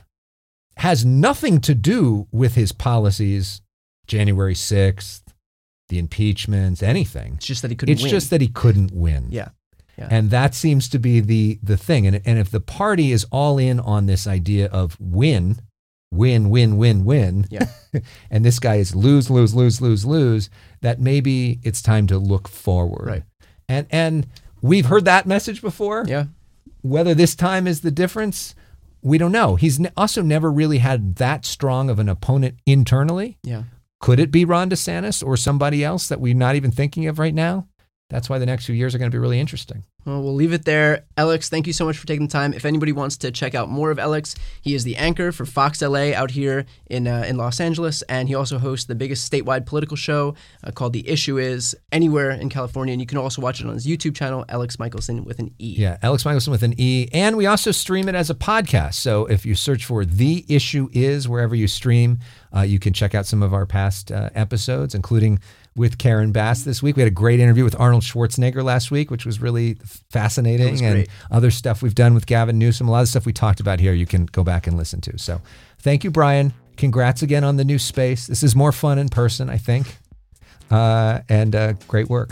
has 0.78 1.04
nothing 1.04 1.60
to 1.60 1.74
do 1.74 2.26
with 2.32 2.54
his 2.54 2.72
policies, 2.72 3.60
January 4.06 4.54
6th, 4.54 5.22
the 5.88 5.98
impeachments, 5.98 6.82
anything. 6.82 7.34
It's 7.36 7.46
just 7.46 7.62
that 7.62 7.70
he 7.70 7.76
couldn't 7.76 7.92
It's 7.92 8.02
win. 8.02 8.10
just 8.10 8.30
that 8.30 8.40
he 8.40 8.48
couldn't 8.48 8.90
win. 8.92 9.28
Yeah. 9.30 9.48
Yeah. 9.96 10.08
And 10.10 10.30
that 10.30 10.54
seems 10.54 10.88
to 10.88 10.98
be 10.98 11.20
the 11.20 11.60
the 11.62 11.76
thing. 11.76 12.04
And 12.06 12.20
and 12.24 12.38
if 12.38 12.50
the 12.50 12.60
party 12.60 13.12
is 13.12 13.24
all 13.30 13.58
in 13.58 13.78
on 13.78 14.06
this 14.06 14.26
idea 14.26 14.66
of 14.66 14.96
win, 14.98 15.60
win, 16.10 16.50
win, 16.50 16.76
win, 16.78 17.04
win, 17.04 17.46
Yeah. 17.50 17.68
and 18.30 18.44
this 18.44 18.58
guy 18.58 18.76
is 18.76 18.96
lose, 18.96 19.30
lose, 19.30 19.54
lose, 19.54 19.80
lose, 19.80 20.04
lose, 20.04 20.50
that 20.80 20.98
maybe 21.00 21.60
it's 21.62 21.80
time 21.80 22.08
to 22.08 22.18
look 22.18 22.48
forward. 22.48 23.06
Right. 23.06 23.22
And 23.68 23.86
and 23.90 24.26
we've 24.62 24.86
heard 24.86 25.04
that 25.04 25.26
message 25.26 25.62
before. 25.62 26.04
Yeah. 26.08 26.24
Whether 26.82 27.14
this 27.14 27.36
time 27.36 27.66
is 27.68 27.82
the 27.82 27.92
difference, 27.92 28.54
we 29.04 29.18
don't 29.18 29.32
know. 29.32 29.54
He's 29.54 29.78
also 29.96 30.22
never 30.22 30.50
really 30.50 30.78
had 30.78 31.16
that 31.16 31.44
strong 31.44 31.90
of 31.90 31.98
an 31.98 32.08
opponent 32.08 32.58
internally. 32.66 33.38
Yeah. 33.44 33.64
Could 34.00 34.18
it 34.18 34.30
be 34.30 34.44
Ron 34.44 34.70
DeSantis 34.70 35.24
or 35.24 35.36
somebody 35.36 35.84
else 35.84 36.08
that 36.08 36.20
we're 36.20 36.34
not 36.34 36.56
even 36.56 36.70
thinking 36.70 37.06
of 37.06 37.18
right 37.18 37.34
now? 37.34 37.68
That's 38.10 38.28
why 38.28 38.38
the 38.38 38.46
next 38.46 38.66
few 38.66 38.74
years 38.74 38.94
are 38.94 38.98
going 38.98 39.10
to 39.10 39.14
be 39.14 39.18
really 39.18 39.40
interesting. 39.40 39.84
Well, 40.04 40.22
we'll 40.22 40.34
leave 40.34 40.52
it 40.52 40.66
there. 40.66 41.04
Elex, 41.16 41.48
thank 41.48 41.66
you 41.66 41.72
so 41.72 41.86
much 41.86 41.96
for 41.96 42.06
taking 42.06 42.26
the 42.26 42.32
time. 42.32 42.52
If 42.52 42.66
anybody 42.66 42.92
wants 42.92 43.16
to 43.18 43.30
check 43.30 43.54
out 43.54 43.70
more 43.70 43.90
of 43.90 43.96
Elex, 43.96 44.36
he 44.60 44.74
is 44.74 44.84
the 44.84 44.96
anchor 44.96 45.32
for 45.32 45.46
Fox 45.46 45.80
LA 45.80 46.12
out 46.12 46.32
here 46.32 46.66
in 46.86 47.08
uh, 47.08 47.24
in 47.26 47.38
Los 47.38 47.58
Angeles, 47.58 48.02
and 48.02 48.28
he 48.28 48.34
also 48.34 48.58
hosts 48.58 48.84
the 48.84 48.94
biggest 48.94 49.30
statewide 49.30 49.64
political 49.64 49.96
show 49.96 50.34
uh, 50.62 50.70
called 50.70 50.92
The 50.92 51.08
Issue 51.08 51.38
Is 51.38 51.74
anywhere 51.90 52.30
in 52.30 52.50
California. 52.50 52.92
And 52.92 53.00
you 53.00 53.06
can 53.06 53.16
also 53.16 53.40
watch 53.40 53.60
it 53.62 53.66
on 53.66 53.72
his 53.72 53.86
YouTube 53.86 54.14
channel, 54.14 54.44
Elex 54.50 54.78
Michaelson 54.78 55.24
with 55.24 55.38
an 55.38 55.54
E. 55.58 55.74
Yeah, 55.78 55.96
Elex 56.02 56.26
Michaelson 56.26 56.50
with 56.50 56.62
an 56.62 56.74
E. 56.76 57.08
And 57.14 57.38
we 57.38 57.46
also 57.46 57.70
stream 57.70 58.06
it 58.10 58.14
as 58.14 58.28
a 58.28 58.34
podcast. 58.34 58.94
So 58.94 59.24
if 59.26 59.46
you 59.46 59.54
search 59.54 59.86
for 59.86 60.04
The 60.04 60.44
Issue 60.48 60.90
Is 60.92 61.26
wherever 61.26 61.54
you 61.54 61.66
stream, 61.66 62.18
uh, 62.54 62.60
you 62.60 62.78
can 62.78 62.92
check 62.92 63.14
out 63.14 63.24
some 63.24 63.42
of 63.42 63.54
our 63.54 63.64
past 63.64 64.12
uh, 64.12 64.28
episodes, 64.34 64.94
including 64.94 65.40
with 65.76 65.98
Karen 65.98 66.32
Bass 66.32 66.62
this 66.62 66.82
week. 66.82 66.96
We 66.96 67.02
had 67.02 67.10
a 67.10 67.14
great 67.14 67.40
interview 67.40 67.64
with 67.64 67.78
Arnold 67.78 68.02
Schwarzenegger 68.02 68.62
last 68.62 68.90
week, 68.90 69.10
which 69.10 69.26
was 69.26 69.40
really 69.40 69.74
fascinating. 70.10 70.72
was 70.72 70.82
and 70.82 71.06
other 71.30 71.50
stuff 71.50 71.82
we've 71.82 71.94
done 71.94 72.14
with 72.14 72.26
Gavin 72.26 72.58
Newsom, 72.58 72.88
a 72.88 72.90
lot 72.90 73.02
of 73.02 73.08
stuff 73.08 73.26
we 73.26 73.32
talked 73.32 73.60
about 73.60 73.80
here, 73.80 73.92
you 73.92 74.06
can 74.06 74.26
go 74.26 74.44
back 74.44 74.66
and 74.66 74.76
listen 74.76 75.00
to. 75.02 75.18
So 75.18 75.40
thank 75.80 76.04
you, 76.04 76.10
Brian. 76.10 76.52
Congrats 76.76 77.22
again 77.22 77.44
on 77.44 77.56
the 77.56 77.64
new 77.64 77.78
space. 77.78 78.26
This 78.26 78.42
is 78.42 78.54
more 78.56 78.72
fun 78.72 78.98
in 78.98 79.08
person, 79.08 79.48
I 79.48 79.58
think. 79.58 79.98
Uh, 80.70 81.20
and 81.28 81.54
uh, 81.54 81.72
great 81.88 82.08
work. 82.08 82.30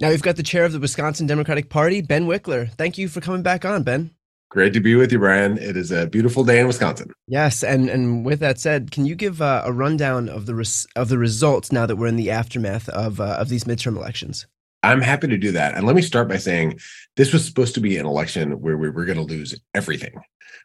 Now 0.00 0.10
we've 0.10 0.22
got 0.22 0.36
the 0.36 0.42
chair 0.42 0.64
of 0.64 0.72
the 0.72 0.80
Wisconsin 0.80 1.26
Democratic 1.26 1.70
Party, 1.70 2.02
Ben 2.02 2.26
Wickler. 2.26 2.70
Thank 2.72 2.98
you 2.98 3.08
for 3.08 3.20
coming 3.20 3.42
back 3.42 3.64
on, 3.64 3.84
Ben. 3.84 4.10
Great 4.54 4.72
to 4.72 4.80
be 4.80 4.94
with 4.94 5.10
you, 5.10 5.18
Brian. 5.18 5.58
It 5.58 5.76
is 5.76 5.90
a 5.90 6.06
beautiful 6.06 6.44
day 6.44 6.60
in 6.60 6.68
Wisconsin. 6.68 7.12
Yes, 7.26 7.64
and 7.64 7.90
and 7.90 8.24
with 8.24 8.38
that 8.38 8.60
said, 8.60 8.92
can 8.92 9.04
you 9.04 9.16
give 9.16 9.42
uh, 9.42 9.62
a 9.64 9.72
rundown 9.72 10.28
of 10.28 10.46
the 10.46 10.54
res- 10.54 10.86
of 10.94 11.08
the 11.08 11.18
results 11.18 11.72
now 11.72 11.86
that 11.86 11.96
we're 11.96 12.06
in 12.06 12.14
the 12.14 12.30
aftermath 12.30 12.88
of 12.90 13.20
uh, 13.20 13.34
of 13.40 13.48
these 13.48 13.64
midterm 13.64 13.96
elections? 13.96 14.46
I'm 14.84 15.00
happy 15.00 15.26
to 15.26 15.36
do 15.36 15.50
that. 15.50 15.74
And 15.74 15.84
let 15.88 15.96
me 15.96 16.02
start 16.02 16.28
by 16.28 16.36
saying 16.36 16.78
this 17.16 17.32
was 17.32 17.44
supposed 17.44 17.74
to 17.74 17.80
be 17.80 17.96
an 17.96 18.06
election 18.06 18.60
where 18.60 18.76
we 18.76 18.90
were 18.90 19.04
going 19.04 19.18
to 19.18 19.24
lose 19.24 19.58
everything. 19.74 20.20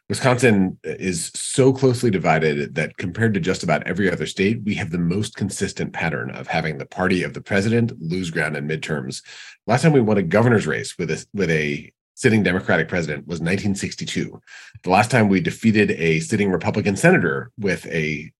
Wisconsin 0.08 0.78
is 0.84 1.32
so 1.34 1.72
closely 1.72 2.12
divided 2.12 2.76
that 2.76 2.96
compared 2.96 3.34
to 3.34 3.40
just 3.40 3.64
about 3.64 3.84
every 3.88 4.08
other 4.08 4.26
state, 4.26 4.62
we 4.64 4.74
have 4.74 4.90
the 4.90 4.98
most 4.98 5.34
consistent 5.34 5.92
pattern 5.92 6.30
of 6.30 6.46
having 6.46 6.78
the 6.78 6.86
party 6.86 7.24
of 7.24 7.34
the 7.34 7.40
president 7.40 7.92
lose 8.00 8.30
ground 8.30 8.56
in 8.56 8.68
midterms. 8.68 9.22
Last 9.66 9.82
time 9.82 9.92
we 9.92 10.00
won 10.00 10.18
a 10.18 10.22
governor's 10.22 10.66
race 10.68 10.96
with 10.96 11.10
a 11.10 11.26
with 11.34 11.50
a 11.50 11.92
sitting 12.20 12.42
Democratic 12.42 12.86
president 12.86 13.26
was 13.26 13.40
1962. 13.40 14.42
The 14.82 14.90
last 14.90 15.10
time 15.10 15.30
we 15.30 15.40
defeated 15.40 15.92
a 15.92 16.20
sitting 16.20 16.50
Republican 16.50 16.94
senator 16.94 17.50
with 17.58 17.86
a 17.86 18.30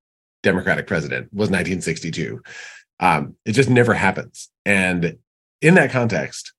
Democratic 0.43 0.87
president 0.87 1.33
was 1.33 1.49
1962. 1.49 2.43
Um, 3.01 3.37
it 3.47 3.53
just 3.53 3.71
never 3.71 3.95
happens. 3.95 4.51
And 4.67 5.17
in 5.63 5.75
that 5.75 5.91
context, 5.91 6.53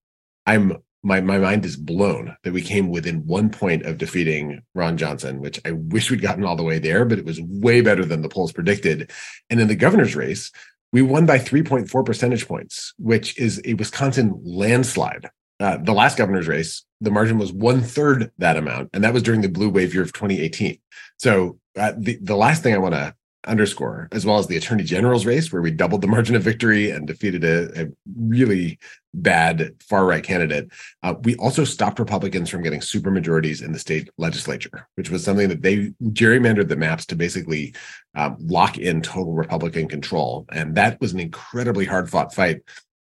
I'm 0.48 0.78
my 1.04 1.22
my 1.22 1.38
mind 1.38 1.64
is 1.64 1.78
blown 1.78 2.36
that 2.44 2.54
we 2.54 2.62
came 2.64 2.90
within 2.90 3.28
one 3.28 3.52
point 3.52 3.86
of 3.86 4.00
defeating 4.00 4.64
Ron 4.74 4.98
Johnson, 4.98 5.42
which 5.42 5.60
I 5.64 5.74
wish 5.74 6.10
we'd 6.10 6.24
gotten 6.24 6.44
all 6.44 6.56
the 6.56 6.64
way 6.64 6.80
there, 6.80 7.06
but 7.06 7.20
it 7.20 7.26
was 7.26 7.40
way 7.40 7.82
better 7.82 8.04
than 8.04 8.24
the 8.24 8.30
polls 8.30 8.52
predicted. 8.52 9.12
And 9.52 9.60
in 9.60 9.68
the 9.68 9.76
governor's 9.76 10.16
race, 10.16 10.52
we 10.92 11.04
won 11.04 11.28
by 11.28 11.38
3.4 11.38 12.04
percentage 12.04 12.48
points, 12.48 12.96
which 12.98 13.38
is 13.38 13.62
a 13.64 13.76
Wisconsin 13.76 14.42
landslide. 14.44 15.30
Uh, 15.62 15.78
the 15.78 15.94
last 15.94 16.18
governor's 16.18 16.48
race, 16.48 16.84
the 17.02 17.12
margin 17.12 17.38
was 17.38 17.54
one 17.54 17.82
third 17.82 18.32
that 18.40 18.58
amount, 18.58 18.90
and 18.94 19.04
that 19.04 19.14
was 19.14 19.22
during 19.22 19.42
the 19.42 19.50
blue 19.50 19.70
wave 19.70 19.94
year 19.94 20.04
of 20.04 20.12
2018. 20.12 20.80
So 21.18 21.60
uh, 21.78 21.94
the 21.96 22.18
the 22.22 22.36
last 22.36 22.64
thing 22.64 22.74
I 22.74 22.80
want 22.80 22.96
to 22.96 23.16
underscore, 23.46 24.08
as 24.12 24.26
well 24.26 24.38
as 24.38 24.48
the 24.48 24.58
attorney 24.58 24.84
general's 24.84 25.26
race, 25.26 25.52
where 25.52 25.62
we 25.62 25.72
doubled 25.72 26.02
the 26.02 26.08
margin 26.08 26.36
of 26.36 26.44
victory 26.44 26.92
and 26.92 27.08
defeated 27.08 27.44
a, 27.44 27.84
a 27.84 27.88
really 28.16 28.80
bad 29.14 29.76
far 29.82 30.06
right 30.06 30.24
candidate. 30.24 30.72
Uh, 31.04 31.16
we 31.24 31.36
also 31.38 31.64
stopped 31.64 32.00
Republicans 32.00 32.50
from 32.50 32.62
getting 32.62 32.80
supermajorities 32.80 33.64
in 33.64 33.72
the 33.72 33.80
state 33.80 34.10
legislature, 34.18 34.88
which 34.96 35.10
was 35.10 35.24
something 35.24 35.50
that 35.50 35.62
they 35.62 35.92
gerrymandered 36.04 36.70
the 36.70 36.76
maps 36.76 37.06
to 37.06 37.16
basically 37.16 37.74
um, 38.16 38.38
lock 38.40 38.78
in 38.78 39.02
total 39.02 39.34
Republican 39.34 39.88
control. 39.88 40.46
And 40.52 40.76
that 40.76 41.00
was 41.02 41.14
an 41.14 41.20
incredibly 41.20 41.86
hard 41.86 42.10
fought 42.10 42.34
fight. 42.34 42.62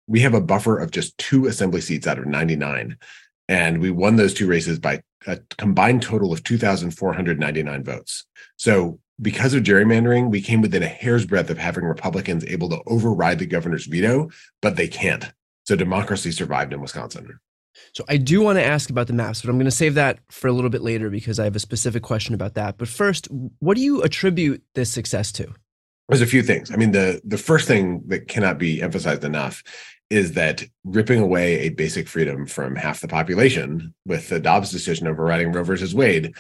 We 0.08 0.22
have 0.22 0.34
a 0.34 0.42
buffer 0.42 0.78
of 0.78 0.92
just 0.92 1.18
two 1.18 1.48
assembly 1.48 1.82
seats 1.82 2.08
out 2.08 2.20
of 2.20 2.26
99. 2.26 2.98
And 3.48 3.82
we 3.82 3.92
won 3.92 4.16
those 4.16 4.34
two 4.34 4.48
races 4.48 4.80
by 4.80 5.02
a 5.28 5.38
combined 5.58 6.02
total 6.02 6.32
of 6.32 6.44
2,499 6.44 7.84
votes. 7.84 8.26
So 8.58 9.00
because 9.22 9.54
of 9.54 9.64
gerrymandering, 9.64 10.30
we 10.30 10.42
came 10.42 10.62
within 10.62 10.84
a 10.84 10.88
hair's 10.88 11.26
breadth 11.26 11.50
of 11.50 11.58
having 11.58 11.84
Republicans 11.84 12.46
able 12.46 12.70
to 12.70 12.82
override 12.88 13.40
the 13.40 13.46
governor's 13.46 13.86
veto, 13.86 14.30
but 14.62 14.76
they 14.76 14.88
can't. 14.88 15.32
So 15.66 15.76
democracy 15.76 16.32
survived 16.32 16.74
in 16.74 16.82
Wisconsin. 16.82 17.40
So 17.94 18.04
I 18.08 18.18
do 18.18 18.42
want 18.42 18.58
to 18.58 18.64
ask 18.64 18.90
about 18.90 19.08
the 19.08 19.14
maps, 19.14 19.42
but 19.42 19.50
I'm 19.50 19.56
going 19.56 19.66
to 19.66 19.72
save 19.72 19.96
that 19.96 20.20
for 20.30 20.48
a 20.48 20.52
little 20.52 20.70
bit 20.70 20.82
later 20.82 21.10
because 21.10 21.40
I 21.40 21.44
have 21.44 21.56
a 21.56 21.60
specific 21.60 22.04
question 22.04 22.36
about 22.36 22.56
that. 22.56 22.78
But 22.78 22.88
first, 22.88 23.28
what 23.60 23.76
do 23.76 23.82
you 23.82 24.02
attribute 24.04 24.64
this 24.76 24.92
success 24.92 25.32
to? 25.34 25.54
There's 26.10 26.22
a 26.22 26.28
few 26.28 26.44
things. 26.44 26.70
I 26.70 26.76
mean, 26.76 26.92
the 26.92 27.22
the 27.24 27.38
first 27.38 27.68
thing 27.68 28.04
that 28.08 28.28
cannot 28.28 28.58
be 28.58 28.82
emphasized 28.82 29.24
enough 29.24 29.64
is 30.10 30.34
that 30.34 30.64
ripping 30.84 31.20
away 31.20 31.62
a 31.62 31.70
basic 31.70 32.08
freedom 32.08 32.46
from 32.46 32.76
half 32.76 33.02
the 33.02 33.08
population 33.08 33.94
with 34.06 34.30
the 34.30 34.40
Dobbs 34.40 34.72
decision 34.72 35.08
overriding 35.08 35.52
Roe 35.52 35.64
versus 35.64 35.96
Wade 35.96 36.34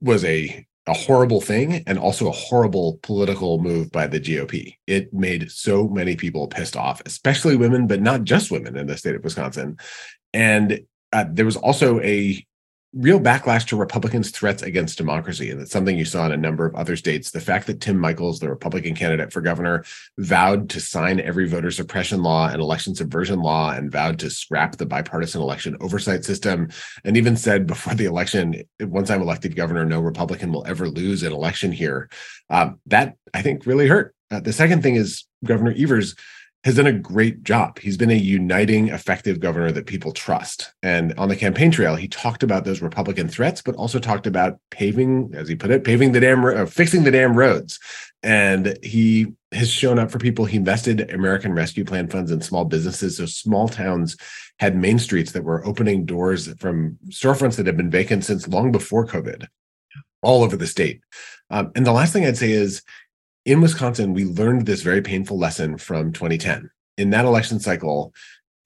was 0.00 0.24
a 0.24 0.66
a 0.88 0.94
horrible 0.94 1.42
thing 1.42 1.84
and 1.86 1.98
also 1.98 2.28
a 2.28 2.32
horrible 2.32 2.98
political 3.02 3.60
move 3.60 3.92
by 3.92 4.06
the 4.06 4.18
GOP. 4.18 4.74
It 4.86 5.12
made 5.12 5.50
so 5.50 5.86
many 5.86 6.16
people 6.16 6.48
pissed 6.48 6.76
off, 6.76 7.02
especially 7.04 7.56
women, 7.56 7.86
but 7.86 8.00
not 8.00 8.24
just 8.24 8.50
women 8.50 8.76
in 8.76 8.86
the 8.86 8.96
state 8.96 9.14
of 9.14 9.22
Wisconsin. 9.22 9.76
And 10.32 10.80
uh, 11.12 11.26
there 11.30 11.44
was 11.44 11.56
also 11.56 12.00
a 12.00 12.42
real 12.94 13.20
backlash 13.20 13.66
to 13.66 13.76
Republicans' 13.76 14.30
threats 14.30 14.62
against 14.62 14.96
democracy. 14.96 15.50
And 15.50 15.60
it's 15.60 15.70
something 15.70 15.98
you 15.98 16.06
saw 16.06 16.24
in 16.26 16.32
a 16.32 16.36
number 16.38 16.64
of 16.64 16.74
other 16.74 16.96
states. 16.96 17.30
The 17.30 17.40
fact 17.40 17.66
that 17.66 17.80
Tim 17.80 18.00
Michels, 18.00 18.40
the 18.40 18.48
Republican 18.48 18.94
candidate 18.94 19.32
for 19.32 19.42
governor, 19.42 19.84
vowed 20.16 20.70
to 20.70 20.80
sign 20.80 21.20
every 21.20 21.46
voter 21.46 21.70
suppression 21.70 22.22
law 22.22 22.48
and 22.48 22.62
election 22.62 22.94
subversion 22.94 23.40
law 23.40 23.72
and 23.72 23.92
vowed 23.92 24.18
to 24.20 24.30
scrap 24.30 24.76
the 24.76 24.86
bipartisan 24.86 25.42
election 25.42 25.76
oversight 25.80 26.24
system, 26.24 26.68
and 27.04 27.16
even 27.16 27.36
said 27.36 27.66
before 27.66 27.94
the 27.94 28.06
election, 28.06 28.62
once 28.80 29.10
I'm 29.10 29.22
elected 29.22 29.54
governor, 29.54 29.84
no 29.84 30.00
Republican 30.00 30.50
will 30.50 30.66
ever 30.66 30.88
lose 30.88 31.22
an 31.22 31.32
election 31.32 31.72
here. 31.72 32.08
Um, 32.48 32.80
that 32.86 33.16
I 33.34 33.42
think 33.42 33.66
really 33.66 33.86
hurt. 33.86 34.14
Uh, 34.30 34.40
the 34.40 34.52
second 34.52 34.82
thing 34.82 34.96
is 34.96 35.24
Governor 35.44 35.74
Evers 35.76 36.14
has 36.64 36.74
done 36.74 36.86
a 36.86 36.92
great 36.92 37.44
job. 37.44 37.78
He's 37.78 37.96
been 37.96 38.10
a 38.10 38.14
uniting, 38.14 38.88
effective 38.88 39.38
governor 39.38 39.70
that 39.72 39.86
people 39.86 40.12
trust. 40.12 40.72
And 40.82 41.14
on 41.16 41.28
the 41.28 41.36
campaign 41.36 41.70
trail, 41.70 41.94
he 41.94 42.08
talked 42.08 42.42
about 42.42 42.64
those 42.64 42.82
Republican 42.82 43.28
threats, 43.28 43.62
but 43.62 43.76
also 43.76 43.98
talked 44.00 44.26
about 44.26 44.58
paving, 44.70 45.32
as 45.34 45.48
he 45.48 45.54
put 45.54 45.70
it, 45.70 45.84
paving 45.84 46.12
the 46.12 46.20
damn, 46.20 46.44
uh, 46.44 46.66
fixing 46.66 47.04
the 47.04 47.12
damn 47.12 47.36
roads. 47.36 47.78
And 48.24 48.76
he 48.82 49.34
has 49.52 49.70
shown 49.70 50.00
up 50.00 50.10
for 50.10 50.18
people. 50.18 50.44
He 50.44 50.56
invested 50.56 51.10
American 51.12 51.52
Rescue 51.52 51.84
Plan 51.84 52.08
funds 52.08 52.32
in 52.32 52.40
small 52.40 52.64
businesses. 52.64 53.18
So 53.18 53.26
small 53.26 53.68
towns 53.68 54.16
had 54.58 54.76
main 54.76 54.98
streets 54.98 55.32
that 55.32 55.44
were 55.44 55.64
opening 55.64 56.04
doors 56.04 56.52
from 56.58 56.98
storefronts 57.08 57.56
that 57.56 57.66
had 57.66 57.76
been 57.76 57.90
vacant 57.90 58.24
since 58.24 58.48
long 58.48 58.72
before 58.72 59.06
COVID. 59.06 59.46
all 60.22 60.42
over 60.42 60.56
the 60.56 60.66
state. 60.66 61.00
Um, 61.50 61.70
and 61.74 61.86
the 61.86 61.92
last 61.92 62.12
thing 62.12 62.26
I'd 62.26 62.36
say 62.36 62.50
is 62.50 62.82
in 63.48 63.62
Wisconsin, 63.62 64.12
we 64.12 64.26
learned 64.26 64.66
this 64.66 64.82
very 64.82 65.00
painful 65.00 65.38
lesson 65.38 65.78
from 65.78 66.12
2010. 66.12 66.70
In 66.98 67.10
that 67.10 67.24
election 67.24 67.58
cycle, 67.58 68.12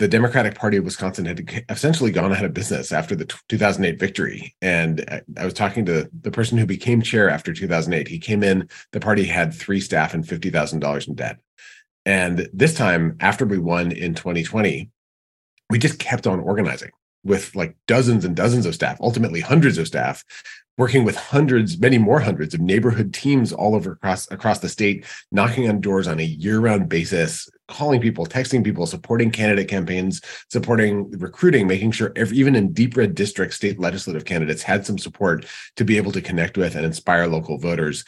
the 0.00 0.08
Democratic 0.08 0.56
Party 0.56 0.76
of 0.76 0.84
Wisconsin 0.84 1.24
had 1.24 1.64
essentially 1.68 2.10
gone 2.10 2.32
out 2.32 2.44
of 2.44 2.52
business 2.52 2.90
after 2.90 3.14
the 3.14 3.26
2008 3.48 4.00
victory. 4.00 4.56
And 4.60 5.22
I 5.36 5.44
was 5.44 5.54
talking 5.54 5.86
to 5.86 6.10
the 6.20 6.32
person 6.32 6.58
who 6.58 6.66
became 6.66 7.00
chair 7.00 7.30
after 7.30 7.52
2008. 7.52 8.08
He 8.08 8.18
came 8.18 8.42
in, 8.42 8.68
the 8.90 8.98
party 8.98 9.22
had 9.22 9.54
three 9.54 9.78
staff 9.78 10.14
and 10.14 10.24
$50,000 10.24 11.06
in 11.06 11.14
debt. 11.14 11.38
And 12.04 12.48
this 12.52 12.74
time, 12.74 13.16
after 13.20 13.46
we 13.46 13.58
won 13.58 13.92
in 13.92 14.14
2020, 14.14 14.90
we 15.70 15.78
just 15.78 16.00
kept 16.00 16.26
on 16.26 16.40
organizing 16.40 16.90
with 17.22 17.54
like 17.54 17.76
dozens 17.86 18.24
and 18.24 18.34
dozens 18.34 18.66
of 18.66 18.74
staff, 18.74 18.98
ultimately 19.00 19.40
hundreds 19.40 19.78
of 19.78 19.86
staff, 19.86 20.24
working 20.82 21.04
with 21.04 21.14
hundreds, 21.14 21.78
many 21.78 21.96
more 21.96 22.18
hundreds 22.18 22.54
of 22.54 22.60
neighborhood 22.60 23.14
teams 23.14 23.52
all 23.52 23.76
over 23.76 23.92
across 23.92 24.28
across 24.32 24.58
the 24.58 24.68
state, 24.68 25.06
knocking 25.30 25.68
on 25.68 25.80
doors 25.80 26.08
on 26.08 26.18
a 26.18 26.24
year-round 26.24 26.88
basis, 26.88 27.48
calling 27.68 28.00
people, 28.00 28.26
texting 28.26 28.64
people, 28.64 28.84
supporting 28.84 29.30
candidate 29.30 29.68
campaigns, 29.68 30.20
supporting 30.50 31.08
recruiting, 31.20 31.68
making 31.68 31.92
sure 31.92 32.10
every, 32.16 32.36
even 32.36 32.56
in 32.56 32.72
deep 32.72 32.96
red 32.96 33.14
districts, 33.14 33.54
state 33.54 33.78
legislative 33.78 34.24
candidates 34.24 34.60
had 34.60 34.84
some 34.84 34.98
support 34.98 35.46
to 35.76 35.84
be 35.84 35.96
able 35.98 36.10
to 36.10 36.20
connect 36.20 36.58
with 36.58 36.74
and 36.74 36.84
inspire 36.84 37.28
local 37.28 37.58
voters. 37.58 38.04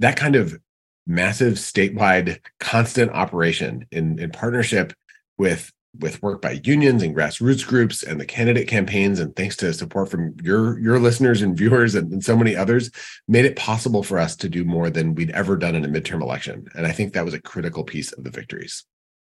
That 0.00 0.16
kind 0.16 0.34
of 0.34 0.58
massive 1.06 1.54
statewide 1.54 2.40
constant 2.58 3.12
operation 3.12 3.86
in, 3.92 4.18
in 4.18 4.32
partnership 4.32 4.92
with 5.36 5.70
with 5.98 6.22
work 6.22 6.40
by 6.40 6.60
unions 6.64 7.02
and 7.02 7.14
grassroots 7.14 7.66
groups 7.66 8.02
and 8.02 8.20
the 8.20 8.26
candidate 8.26 8.68
campaigns 8.68 9.20
and 9.20 9.34
thanks 9.36 9.56
to 9.56 9.72
support 9.72 10.08
from 10.08 10.34
your 10.42 10.78
your 10.78 10.98
listeners 10.98 11.42
and 11.42 11.56
viewers 11.58 11.94
and, 11.94 12.12
and, 12.12 12.24
so 12.24 12.36
many 12.36 12.54
others 12.54 12.90
made 13.26 13.44
it 13.44 13.56
possible 13.56 14.02
for 14.02 14.18
us 14.18 14.36
to 14.36 14.48
do 14.48 14.64
more 14.64 14.90
than 14.90 15.14
we'd 15.14 15.30
ever 15.30 15.56
done 15.56 15.74
in 15.74 15.84
a 15.84 15.88
midterm 15.88 16.20
election. 16.20 16.66
And 16.74 16.86
i 16.86 16.92
think 16.92 17.12
that 17.12 17.24
was 17.24 17.34
a 17.34 17.40
critical 17.40 17.84
piece 17.84 18.12
of 18.12 18.24
the 18.24 18.30
victories. 18.30 18.84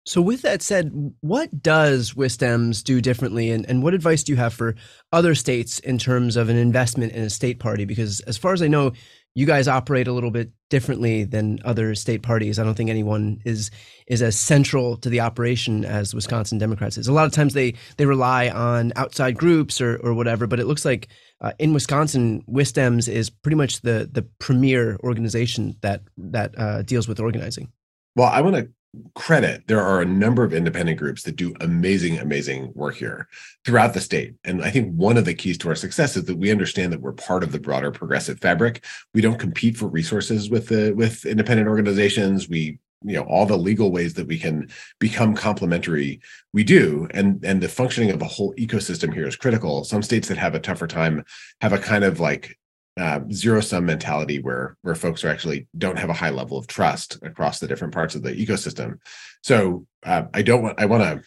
So 0.06 0.22
with 0.22 0.42
that 0.44 0.62
said 0.62 0.92
what 1.22 1.62
does 1.62 2.16
wisdems 2.16 2.82
do 2.82 3.02
differently? 3.02 3.52
And, 3.52 3.66
and 3.70 3.84
what 3.84 3.94
advice 3.94 4.24
do 4.24 4.32
you 4.32 4.38
have 4.38 4.54
for 4.54 4.76
other 5.12 5.36
states 5.36 5.80
in 5.80 5.98
terms 5.98 6.38
of 6.38 6.50
an 6.50 6.58
investment 6.58 7.14
in 7.14 7.24
a 7.24 7.30
state 7.30 7.60
party? 7.60 7.86
Because 7.86 8.22
as 8.22 8.38
far 8.38 8.54
as 8.54 8.62
i 8.62 8.68
know 8.68 8.94
you 9.38 9.46
guys 9.46 9.68
operate 9.68 10.08
a 10.08 10.14
little 10.14 10.32
bit 10.32 10.50
differently 10.72 11.24
than 11.24 11.60
other 11.64 11.94
state 11.94 12.24
parties. 12.24 12.58
I 12.58 12.64
don't 12.64 12.74
think 12.74 12.90
anyone 12.90 13.40
is 13.46 13.70
is 14.08 14.24
as 14.24 14.36
central 14.36 14.98
to 14.98 15.12
the 15.12 15.20
operation 15.20 15.86
as 15.86 16.16
Wisconsin 16.16 16.58
Democrats 16.58 16.98
is. 16.98 17.08
A 17.08 17.14
lot 17.14 17.28
of 17.28 17.34
times 17.34 17.54
they 17.54 17.76
they 17.98 18.08
rely 18.08 18.50
on 18.50 18.94
outside 18.96 19.38
groups 19.38 19.80
or 19.80 19.98
or 19.98 20.16
whatever, 20.16 20.48
but 20.48 20.60
it 20.60 20.66
looks 20.66 20.86
like 20.86 21.10
uh, 21.40 21.52
in 21.60 21.72
Wisconsin, 21.72 22.44
WisDems 22.50 23.08
is 23.08 23.30
pretty 23.30 23.58
much 23.58 23.82
the 23.82 24.10
the 24.12 24.24
premier 24.40 24.98
organization 25.04 25.76
that 25.82 26.02
that 26.18 26.58
uh, 26.58 26.82
deals 26.82 27.08
with 27.08 27.20
organizing. 27.20 27.72
Well, 28.16 28.30
I 28.30 28.42
want 28.42 28.56
to 28.56 28.70
credit, 29.16 29.68
there 29.68 29.82
are 29.82 30.02
a 30.02 30.06
number 30.06 30.44
of 30.44 30.54
independent 30.54 31.00
groups 31.00 31.24
that 31.24 31.36
do 31.36 31.56
amazing, 31.62 32.20
amazing 32.20 32.72
work 32.76 32.96
here 32.96 33.28
throughout 33.66 33.94
the 33.94 34.02
state. 34.02 34.36
And 34.44 34.64
I 34.64 34.70
think 34.70 34.94
one 34.94 35.18
of 35.18 35.26
the 35.26 35.34
keys 35.34 35.58
to 35.60 35.70
our 35.70 35.76
success 35.76 36.16
is 36.16 36.26
that 36.26 36.38
we 36.38 36.52
understand 36.52 36.94
that 36.94 37.02
we're 37.02 37.14
part 37.14 37.44
of 37.44 37.52
the 37.52 37.60
broader 37.60 37.92
progressive 37.92 38.40
fabric. 38.40 38.86
We 39.14 39.22
don't 39.22 39.40
compete 39.40 39.78
for 39.78 39.88
resources 39.88 40.50
with 40.50 40.68
the 40.68 40.94
with 40.94 41.26
independent 41.26 41.68
organizations. 41.68 42.50
We 42.50 42.80
you 43.04 43.14
know 43.14 43.24
all 43.24 43.46
the 43.46 43.58
legal 43.58 43.92
ways 43.92 44.16
that 44.16 44.28
we 44.28 44.40
can 44.40 44.70
become 45.00 45.36
complementary 45.36 46.20
we 46.52 46.64
do 46.64 47.08
and 47.12 47.44
and 47.46 47.62
the 47.62 47.70
functioning 47.70 48.10
of 48.10 48.24
a 48.24 48.26
whole 48.26 48.56
ecosystem 48.56 49.14
here 49.14 49.28
is 49.28 49.36
critical 49.36 49.84
some 49.84 50.02
states 50.02 50.28
that 50.28 50.38
have 50.38 50.56
a 50.56 50.60
tougher 50.60 50.88
time 50.88 51.24
have 51.62 51.74
a 51.74 51.78
kind 51.78 52.04
of 52.04 52.20
like 52.20 52.58
uh, 52.98 53.20
zero 53.32 53.62
sum 53.62 53.86
mentality 53.86 54.40
where 54.40 54.76
where 54.82 54.96
folks 54.96 55.24
are 55.24 55.30
actually 55.30 55.68
don't 55.78 56.00
have 56.00 56.10
a 56.10 56.14
high 56.14 56.32
level 56.32 56.58
of 56.58 56.68
trust 56.68 57.18
across 57.22 57.60
the 57.60 57.68
different 57.68 57.94
parts 57.94 58.16
of 58.16 58.24
the 58.24 58.32
ecosystem. 58.32 59.00
So 59.44 59.86
uh, 60.06 60.24
I 60.34 60.42
don't 60.42 60.64
want 60.64 60.80
I 60.80 60.86
want 60.86 61.04
to 61.04 61.24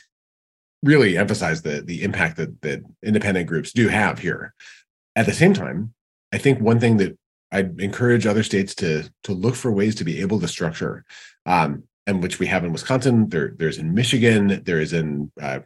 really 0.83 1.17
emphasize 1.17 1.63
the 1.63 1.83
the 1.83 2.03
impact 2.03 2.37
that 2.39 2.61
that 2.63 2.83
independent 3.03 3.47
groups 3.47 3.73
do 3.73 3.89
have 3.89 4.19
here. 4.19 4.55
At 5.15 5.27
the 5.27 5.33
same 5.33 5.55
time, 5.55 5.95
I 6.33 6.39
think 6.39 6.61
one 6.61 6.81
thing 6.81 6.97
that 6.99 7.17
I'd 7.53 7.81
encourage 7.81 8.27
other 8.27 8.43
states 8.43 8.75
to 8.77 9.09
to 9.25 9.33
look 9.33 9.55
for 9.55 9.71
ways 9.71 9.95
to 9.97 10.05
be 10.05 10.21
able 10.21 10.41
to 10.41 10.49
structure, 10.49 11.05
um, 11.47 11.85
and 12.07 12.23
which 12.23 12.41
we 12.41 12.47
have 12.47 12.65
in 12.65 12.73
Wisconsin. 12.73 13.29
There, 13.29 13.55
there's 13.57 13.79
in 13.79 13.95
Michigan. 13.95 14.63
There 14.65 14.81
is 14.81 14.93
in 14.93 15.31
uh, 15.41 15.61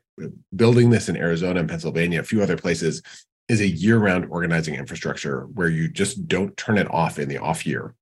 building 0.55 0.91
this 0.91 1.09
in 1.09 1.17
Arizona 1.17 1.61
and 1.61 1.69
Pennsylvania, 1.69 2.21
a 2.21 2.25
few 2.25 2.43
other 2.43 2.57
places 2.59 3.03
is 3.49 3.61
a 3.61 3.69
year-round 3.69 4.27
organizing 4.31 4.75
infrastructure 4.75 5.43
where 5.55 5.69
you 5.69 5.89
just 5.89 6.27
don't 6.27 6.57
turn 6.57 6.79
it 6.79 6.91
off 6.91 7.19
in 7.19 7.29
the 7.29 7.39
off 7.39 7.67
year. 7.67 7.95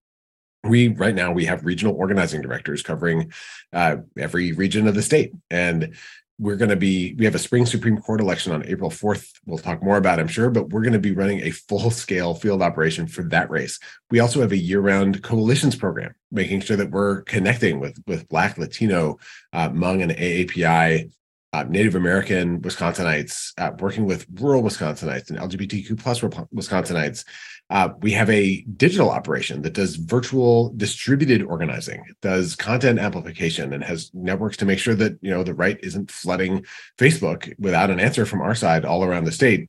We 0.65 0.89
right 0.89 1.15
now 1.15 1.33
we 1.33 1.47
have 1.47 1.65
regional 1.65 1.97
organizing 1.97 2.41
directors 2.41 2.83
covering 2.83 3.33
uh, 3.73 3.97
every 4.17 4.53
region 4.53 4.87
of 4.87 4.95
the 4.95 5.03
state 5.03 5.33
and 5.51 5.95
we're 6.39 6.57
going 6.57 6.71
to 6.71 6.77
be 6.77 7.15
we 7.15 7.25
have 7.25 7.35
a 7.35 7.39
spring 7.39 7.67
supreme 7.67 7.99
court 7.99 8.21
election 8.21 8.53
on 8.53 8.67
april 8.67 8.91
4th 8.91 9.29
we'll 9.47 9.59
talk 9.59 9.83
more 9.83 9.97
about 9.97 10.19
i'm 10.19 10.29
sure 10.29 10.51
but 10.51 10.71
we're 10.71 10.83
going 10.83 10.93
to 10.93 10.99
be 10.99 11.13
running 11.13 11.41
a 11.41 11.51
full 11.51 11.91
scale 11.91 12.35
field 12.35 12.63
operation 12.63 13.07
for 13.07 13.23
that 13.25 13.51
race. 13.51 13.79
We 14.11 14.21
also 14.21 14.41
have 14.41 14.53
a 14.53 14.57
year-round 14.57 15.23
coalitions 15.23 15.77
program 15.77 16.15
making 16.31 16.61
sure 16.61 16.77
that 16.77 16.91
we're 16.91 17.23
connecting 17.23 17.81
with 17.81 18.03
with 18.07 18.29
black 18.29 18.59
latino 18.59 19.19
uh, 19.53 19.69
Hmong 19.69 20.03
and 20.03 20.13
aapi 20.13 21.13
uh, 21.53 21.65
Native 21.69 21.95
American 21.95 22.61
Wisconsinites, 22.61 23.53
uh, 23.59 23.73
working 23.79 24.07
with 24.07 24.27
rural 24.41 24.63
Wisconsinites 24.63 25.31
and 25.31 25.39
LGBTQ 25.39 25.99
plus 26.01 26.21
Wisconsinites. 26.21 27.25
Uh, 27.71 27.91
we 28.01 28.13
have 28.13 28.29
a 28.29 28.63
digital 28.77 29.11
operation 29.11 29.63
that 29.63 29.73
does 29.73 29.97
virtual 29.97 30.73
distributed 30.77 31.43
organizing, 31.43 32.05
does 32.21 32.55
content 32.55 32.99
amplification, 32.99 33.73
and 33.73 33.83
has 33.83 34.11
networks 34.13 34.57
to 34.59 34.67
make 34.67 34.79
sure 34.79 34.95
that 34.95 35.17
you 35.23 35.31
know 35.31 35.43
the 35.43 35.55
right 35.55 35.79
isn't 35.83 36.11
flooding 36.11 36.65
Facebook 36.99 37.53
without 37.59 37.91
an 37.91 38.01
answer 38.01 38.27
from 38.27 38.43
our 38.43 38.55
side 38.55 38.85
all 38.85 39.05
around 39.05 39.25
the 39.25 39.33
state 39.33 39.69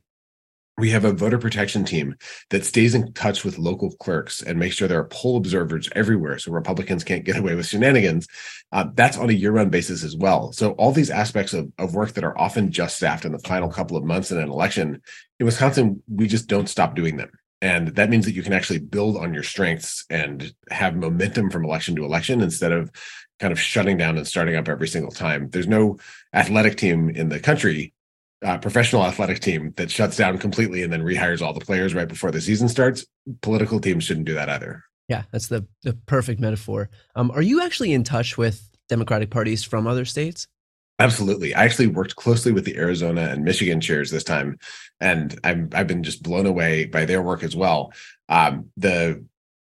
we 0.76 0.90
have 0.90 1.04
a 1.04 1.12
voter 1.12 1.38
protection 1.38 1.84
team 1.84 2.16
that 2.50 2.64
stays 2.64 2.94
in 2.94 3.12
touch 3.12 3.44
with 3.44 3.58
local 3.58 3.92
clerks 3.92 4.42
and 4.42 4.58
makes 4.58 4.74
sure 4.74 4.88
there 4.88 4.98
are 4.98 5.08
poll 5.08 5.36
observers 5.36 5.88
everywhere 5.94 6.38
so 6.38 6.50
republicans 6.50 7.04
can't 7.04 7.24
get 7.24 7.36
away 7.36 7.54
with 7.54 7.66
shenanigans. 7.66 8.26
Uh, 8.72 8.86
that's 8.94 9.16
on 9.16 9.30
a 9.30 9.34
year-round 9.34 9.70
basis 9.70 10.02
as 10.02 10.16
well. 10.16 10.52
So 10.52 10.72
all 10.72 10.90
these 10.90 11.10
aspects 11.10 11.52
of, 11.52 11.70
of 11.78 11.94
work 11.94 12.12
that 12.14 12.24
are 12.24 12.36
often 12.38 12.72
just 12.72 12.96
staffed 12.96 13.24
in 13.24 13.32
the 13.32 13.38
final 13.38 13.70
couple 13.70 13.96
of 13.96 14.04
months 14.04 14.30
in 14.30 14.38
an 14.38 14.50
election 14.50 15.00
in 15.38 15.46
wisconsin 15.46 16.02
we 16.08 16.26
just 16.26 16.48
don't 16.48 16.68
stop 16.68 16.94
doing 16.94 17.16
them. 17.16 17.30
And 17.62 17.88
that 17.94 18.10
means 18.10 18.26
that 18.26 18.34
you 18.34 18.42
can 18.42 18.52
actually 18.52 18.80
build 18.80 19.16
on 19.16 19.32
your 19.32 19.42
strengths 19.42 20.04
and 20.10 20.52
have 20.70 20.96
momentum 20.96 21.50
from 21.50 21.64
election 21.64 21.96
to 21.96 22.04
election 22.04 22.42
instead 22.42 22.72
of 22.72 22.90
kind 23.40 23.52
of 23.52 23.60
shutting 23.60 23.96
down 23.96 24.18
and 24.18 24.26
starting 24.26 24.54
up 24.54 24.68
every 24.68 24.86
single 24.86 25.10
time. 25.10 25.48
There's 25.48 25.66
no 25.66 25.98
athletic 26.34 26.76
team 26.76 27.08
in 27.08 27.30
the 27.30 27.40
country 27.40 27.93
uh, 28.44 28.58
professional 28.58 29.04
athletic 29.04 29.40
team 29.40 29.72
that 29.76 29.90
shuts 29.90 30.16
down 30.16 30.38
completely 30.38 30.82
and 30.82 30.92
then 30.92 31.02
rehires 31.02 31.40
all 31.40 31.52
the 31.52 31.64
players 31.64 31.94
right 31.94 32.08
before 32.08 32.30
the 32.30 32.40
season 32.40 32.68
starts. 32.68 33.06
Political 33.40 33.80
teams 33.80 34.04
shouldn't 34.04 34.26
do 34.26 34.34
that 34.34 34.48
either. 34.48 34.82
Yeah, 35.08 35.24
that's 35.32 35.48
the 35.48 35.66
the 35.82 35.94
perfect 36.06 36.40
metaphor. 36.40 36.88
Um, 37.14 37.30
are 37.30 37.42
you 37.42 37.62
actually 37.62 37.92
in 37.92 38.04
touch 38.04 38.38
with 38.38 38.70
Democratic 38.88 39.30
parties 39.30 39.64
from 39.64 39.86
other 39.86 40.04
states? 40.04 40.46
Absolutely. 40.98 41.54
I 41.54 41.64
actually 41.64 41.88
worked 41.88 42.16
closely 42.16 42.52
with 42.52 42.64
the 42.64 42.76
Arizona 42.76 43.22
and 43.22 43.44
Michigan 43.44 43.80
chairs 43.80 44.10
this 44.10 44.24
time, 44.24 44.58
and 45.00 45.38
I'm 45.42 45.68
I've 45.72 45.88
been 45.88 46.04
just 46.04 46.22
blown 46.22 46.46
away 46.46 46.86
by 46.86 47.04
their 47.04 47.20
work 47.20 47.42
as 47.42 47.56
well. 47.56 47.92
Um, 48.28 48.70
the 48.76 49.24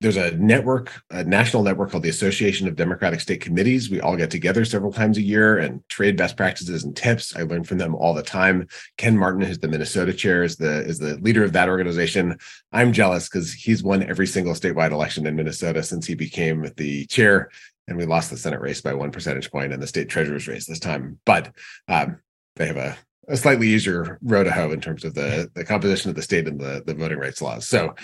there's 0.01 0.17
a 0.17 0.31
network, 0.37 1.03
a 1.11 1.25
national 1.25 1.63
network 1.63 1.91
called 1.91 2.03
the 2.03 2.09
Association 2.09 2.67
of 2.67 2.75
Democratic 2.75 3.21
State 3.21 3.43
Committees. 3.43 3.91
We 3.91 4.01
all 4.01 4.17
get 4.17 4.31
together 4.31 4.65
several 4.65 4.93
times 4.93 5.19
a 5.19 5.23
year 5.23 5.59
and 5.59 5.87
trade 5.91 6.17
best 6.17 6.39
practices 6.39 6.85
and 6.85 6.97
tips. 6.97 7.37
I 7.37 7.43
learn 7.43 7.65
from 7.65 7.77
them 7.77 7.95
all 7.95 8.15
the 8.15 8.23
time. 8.23 8.67
Ken 8.97 9.17
Martin, 9.17 9.43
who's 9.43 9.59
the 9.59 9.69
Minnesota 9.69 10.15
chair, 10.15 10.43
is 10.43 10.57
the 10.57 10.81
is 10.87 10.99
the 10.99 11.17
leader 11.19 11.45
of 11.45 11.53
that 11.53 11.69
organization. 11.69 12.39
I'm 12.73 12.95
jealous 12.95 13.29
because 13.29 13.53
he's 13.53 13.83
won 13.83 14.03
every 14.03 14.27
single 14.27 14.55
statewide 14.55 14.93
election 14.93 15.27
in 15.27 15.37
Minnesota 15.37 15.83
since 15.83 16.07
he 16.07 16.15
became 16.15 16.71
the 16.79 17.05
chair, 17.07 17.51
and 17.87 17.99
we 17.99 18.07
lost 18.07 18.31
the 18.31 18.39
Senate 18.39 18.61
race 18.61 18.81
by 18.81 18.95
one 18.95 19.11
percentage 19.11 19.51
point 19.51 19.75
and 19.75 19.83
the 19.83 19.87
state 19.87 20.09
treasurer's 20.09 20.49
race 20.49 20.65
this 20.65 20.81
time. 20.81 21.19
But 21.27 21.53
um, 21.89 22.21
they 22.57 22.67
have 22.67 22.79
a 22.79 22.97
a 23.29 23.37
slightly 23.37 23.69
easier 23.69 24.19
road 24.23 24.45
to 24.45 24.51
hoe 24.51 24.73
in 24.73 24.81
terms 24.81 25.05
of 25.05 25.13
the 25.13 25.51
the 25.55 25.65
composition 25.65 26.09
of 26.09 26.17
the 26.17 26.23
state 26.23 26.49
and 26.49 26.59
the 26.59 26.83
the 26.87 26.95
voting 26.95 27.19
rights 27.19 27.43
laws. 27.43 27.69
So, 27.69 27.95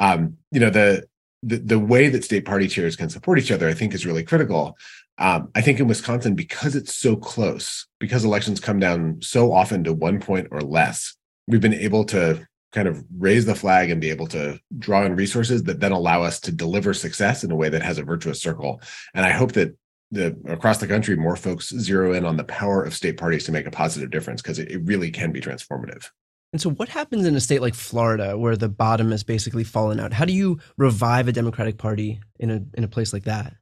um, 0.00 0.36
you 0.50 0.58
know, 0.58 0.70
the 0.70 1.06
the, 1.46 1.58
the 1.58 1.78
way 1.78 2.08
that 2.08 2.24
state 2.24 2.44
party 2.44 2.68
chairs 2.68 2.96
can 2.96 3.08
support 3.08 3.38
each 3.38 3.50
other, 3.50 3.68
I 3.68 3.74
think, 3.74 3.94
is 3.94 4.06
really 4.06 4.24
critical. 4.24 4.76
Um, 5.18 5.50
I 5.54 5.60
think 5.60 5.78
in 5.78 5.86
Wisconsin, 5.86 6.34
because 6.34 6.74
it's 6.74 6.94
so 6.94 7.16
close, 7.16 7.86
because 8.00 8.24
elections 8.24 8.60
come 8.60 8.80
down 8.80 9.18
so 9.20 9.52
often 9.52 9.84
to 9.84 9.92
one 9.92 10.20
point 10.20 10.48
or 10.50 10.60
less, 10.60 11.14
we've 11.46 11.60
been 11.60 11.74
able 11.74 12.04
to 12.06 12.46
kind 12.72 12.88
of 12.88 13.04
raise 13.16 13.46
the 13.46 13.54
flag 13.54 13.90
and 13.90 14.00
be 14.00 14.10
able 14.10 14.26
to 14.26 14.58
draw 14.78 15.04
in 15.04 15.14
resources 15.14 15.62
that 15.64 15.78
then 15.78 15.92
allow 15.92 16.24
us 16.24 16.40
to 16.40 16.50
deliver 16.50 16.92
success 16.92 17.44
in 17.44 17.52
a 17.52 17.56
way 17.56 17.68
that 17.68 17.82
has 17.82 17.98
a 17.98 18.02
virtuous 18.02 18.42
circle. 18.42 18.80
And 19.14 19.24
I 19.24 19.30
hope 19.30 19.52
that 19.52 19.76
the 20.10 20.36
across 20.48 20.78
the 20.78 20.88
country, 20.88 21.16
more 21.16 21.36
folks 21.36 21.68
zero 21.68 22.12
in 22.12 22.24
on 22.24 22.36
the 22.36 22.44
power 22.44 22.82
of 22.82 22.94
state 22.94 23.16
parties 23.16 23.44
to 23.44 23.52
make 23.52 23.66
a 23.66 23.70
positive 23.70 24.10
difference 24.10 24.42
because 24.42 24.58
it, 24.58 24.70
it 24.70 24.84
really 24.84 25.10
can 25.10 25.30
be 25.30 25.40
transformative. 25.40 26.08
And 26.54 26.60
so, 26.60 26.70
what 26.70 26.88
happens 26.88 27.26
in 27.26 27.34
a 27.34 27.40
state 27.40 27.62
like 27.62 27.74
Florida, 27.74 28.38
where 28.38 28.54
the 28.54 28.68
bottom 28.68 29.10
has 29.10 29.24
basically 29.24 29.64
fallen 29.64 29.98
out? 29.98 30.12
How 30.12 30.24
do 30.24 30.32
you 30.32 30.60
revive 30.76 31.26
a 31.26 31.32
Democratic 31.32 31.78
Party 31.78 32.20
in 32.38 32.48
a 32.48 32.62
in 32.74 32.84
a 32.84 32.88
place 32.88 33.12
like 33.12 33.24
that? 33.24 33.54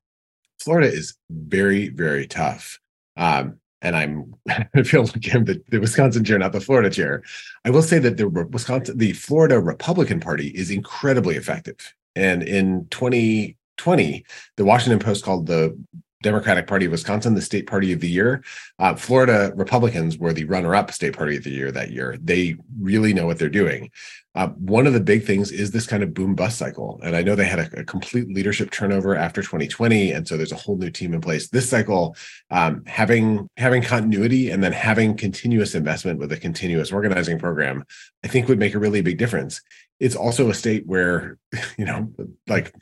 Florida 0.61 0.89
is 0.89 1.17
very, 1.31 1.89
very 1.89 2.27
tough. 2.27 2.79
Um, 3.17 3.57
and 3.81 3.97
I'm 3.97 4.35
I 4.77 4.83
feel 4.83 5.05
like 5.05 5.35
I'm 5.35 5.47
the, 5.47 5.63
the 5.71 5.79
Wisconsin 5.79 6.23
chair, 6.23 6.39
not 6.39 6.53
the 6.53 6.61
Florida 6.61 6.91
chair. 6.91 7.23
I 7.65 7.71
will 7.71 7.81
say 7.81 7.99
that 7.99 8.19
the 8.19 8.29
Wisconsin, 8.29 8.99
the 8.99 9.15
Florida 9.15 9.59
Republican 9.59 10.21
Party 10.21 10.49
is 10.49 10.71
incredibly 10.71 11.37
effective. 11.37 11.95
And 12.15 12.43
in 12.43 12.89
2020, 12.91 14.27
the 14.59 14.65
Washington 14.67 14.99
Post 14.99 15.25
called 15.25 15.47
the 15.47 15.75
Democratic 16.23 16.67
Party 16.67 16.87
of 16.87 16.93
Wisconsin, 16.93 17.35
the 17.35 17.43
state 17.43 17.67
party 17.67 17.93
of 17.93 18.01
the 18.01 18.09
year. 18.09 18.43
Uh, 18.79 18.95
Florida 18.95 19.53
Republicans 19.55 20.17
were 20.17 20.33
the 20.33 20.45
runner 20.45 20.75
up 20.75 20.91
state 20.93 21.17
party 21.17 21.37
of 21.37 21.45
the 21.45 21.51
year 21.51 21.71
that 21.71 21.91
year. 21.91 22.17
They 22.23 22.57
really 22.81 23.13
know 23.13 23.27
what 23.27 23.39
they're 23.39 23.49
doing. 23.49 23.91
Uh, 24.35 24.49
one 24.49 24.87
of 24.87 24.95
the 24.95 25.01
big 25.01 25.25
things 25.25 25.53
is 25.53 25.71
this 25.71 25.87
kind 25.87 26.03
of 26.03 26.15
boom 26.15 26.35
bust 26.35 26.57
cycle. 26.57 26.99
And 27.05 27.15
I 27.15 27.23
know 27.23 27.35
they 27.35 27.45
had 27.45 27.59
a, 27.59 27.81
a, 27.81 27.85
complete 27.85 28.29
leadership 28.29 28.71
turnover 28.71 29.15
after 29.15 29.43
2020. 29.43 30.11
And 30.11 30.27
so 30.27 30.39
there's 30.39 30.53
a 30.53 30.57
whole 30.57 30.79
new 30.79 30.91
team 30.91 31.13
in 31.13 31.21
place. 31.21 31.49
This 31.51 31.69
cycle, 31.69 32.17
um, 32.51 32.83
having 32.87 33.47
having 33.59 33.83
continuity 33.83 34.49
and 34.49 34.65
then 34.65 34.73
having 34.73 35.19
continuous 35.19 35.75
investment 35.75 36.19
with 36.19 36.33
a 36.33 36.39
continuous 36.39 36.93
organizing 36.93 37.39
program, 37.39 37.85
I 38.25 38.29
think 38.29 38.49
would 38.49 38.59
make 38.59 38.75
a 38.75 38.79
really 38.79 39.03
big 39.03 39.19
difference. 39.19 39.61
It's 40.01 40.17
also 40.17 40.49
a 40.49 40.55
state 40.55 40.87
where, 40.87 41.37
you 41.77 41.85
know, 41.85 42.11
like 42.47 42.75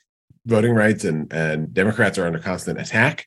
voting 0.47 0.75
rights 0.75 1.05
and 1.05 1.33
and 1.33 1.73
Democrats 1.73 2.19
are 2.19 2.27
under 2.27 2.39
constant 2.39 2.81
attack. 2.81 3.27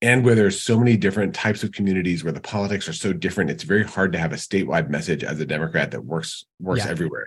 And 0.00 0.24
where 0.24 0.36
there's 0.36 0.62
so 0.62 0.78
many 0.78 0.96
different 0.96 1.34
types 1.34 1.64
of 1.64 1.72
communities 1.72 2.22
where 2.22 2.32
the 2.32 2.40
politics 2.40 2.88
are 2.88 2.92
so 2.92 3.12
different 3.12 3.50
it's 3.50 3.64
very 3.64 3.82
hard 3.82 4.12
to 4.12 4.18
have 4.18 4.32
a 4.32 4.36
statewide 4.36 4.88
message 4.88 5.24
as 5.24 5.40
a 5.40 5.46
democrat 5.46 5.90
that 5.90 6.04
works 6.04 6.44
works 6.60 6.84
yeah. 6.84 6.90
everywhere. 6.90 7.26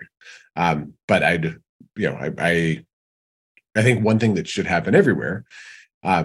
Um, 0.56 0.94
but 1.06 1.22
i'd 1.22 1.56
you 1.96 2.08
know 2.08 2.14
I, 2.14 2.30
I, 2.38 2.84
I 3.76 3.82
think 3.82 4.02
one 4.02 4.18
thing 4.18 4.34
that 4.34 4.48
should 4.48 4.66
happen 4.66 4.94
everywhere 4.94 5.44
uh, 6.02 6.24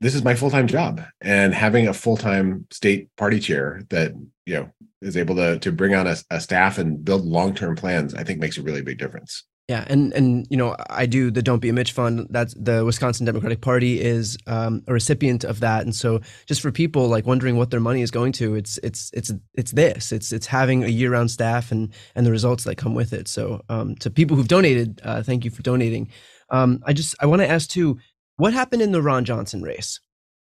this 0.00 0.14
is 0.14 0.24
my 0.24 0.34
full-time 0.34 0.66
job. 0.66 1.02
And 1.20 1.54
having 1.54 1.88
a 1.88 1.94
full-time 1.94 2.66
state 2.70 3.14
party 3.16 3.38
chair 3.38 3.82
that 3.90 4.12
you 4.46 4.54
know 4.54 4.70
is 5.00 5.16
able 5.16 5.36
to 5.36 5.58
to 5.58 5.72
bring 5.72 5.94
on 5.94 6.06
a, 6.06 6.16
a 6.30 6.40
staff 6.40 6.78
and 6.78 7.04
build 7.04 7.24
long-term 7.24 7.76
plans 7.76 8.14
i 8.14 8.24
think 8.24 8.40
makes 8.40 8.58
a 8.58 8.62
really 8.62 8.82
big 8.82 8.98
difference 8.98 9.44
yeah, 9.68 9.84
and 9.86 10.12
and 10.12 10.46
you 10.50 10.58
know 10.58 10.76
I 10.90 11.06
do 11.06 11.30
the 11.30 11.42
Don't 11.42 11.60
Be 11.60 11.70
a 11.70 11.72
Mitch 11.72 11.92
Fund. 11.92 12.26
That's 12.28 12.52
the 12.54 12.84
Wisconsin 12.84 13.24
Democratic 13.24 13.62
Party 13.62 13.98
is 13.98 14.36
um, 14.46 14.82
a 14.86 14.92
recipient 14.92 15.42
of 15.42 15.60
that, 15.60 15.84
and 15.84 15.96
so 15.96 16.20
just 16.44 16.60
for 16.60 16.70
people 16.70 17.08
like 17.08 17.24
wondering 17.24 17.56
what 17.56 17.70
their 17.70 17.80
money 17.80 18.02
is 18.02 18.10
going 18.10 18.32
to, 18.32 18.56
it's 18.56 18.78
it's 18.82 19.10
it's 19.14 19.32
it's 19.54 19.72
this. 19.72 20.12
It's 20.12 20.32
it's 20.32 20.46
having 20.46 20.84
a 20.84 20.88
year-round 20.88 21.30
staff 21.30 21.72
and 21.72 21.94
and 22.14 22.26
the 22.26 22.30
results 22.30 22.64
that 22.64 22.76
come 22.76 22.94
with 22.94 23.14
it. 23.14 23.26
So 23.26 23.62
um, 23.70 23.94
to 23.96 24.10
people 24.10 24.36
who've 24.36 24.48
donated, 24.48 25.00
uh, 25.02 25.22
thank 25.22 25.46
you 25.46 25.50
for 25.50 25.62
donating. 25.62 26.10
Um, 26.50 26.82
I 26.84 26.92
just 26.92 27.14
I 27.20 27.26
want 27.26 27.40
to 27.40 27.48
ask 27.48 27.70
too, 27.70 27.98
what 28.36 28.52
happened 28.52 28.82
in 28.82 28.92
the 28.92 29.00
Ron 29.00 29.24
Johnson 29.24 29.62
race? 29.62 29.98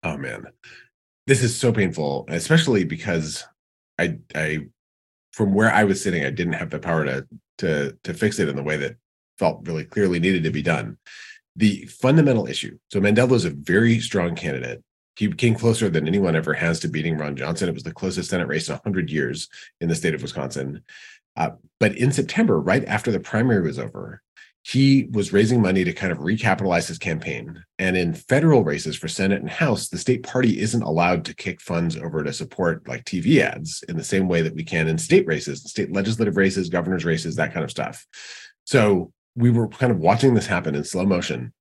Oh 0.02 0.16
man, 0.16 0.46
this 1.26 1.42
is 1.42 1.54
so 1.54 1.72
painful, 1.72 2.24
especially 2.28 2.84
because 2.84 3.44
I 3.98 4.16
I 4.34 4.60
from 5.34 5.52
where 5.52 5.70
I 5.70 5.84
was 5.84 6.00
sitting, 6.02 6.24
I 6.24 6.30
didn't 6.30 6.54
have 6.54 6.70
the 6.70 6.78
power 6.78 7.04
to 7.04 7.26
to 7.58 7.96
to 8.04 8.14
fix 8.14 8.38
it 8.38 8.48
in 8.48 8.56
the 8.56 8.62
way 8.62 8.76
that 8.76 8.96
felt 9.38 9.66
really 9.66 9.84
clearly 9.84 10.20
needed 10.20 10.42
to 10.44 10.50
be 10.50 10.62
done. 10.62 10.98
The 11.56 11.86
fundamental 11.86 12.46
issue. 12.46 12.78
So 12.90 13.00
Mandela 13.00 13.28
was 13.28 13.44
a 13.44 13.50
very 13.50 14.00
strong 14.00 14.34
candidate. 14.34 14.82
He 15.16 15.32
came 15.32 15.54
closer 15.54 15.88
than 15.88 16.08
anyone 16.08 16.34
ever 16.34 16.54
has 16.54 16.80
to 16.80 16.88
beating 16.88 17.16
Ron 17.16 17.36
Johnson. 17.36 17.68
It 17.68 17.74
was 17.74 17.84
the 17.84 17.92
closest 17.92 18.30
Senate 18.30 18.48
race 18.48 18.68
in 18.68 18.74
100 18.74 19.10
years 19.10 19.48
in 19.80 19.88
the 19.88 19.94
state 19.94 20.14
of 20.14 20.22
Wisconsin. 20.22 20.82
Uh, 21.36 21.50
but 21.78 21.96
in 21.96 22.10
September, 22.10 22.60
right 22.60 22.84
after 22.86 23.12
the 23.12 23.20
primary 23.20 23.62
was 23.62 23.78
over, 23.78 24.22
he 24.66 25.06
was 25.12 25.30
raising 25.30 25.60
money 25.60 25.84
to 25.84 25.92
kind 25.92 26.10
of 26.10 26.18
recapitalize 26.18 26.88
his 26.88 26.96
campaign. 26.96 27.62
And 27.78 27.98
in 27.98 28.14
federal 28.14 28.64
races 28.64 28.96
for 28.96 29.08
Senate 29.08 29.42
and 29.42 29.50
House, 29.50 29.90
the 29.90 29.98
state 29.98 30.22
party 30.22 30.58
isn't 30.58 30.82
allowed 30.82 31.26
to 31.26 31.34
kick 31.34 31.60
funds 31.60 31.98
over 31.98 32.24
to 32.24 32.32
support 32.32 32.88
like 32.88 33.04
TV 33.04 33.40
ads 33.40 33.84
in 33.90 33.98
the 33.98 34.02
same 34.02 34.26
way 34.26 34.40
that 34.40 34.54
we 34.54 34.64
can 34.64 34.88
in 34.88 34.96
state 34.96 35.26
races, 35.26 35.62
state 35.64 35.92
legislative 35.92 36.38
races, 36.38 36.70
governor's 36.70 37.04
races, 37.04 37.36
that 37.36 37.52
kind 37.52 37.62
of 37.62 37.70
stuff. 37.70 38.06
So 38.64 39.12
we 39.36 39.50
were 39.50 39.68
kind 39.68 39.92
of 39.92 39.98
watching 39.98 40.32
this 40.32 40.46
happen 40.46 40.74
in 40.74 40.82
slow 40.84 41.04
motion. 41.04 41.52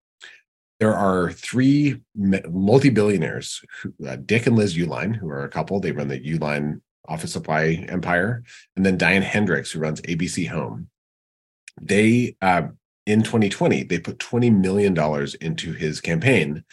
There 0.80 0.96
are 0.96 1.34
three 1.34 2.02
multi 2.16 2.90
billionaires, 2.90 3.62
uh, 4.08 4.16
Dick 4.16 4.48
and 4.48 4.56
Liz 4.56 4.78
Uihlein, 4.78 5.14
who 5.14 5.30
are 5.30 5.44
a 5.44 5.50
couple. 5.50 5.82
They 5.82 5.92
run 5.92 6.08
the 6.08 6.22
Uline 6.22 6.80
office 7.06 7.34
supply 7.34 7.86
empire. 7.90 8.44
And 8.78 8.86
then 8.86 8.98
Diane 8.98 9.24
Hendricks, 9.24 9.72
who 9.72 9.80
runs 9.80 10.00
ABC 10.02 10.48
Home. 10.48 10.88
They 11.82 12.38
uh, 12.42 12.68
in 13.06 13.24
2020, 13.24 13.84
they 13.84 14.00
put 14.00 14.20
$20 14.20 14.56
million 14.56 14.98
into 15.42 15.74
his 15.74 16.02
campaign. 16.02 16.64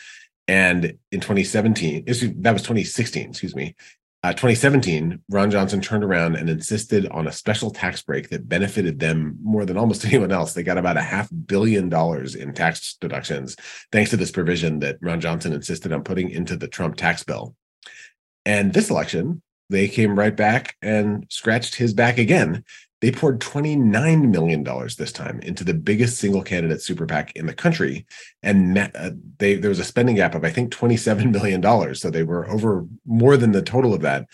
And 0.46 0.98
in 1.12 1.20
2017, 1.20 2.04
that 2.04 2.52
was 2.52 2.62
2016, 2.62 3.30
excuse 3.30 3.54
me. 3.54 3.74
Uh, 4.22 4.32
2017, 4.32 5.22
Ron 5.30 5.50
Johnson 5.50 5.80
turned 5.80 6.04
around 6.04 6.36
and 6.36 6.50
insisted 6.50 7.08
on 7.08 7.26
a 7.26 7.32
special 7.32 7.70
tax 7.70 8.02
break 8.02 8.28
that 8.28 8.48
benefited 8.48 8.98
them 8.98 9.38
more 9.42 9.64
than 9.64 9.78
almost 9.78 10.04
anyone 10.06 10.30
else. 10.30 10.52
They 10.52 10.62
got 10.62 10.76
about 10.76 10.98
a 10.98 11.02
half 11.02 11.30
billion 11.46 11.88
dollars 11.88 12.34
in 12.34 12.52
tax 12.52 12.96
deductions 13.00 13.56
thanks 13.92 14.10
to 14.10 14.18
this 14.18 14.30
provision 14.30 14.80
that 14.80 14.98
Ron 15.00 15.20
Johnson 15.20 15.54
insisted 15.54 15.92
on 15.92 16.04
putting 16.04 16.30
into 16.30 16.56
the 16.56 16.68
Trump 16.68 16.96
tax 16.96 17.24
bill. 17.24 17.54
And 18.44 18.74
this 18.74 18.90
election, 18.90 19.42
they 19.70 19.88
came 19.88 20.18
right 20.18 20.36
back 20.36 20.76
and 20.82 21.24
scratched 21.30 21.76
his 21.76 21.94
back 21.94 22.18
again 22.18 22.64
they 23.00 23.10
poured 23.10 23.40
$29 23.40 24.30
million 24.30 24.62
this 24.98 25.12
time 25.12 25.40
into 25.40 25.64
the 25.64 25.74
biggest 25.74 26.18
single 26.18 26.42
candidate 26.42 26.82
super 26.82 27.06
PAC 27.06 27.34
in 27.34 27.46
the 27.46 27.54
country. 27.54 28.06
And 28.42 28.76
uh, 28.76 29.10
they, 29.38 29.54
there 29.54 29.70
was 29.70 29.78
a 29.78 29.84
spending 29.84 30.16
gap 30.16 30.34
of, 30.34 30.44
I 30.44 30.50
think, 30.50 30.72
$27 30.72 31.30
million. 31.32 31.94
So 31.94 32.10
they 32.10 32.22
were 32.22 32.48
over 32.50 32.86
more 33.06 33.36
than 33.36 33.52
the 33.52 33.62
total 33.62 33.94
of 33.94 34.02
that. 34.02 34.26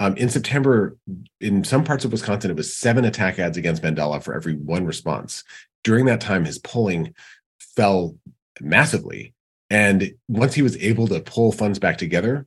Um, 0.00 0.16
in 0.16 0.28
September, 0.28 0.96
in 1.40 1.64
some 1.64 1.84
parts 1.84 2.04
of 2.04 2.12
Wisconsin, 2.12 2.50
it 2.50 2.56
was 2.56 2.76
seven 2.76 3.04
attack 3.04 3.38
ads 3.38 3.56
against 3.56 3.82
Mandela 3.82 4.22
for 4.22 4.34
every 4.34 4.54
one 4.54 4.84
response. 4.84 5.44
During 5.84 6.06
that 6.06 6.20
time, 6.20 6.44
his 6.44 6.58
polling 6.58 7.14
fell 7.58 8.16
massively. 8.60 9.34
And 9.70 10.14
once 10.28 10.54
he 10.54 10.62
was 10.62 10.76
able 10.78 11.08
to 11.08 11.20
pull 11.20 11.52
funds 11.52 11.78
back 11.78 11.98
together, 11.98 12.46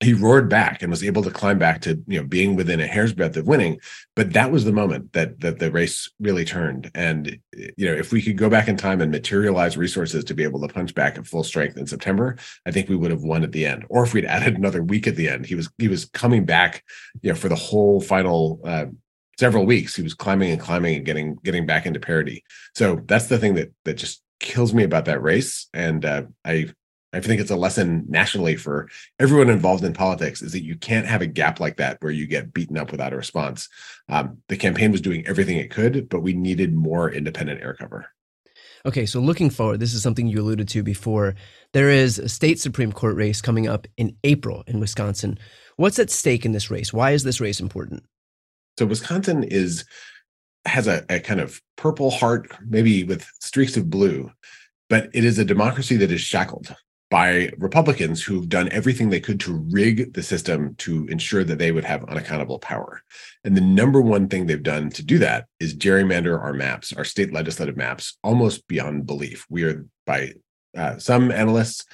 he 0.00 0.12
roared 0.12 0.50
back 0.50 0.82
and 0.82 0.90
was 0.90 1.02
able 1.02 1.22
to 1.22 1.30
climb 1.30 1.58
back 1.58 1.80
to 1.80 2.02
you 2.06 2.20
know 2.20 2.26
being 2.26 2.54
within 2.54 2.80
a 2.80 2.86
hair's 2.86 3.14
breadth 3.14 3.36
of 3.36 3.46
winning. 3.46 3.80
But 4.14 4.34
that 4.34 4.52
was 4.52 4.64
the 4.64 4.72
moment 4.72 5.12
that 5.14 5.40
that 5.40 5.58
the 5.58 5.70
race 5.70 6.10
really 6.20 6.44
turned. 6.44 6.90
And 6.94 7.38
you 7.54 7.86
know 7.86 7.94
if 7.94 8.12
we 8.12 8.20
could 8.20 8.36
go 8.36 8.50
back 8.50 8.68
in 8.68 8.76
time 8.76 9.00
and 9.00 9.10
materialize 9.10 9.76
resources 9.76 10.24
to 10.24 10.34
be 10.34 10.42
able 10.42 10.60
to 10.60 10.72
punch 10.72 10.94
back 10.94 11.16
at 11.16 11.26
full 11.26 11.44
strength 11.44 11.76
in 11.76 11.86
september 11.86 12.36
i 12.66 12.70
think 12.70 12.88
we 12.88 12.96
would 12.96 13.10
have 13.10 13.22
won 13.22 13.42
at 13.42 13.52
the 13.52 13.64
end. 13.64 13.84
Or 13.88 14.04
if 14.04 14.12
we'd 14.12 14.26
added 14.26 14.56
another 14.56 14.82
week 14.82 15.06
at 15.06 15.16
the 15.16 15.28
end 15.28 15.46
he 15.46 15.54
was 15.54 15.70
he 15.78 15.88
was 15.88 16.04
coming 16.06 16.44
back 16.44 16.84
you 17.22 17.30
know 17.30 17.36
for 17.36 17.48
the 17.48 17.54
whole 17.54 18.00
final 18.00 18.60
uh, 18.64 18.86
several 19.38 19.66
weeks 19.66 19.96
he 19.96 20.02
was 20.02 20.14
climbing 20.14 20.50
and 20.50 20.60
climbing 20.60 20.96
and 20.96 21.06
getting 21.06 21.36
getting 21.42 21.66
back 21.66 21.86
into 21.86 22.00
parity. 22.00 22.44
So 22.74 23.00
that's 23.06 23.26
the 23.26 23.38
thing 23.38 23.54
that 23.54 23.72
that 23.84 23.94
just 23.94 24.22
kills 24.40 24.74
me 24.74 24.84
about 24.84 25.06
that 25.06 25.22
race. 25.22 25.68
And 25.72 26.04
uh, 26.04 26.22
i 26.44 26.66
I 27.16 27.20
think 27.20 27.40
it's 27.40 27.50
a 27.50 27.56
lesson 27.56 28.04
nationally 28.08 28.56
for 28.56 28.88
everyone 29.18 29.48
involved 29.48 29.82
in 29.82 29.94
politics 29.94 30.42
is 30.42 30.52
that 30.52 30.64
you 30.64 30.76
can't 30.76 31.06
have 31.06 31.22
a 31.22 31.26
gap 31.26 31.60
like 31.60 31.78
that 31.78 31.96
where 32.00 32.12
you 32.12 32.26
get 32.26 32.52
beaten 32.52 32.76
up 32.76 32.92
without 32.92 33.14
a 33.14 33.16
response. 33.16 33.70
Um, 34.10 34.38
the 34.48 34.56
campaign 34.56 34.92
was 34.92 35.00
doing 35.00 35.26
everything 35.26 35.56
it 35.56 35.70
could, 35.70 36.10
but 36.10 36.20
we 36.20 36.34
needed 36.34 36.74
more 36.74 37.10
independent 37.10 37.62
air 37.62 37.74
cover. 37.74 38.06
Okay, 38.84 39.06
so 39.06 39.18
looking 39.18 39.48
forward, 39.48 39.80
this 39.80 39.94
is 39.94 40.02
something 40.02 40.26
you 40.26 40.40
alluded 40.40 40.68
to 40.68 40.82
before. 40.82 41.34
There 41.72 41.90
is 41.90 42.18
a 42.18 42.28
state 42.28 42.60
Supreme 42.60 42.92
Court 42.92 43.16
race 43.16 43.40
coming 43.40 43.66
up 43.66 43.86
in 43.96 44.14
April 44.22 44.62
in 44.66 44.78
Wisconsin. 44.78 45.38
What's 45.76 45.98
at 45.98 46.10
stake 46.10 46.44
in 46.44 46.52
this 46.52 46.70
race? 46.70 46.92
Why 46.92 47.12
is 47.12 47.24
this 47.24 47.40
race 47.40 47.60
important? 47.60 48.04
So 48.78 48.84
Wisconsin 48.84 49.42
is 49.42 49.86
has 50.66 50.86
a, 50.86 51.04
a 51.08 51.20
kind 51.20 51.40
of 51.40 51.62
purple 51.76 52.10
heart, 52.10 52.48
maybe 52.68 53.04
with 53.04 53.26
streaks 53.40 53.76
of 53.76 53.88
blue, 53.88 54.30
but 54.90 55.08
it 55.14 55.24
is 55.24 55.38
a 55.38 55.44
democracy 55.44 55.96
that 55.96 56.10
is 56.10 56.20
shackled 56.20 56.74
by 57.10 57.50
Republicans 57.58 58.22
who've 58.22 58.48
done 58.48 58.68
everything 58.72 59.10
they 59.10 59.20
could 59.20 59.38
to 59.40 59.64
rig 59.70 60.12
the 60.14 60.22
system 60.22 60.74
to 60.76 61.06
ensure 61.06 61.44
that 61.44 61.58
they 61.58 61.70
would 61.70 61.84
have 61.84 62.04
unaccountable 62.04 62.58
power. 62.58 63.02
And 63.44 63.56
the 63.56 63.60
number 63.60 64.00
one 64.00 64.28
thing 64.28 64.46
they've 64.46 64.62
done 64.62 64.90
to 64.90 65.04
do 65.04 65.18
that 65.18 65.46
is 65.60 65.76
gerrymander 65.76 66.40
our 66.40 66.52
maps, 66.52 66.92
our 66.92 67.04
state 67.04 67.32
legislative 67.32 67.76
maps, 67.76 68.18
almost 68.24 68.66
beyond 68.66 69.06
belief. 69.06 69.46
We 69.48 69.64
are, 69.64 69.86
by 70.04 70.32
uh, 70.76 70.98
some 70.98 71.30
analysts, 71.30 71.84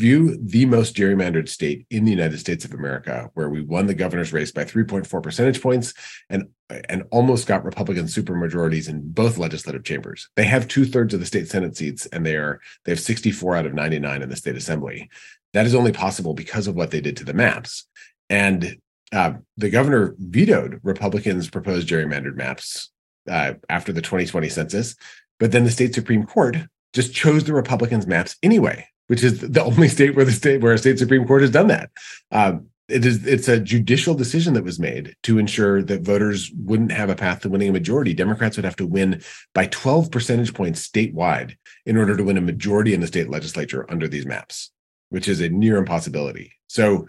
view 0.00 0.38
the 0.42 0.64
most 0.64 0.96
gerrymandered 0.96 1.48
state 1.48 1.86
in 1.90 2.04
the 2.04 2.10
United 2.10 2.38
States 2.38 2.64
of 2.64 2.72
America, 2.72 3.30
where 3.34 3.50
we 3.50 3.60
won 3.60 3.86
the 3.86 3.94
governor's 3.94 4.32
race 4.32 4.50
by 4.50 4.64
3.4 4.64 5.22
percentage 5.22 5.62
points 5.62 5.92
and 6.28 6.48
and 6.88 7.02
almost 7.10 7.46
got 7.46 7.64
Republican 7.64 8.06
supermajorities 8.06 8.88
in 8.88 9.10
both 9.10 9.38
legislative 9.38 9.84
chambers. 9.84 10.28
They 10.36 10.44
have 10.44 10.68
two 10.68 10.84
thirds 10.84 11.12
of 11.12 11.20
the 11.20 11.26
state 11.26 11.48
Senate 11.48 11.76
seats, 11.76 12.06
and 12.06 12.24
they 12.24 12.36
are 12.36 12.60
they 12.84 12.92
have 12.92 13.00
64 13.00 13.56
out 13.56 13.66
of 13.66 13.74
99 13.74 14.22
in 14.22 14.28
the 14.28 14.36
state 14.36 14.56
assembly. 14.56 15.10
That 15.52 15.66
is 15.66 15.74
only 15.74 15.92
possible 15.92 16.32
because 16.32 16.66
of 16.66 16.76
what 16.76 16.90
they 16.90 17.00
did 17.00 17.16
to 17.18 17.24
the 17.24 17.34
maps. 17.34 17.86
And 18.28 18.76
uh, 19.12 19.34
the 19.56 19.70
governor 19.70 20.14
vetoed 20.18 20.80
Republicans' 20.82 21.50
proposed 21.50 21.88
gerrymandered 21.88 22.36
maps 22.36 22.90
uh, 23.28 23.54
after 23.68 23.92
the 23.92 24.00
2020 24.02 24.48
census, 24.48 24.94
but 25.38 25.52
then 25.52 25.64
the 25.64 25.70
state 25.70 25.94
supreme 25.94 26.24
court 26.24 26.56
just 26.92 27.12
chose 27.12 27.44
the 27.44 27.52
Republicans' 27.52 28.06
maps 28.06 28.36
anyway, 28.42 28.86
which 29.10 29.24
is 29.24 29.40
the 29.40 29.64
only 29.64 29.88
state 29.88 30.14
where 30.14 30.24
the 30.24 30.30
state 30.30 30.60
where 30.60 30.72
a 30.72 30.78
state 30.78 30.96
supreme 30.96 31.26
court 31.26 31.42
has 31.42 31.50
done 31.50 31.66
that. 31.66 31.90
Um, 32.30 32.68
it 32.88 33.04
is 33.04 33.26
it's 33.26 33.48
a 33.48 33.58
judicial 33.58 34.14
decision 34.14 34.54
that 34.54 34.62
was 34.62 34.78
made 34.78 35.16
to 35.24 35.40
ensure 35.40 35.82
that 35.82 36.02
voters 36.02 36.52
wouldn't 36.56 36.92
have 36.92 37.10
a 37.10 37.16
path 37.16 37.40
to 37.40 37.48
winning 37.48 37.70
a 37.70 37.72
majority. 37.72 38.14
Democrats 38.14 38.56
would 38.56 38.64
have 38.64 38.76
to 38.76 38.86
win 38.86 39.20
by 39.52 39.66
12 39.66 40.12
percentage 40.12 40.54
points 40.54 40.88
statewide 40.88 41.56
in 41.84 41.96
order 41.96 42.16
to 42.16 42.22
win 42.22 42.38
a 42.38 42.40
majority 42.40 42.94
in 42.94 43.00
the 43.00 43.08
state 43.08 43.28
legislature 43.28 43.84
under 43.90 44.06
these 44.06 44.26
maps, 44.26 44.70
which 45.08 45.26
is 45.26 45.40
a 45.40 45.48
near 45.48 45.76
impossibility. 45.76 46.52
So 46.68 47.08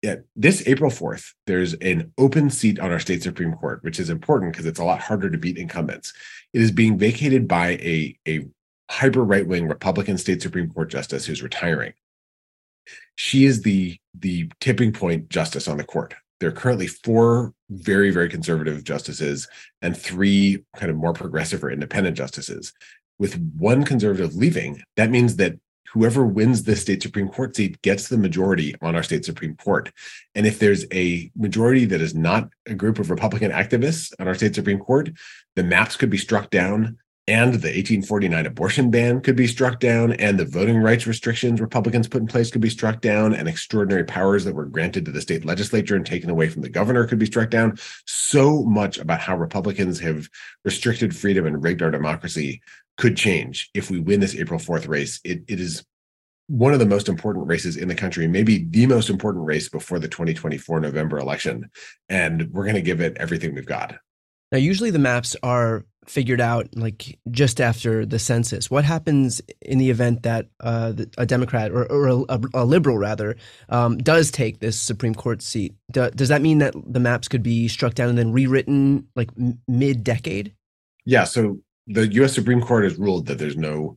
yeah, 0.00 0.16
this 0.36 0.66
April 0.66 0.90
4th, 0.90 1.34
there's 1.46 1.74
an 1.74 2.14
open 2.16 2.48
seat 2.48 2.80
on 2.80 2.92
our 2.92 2.98
state 2.98 3.22
Supreme 3.22 3.52
Court, 3.52 3.82
which 3.82 4.00
is 4.00 4.08
important 4.08 4.52
because 4.52 4.64
it's 4.64 4.80
a 4.80 4.84
lot 4.84 5.00
harder 5.00 5.28
to 5.28 5.36
beat 5.36 5.58
incumbents. 5.58 6.14
It 6.54 6.62
is 6.62 6.70
being 6.70 6.96
vacated 6.96 7.46
by 7.46 7.72
a, 7.72 8.18
a 8.26 8.46
hyper 8.90 9.24
right 9.24 9.46
wing 9.46 9.68
Republican 9.68 10.18
state 10.18 10.42
Supreme 10.42 10.70
Court 10.70 10.90
justice 10.90 11.24
who's 11.24 11.42
retiring 11.42 11.94
she 13.20 13.44
is 13.44 13.62
the 13.62 13.98
the 14.18 14.50
tipping 14.60 14.92
point 14.92 15.28
justice 15.28 15.68
on 15.68 15.76
the 15.76 15.84
court. 15.84 16.14
There 16.38 16.48
are 16.48 16.52
currently 16.52 16.86
four 16.86 17.52
very 17.68 18.10
very 18.10 18.30
conservative 18.30 18.82
justices 18.82 19.46
and 19.82 19.94
three 19.94 20.64
kind 20.76 20.90
of 20.90 20.96
more 20.96 21.12
progressive 21.12 21.62
or 21.62 21.70
independent 21.70 22.16
justices. 22.16 22.72
With 23.18 23.38
one 23.58 23.84
conservative 23.84 24.34
leaving, 24.34 24.82
that 24.96 25.10
means 25.10 25.36
that 25.36 25.58
whoever 25.92 26.24
wins 26.24 26.62
the 26.62 26.76
state 26.76 27.02
supreme 27.02 27.28
court 27.28 27.56
seat 27.56 27.82
gets 27.82 28.08
the 28.08 28.16
majority 28.16 28.74
on 28.80 28.96
our 28.96 29.02
state 29.02 29.24
supreme 29.24 29.56
court 29.56 29.92
and 30.36 30.46
if 30.46 30.60
there's 30.60 30.86
a 30.92 31.30
majority 31.34 31.84
that 31.84 32.00
is 32.00 32.14
not 32.14 32.48
a 32.66 32.74
group 32.74 33.00
of 33.00 33.10
republican 33.10 33.50
activists 33.50 34.12
on 34.20 34.28
our 34.28 34.34
state 34.34 34.54
supreme 34.54 34.78
court 34.78 35.10
the 35.56 35.64
maps 35.64 35.96
could 35.96 36.08
be 36.08 36.16
struck 36.16 36.48
down 36.48 36.96
and 37.30 37.54
the 37.54 37.68
1849 37.68 38.44
abortion 38.44 38.90
ban 38.90 39.20
could 39.20 39.36
be 39.36 39.46
struck 39.46 39.78
down, 39.78 40.14
and 40.14 40.36
the 40.36 40.44
voting 40.44 40.78
rights 40.78 41.06
restrictions 41.06 41.60
Republicans 41.60 42.08
put 42.08 42.20
in 42.20 42.26
place 42.26 42.50
could 42.50 42.60
be 42.60 42.68
struck 42.68 43.00
down, 43.00 43.32
and 43.32 43.46
extraordinary 43.46 44.02
powers 44.02 44.44
that 44.44 44.54
were 44.54 44.64
granted 44.64 45.04
to 45.04 45.12
the 45.12 45.20
state 45.20 45.44
legislature 45.44 45.94
and 45.94 46.04
taken 46.04 46.28
away 46.28 46.48
from 46.48 46.62
the 46.62 46.68
governor 46.68 47.06
could 47.06 47.20
be 47.20 47.26
struck 47.26 47.48
down. 47.48 47.78
So 48.04 48.64
much 48.64 48.98
about 48.98 49.20
how 49.20 49.36
Republicans 49.36 50.00
have 50.00 50.28
restricted 50.64 51.14
freedom 51.14 51.46
and 51.46 51.62
rigged 51.62 51.82
our 51.82 51.92
democracy 51.92 52.62
could 52.98 53.16
change 53.16 53.70
if 53.74 53.92
we 53.92 54.00
win 54.00 54.18
this 54.18 54.34
April 54.34 54.58
4th 54.58 54.88
race. 54.88 55.20
It, 55.22 55.44
it 55.46 55.60
is 55.60 55.84
one 56.48 56.72
of 56.72 56.80
the 56.80 56.86
most 56.86 57.08
important 57.08 57.46
races 57.46 57.76
in 57.76 57.86
the 57.86 57.94
country, 57.94 58.26
maybe 58.26 58.66
the 58.68 58.86
most 58.86 59.08
important 59.08 59.46
race 59.46 59.68
before 59.68 60.00
the 60.00 60.08
2024 60.08 60.80
November 60.80 61.20
election. 61.20 61.70
And 62.08 62.50
we're 62.50 62.64
going 62.64 62.74
to 62.74 62.82
give 62.82 63.00
it 63.00 63.16
everything 63.18 63.54
we've 63.54 63.64
got. 63.64 63.98
Now, 64.52 64.58
usually 64.58 64.90
the 64.90 64.98
maps 64.98 65.36
are 65.42 65.84
figured 66.06 66.40
out 66.40 66.68
like 66.74 67.18
just 67.30 67.60
after 67.60 68.04
the 68.04 68.18
census. 68.18 68.70
What 68.70 68.84
happens 68.84 69.40
in 69.62 69.78
the 69.78 69.90
event 69.90 70.24
that 70.24 70.48
uh, 70.58 70.92
a 71.16 71.24
Democrat 71.24 71.70
or, 71.70 71.90
or 71.90 72.24
a, 72.28 72.40
a, 72.54 72.64
liberal 72.64 72.98
rather 72.98 73.36
um, 73.68 73.98
does 73.98 74.30
take 74.30 74.58
this 74.58 74.80
Supreme 74.80 75.14
Court 75.14 75.40
seat? 75.40 75.74
Do, 75.92 76.10
does 76.10 76.28
that 76.28 76.42
mean 76.42 76.58
that 76.58 76.74
the 76.84 77.00
maps 77.00 77.28
could 77.28 77.42
be 77.42 77.68
struck 77.68 77.94
down 77.94 78.08
and 78.08 78.18
then 78.18 78.32
rewritten 78.32 79.06
like 79.14 79.30
mid-decade? 79.68 80.52
Yeah. 81.04 81.24
So 81.24 81.60
the 81.86 82.08
U.S. 82.14 82.34
Supreme 82.34 82.60
Court 82.60 82.84
has 82.84 82.96
ruled 82.96 83.26
that 83.26 83.38
there's 83.38 83.56
no 83.56 83.96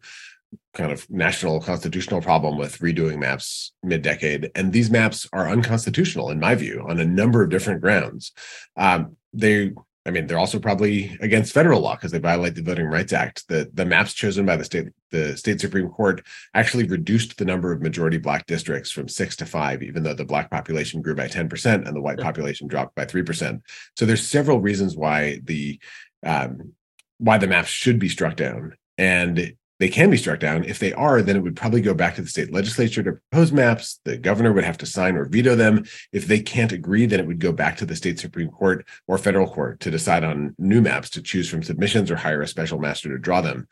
kind 0.76 0.91
of 0.91 1.10
national 1.10 1.62
constitutional 1.62 2.22
problem 2.22 2.58
with 2.58 2.78
redoing 2.80 3.18
maps 3.18 3.72
mid-decade, 3.82 4.51
and 4.56 4.72
these 4.72 4.91
maps 4.91 5.28
are 5.34 5.49
unconstitutional 5.49 6.30
in 6.30 6.39
my 6.39 6.54
view 6.54 6.86
on 6.88 6.99
a 6.99 7.06
number 7.06 7.43
of 7.43 7.49
different 7.49 7.82
grounds. 7.82 8.32
Um, 8.78 9.16
they 9.34 9.72
I 10.06 10.12
mean, 10.12 10.28
they're 10.28 10.39
also 10.39 10.60
probably 10.60 11.18
against 11.22 11.54
federal 11.54 11.80
law 11.80 11.95
because 11.95 12.12
they 12.12 12.20
violate 12.20 12.56
the 12.56 12.62
Voting 12.62 12.88
Rights 12.88 13.14
Act. 13.14 13.47
The 13.47 13.70
the 13.74 13.86
maps 13.86 14.14
chosen 14.14 14.45
by 14.45 14.58
the 14.58 14.66
state 14.66 14.89
the 15.12 15.38
state 15.38 15.62
supreme 15.62 15.88
court 15.88 16.26
actually 16.54 16.86
reduced 16.88 17.38
the 17.38 17.45
number 17.45 17.72
of 17.72 17.82
majority 17.82 18.18
black 18.18 18.45
districts 18.45 18.91
from 18.91 19.08
six 19.08 19.38
to 19.38 19.45
five, 19.45 19.82
even 19.82 20.04
though 20.04 20.14
the 20.14 20.26
black 20.26 20.51
population 20.51 21.01
grew 21.01 21.16
by 21.16 21.28
ten 21.28 21.47
percent 21.47 21.88
and 21.88 21.95
the 21.95 22.01
white 22.01 22.20
population 22.20 22.68
dropped 22.68 22.95
by 22.95 23.06
three 23.06 23.24
percent. 23.24 23.62
So 23.95 24.06
there's 24.06 24.28
several 24.28 24.60
reasons 24.60 24.97
why 24.97 25.39
the 25.43 25.80
um, 26.26 26.74
why 27.20 27.38
the 27.38 27.47
maps 27.47 27.70
should 27.70 27.99
be 27.99 28.10
struck 28.10 28.36
down, 28.36 28.76
and 28.97 29.56
they 29.84 29.90
can 29.90 30.10
be 30.10 30.16
struck 30.16 30.40
down. 30.40 30.64
If 30.64 30.80
they 30.80 30.94
are, 30.94 31.22
then 31.22 31.36
it 31.36 31.42
would 31.42 31.58
probably 31.58 31.82
go 31.82 31.94
back 31.94 32.16
to 32.16 32.22
the 32.22 32.30
state 32.30 32.54
legislature 32.54 33.04
to 33.04 33.20
propose 33.30 33.52
maps. 33.52 34.00
The 34.06 34.16
governor 34.16 34.54
would 34.54 34.64
have 34.64 34.78
to 34.78 34.86
sign 34.86 35.18
or 35.18 35.26
veto 35.26 35.58
them. 35.58 35.84
If 36.14 36.26
they 36.26 36.40
can't 36.40 36.72
agree, 36.72 37.06
then 37.06 37.20
it 37.20 37.28
would 37.28 37.40
go 37.42 37.52
back 37.52 37.76
to 37.80 37.86
the 37.86 37.98
state 37.98 38.18
Supreme 38.18 38.48
Court 38.48 38.88
or 39.08 39.18
federal 39.18 39.46
court 39.46 39.82
to 39.82 39.92
decide 39.92 40.24
on 40.24 40.56
new 40.58 40.80
maps 40.80 41.10
to 41.10 41.22
choose 41.22 41.50
from 41.50 41.64
submissions 41.64 42.10
or 42.10 42.16
hire 42.16 42.42
a 42.42 42.48
special 42.48 42.80
master 42.80 43.10
to 43.10 43.18
draw 43.18 43.42
them. 43.42 43.68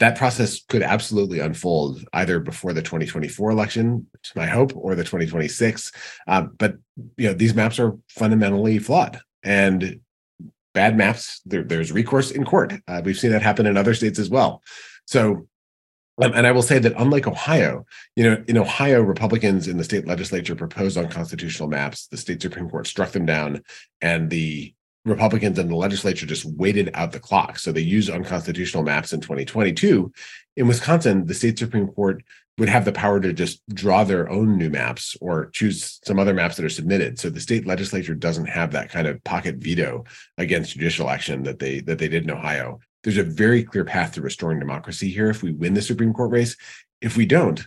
That 0.00 0.18
process 0.18 0.64
could 0.68 0.82
absolutely 0.82 1.38
unfold 1.38 2.04
either 2.12 2.40
before 2.40 2.72
the 2.72 2.82
2024 2.82 3.52
election, 3.52 4.08
which 4.12 4.30
is 4.30 4.34
my 4.34 4.46
hope, 4.46 4.72
or 4.74 4.96
the 4.96 5.04
2026. 5.04 5.92
Uh, 6.26 6.42
but 6.58 6.74
you 7.16 7.28
know, 7.28 7.34
these 7.34 7.54
maps 7.54 7.78
are 7.78 7.96
fundamentally 8.08 8.80
flawed, 8.80 9.20
and 9.44 10.00
bad 10.74 10.96
maps 10.96 11.40
there, 11.46 11.62
there's 11.62 11.92
recourse 11.92 12.32
in 12.32 12.44
court. 12.44 12.72
Uh, 12.88 13.00
we've 13.04 13.16
seen 13.16 13.30
that 13.30 13.42
happen 13.42 13.66
in 13.66 13.76
other 13.76 13.94
states 13.94 14.18
as 14.18 14.28
well. 14.28 14.60
So 15.06 15.46
um, 16.22 16.32
and 16.34 16.46
I 16.46 16.52
will 16.52 16.62
say 16.62 16.78
that 16.78 16.94
unlike 16.96 17.26
Ohio, 17.26 17.84
you 18.16 18.24
know, 18.24 18.44
in 18.46 18.58
Ohio, 18.58 19.00
Republicans 19.00 19.68
in 19.68 19.76
the 19.76 19.84
state 19.84 20.06
legislature 20.06 20.54
proposed 20.54 20.96
unconstitutional 20.96 21.68
maps. 21.68 22.06
The 22.06 22.16
state 22.16 22.42
Supreme 22.42 22.68
Court 22.68 22.86
struck 22.86 23.10
them 23.10 23.26
down, 23.26 23.62
and 24.00 24.30
the 24.30 24.74
Republicans 25.04 25.58
in 25.58 25.68
the 25.68 25.76
legislature 25.76 26.26
just 26.26 26.44
waited 26.44 26.90
out 26.94 27.12
the 27.12 27.18
clock. 27.18 27.58
So 27.58 27.72
they 27.72 27.80
used 27.80 28.08
unconstitutional 28.08 28.84
maps 28.84 29.12
in 29.12 29.20
2022. 29.20 30.12
In 30.56 30.68
Wisconsin, 30.68 31.26
the 31.26 31.34
state 31.34 31.58
Supreme 31.58 31.88
Court 31.88 32.22
would 32.58 32.68
have 32.68 32.84
the 32.84 32.92
power 32.92 33.18
to 33.18 33.32
just 33.32 33.62
draw 33.70 34.04
their 34.04 34.28
own 34.30 34.58
new 34.58 34.70
maps 34.70 35.16
or 35.20 35.46
choose 35.50 35.98
some 36.04 36.18
other 36.18 36.34
maps 36.34 36.56
that 36.56 36.64
are 36.64 36.70
submitted. 36.70 37.18
So 37.18 37.30
the 37.30 37.40
state 37.40 37.66
legislature 37.66 38.14
doesn't 38.14 38.46
have 38.46 38.72
that 38.72 38.90
kind 38.90 39.06
of 39.06 39.24
pocket 39.24 39.56
veto 39.56 40.04
against 40.38 40.74
judicial 40.74 41.08
action 41.08 41.42
that 41.44 41.58
they 41.58 41.80
that 41.80 41.98
they 41.98 42.08
did 42.08 42.24
in 42.24 42.30
Ohio 42.30 42.80
there's 43.02 43.18
a 43.18 43.24
very 43.24 43.64
clear 43.64 43.84
path 43.84 44.12
to 44.12 44.22
restoring 44.22 44.58
democracy 44.58 45.10
here 45.10 45.30
if 45.30 45.42
we 45.42 45.52
win 45.52 45.74
the 45.74 45.82
Supreme 45.82 46.12
Court 46.12 46.30
race. 46.30 46.56
If 47.00 47.16
we 47.16 47.26
don't, 47.26 47.66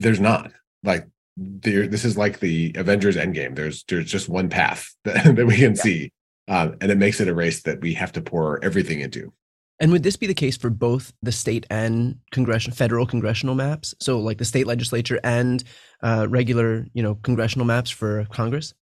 there's 0.00 0.20
not. 0.20 0.52
Like 0.82 1.06
there, 1.36 1.86
this 1.86 2.04
is 2.04 2.16
like 2.16 2.40
the 2.40 2.72
Avengers 2.76 3.16
Endgame. 3.16 3.54
There's 3.54 3.84
there's 3.84 4.10
just 4.10 4.28
one 4.28 4.48
path 4.48 4.94
that, 5.04 5.36
that 5.36 5.46
we 5.46 5.56
can 5.56 5.74
yeah. 5.74 5.82
see, 5.82 6.12
um, 6.48 6.76
and 6.80 6.90
it 6.90 6.98
makes 6.98 7.20
it 7.20 7.28
a 7.28 7.34
race 7.34 7.62
that 7.62 7.80
we 7.80 7.94
have 7.94 8.12
to 8.12 8.22
pour 8.22 8.62
everything 8.64 9.00
into. 9.00 9.32
And 9.80 9.90
would 9.90 10.04
this 10.04 10.16
be 10.16 10.28
the 10.28 10.34
case 10.34 10.56
for 10.56 10.70
both 10.70 11.12
the 11.22 11.32
state 11.32 11.66
and 11.68 12.16
congressional, 12.30 12.76
federal 12.76 13.06
congressional 13.06 13.56
maps? 13.56 13.94
So, 14.00 14.20
like 14.20 14.38
the 14.38 14.44
state 14.44 14.66
legislature 14.66 15.18
and 15.24 15.64
uh, 16.02 16.26
regular, 16.28 16.86
you 16.94 17.02
know, 17.02 17.16
congressional 17.16 17.66
maps 17.66 17.90
for 17.90 18.24
Congress. 18.26 18.72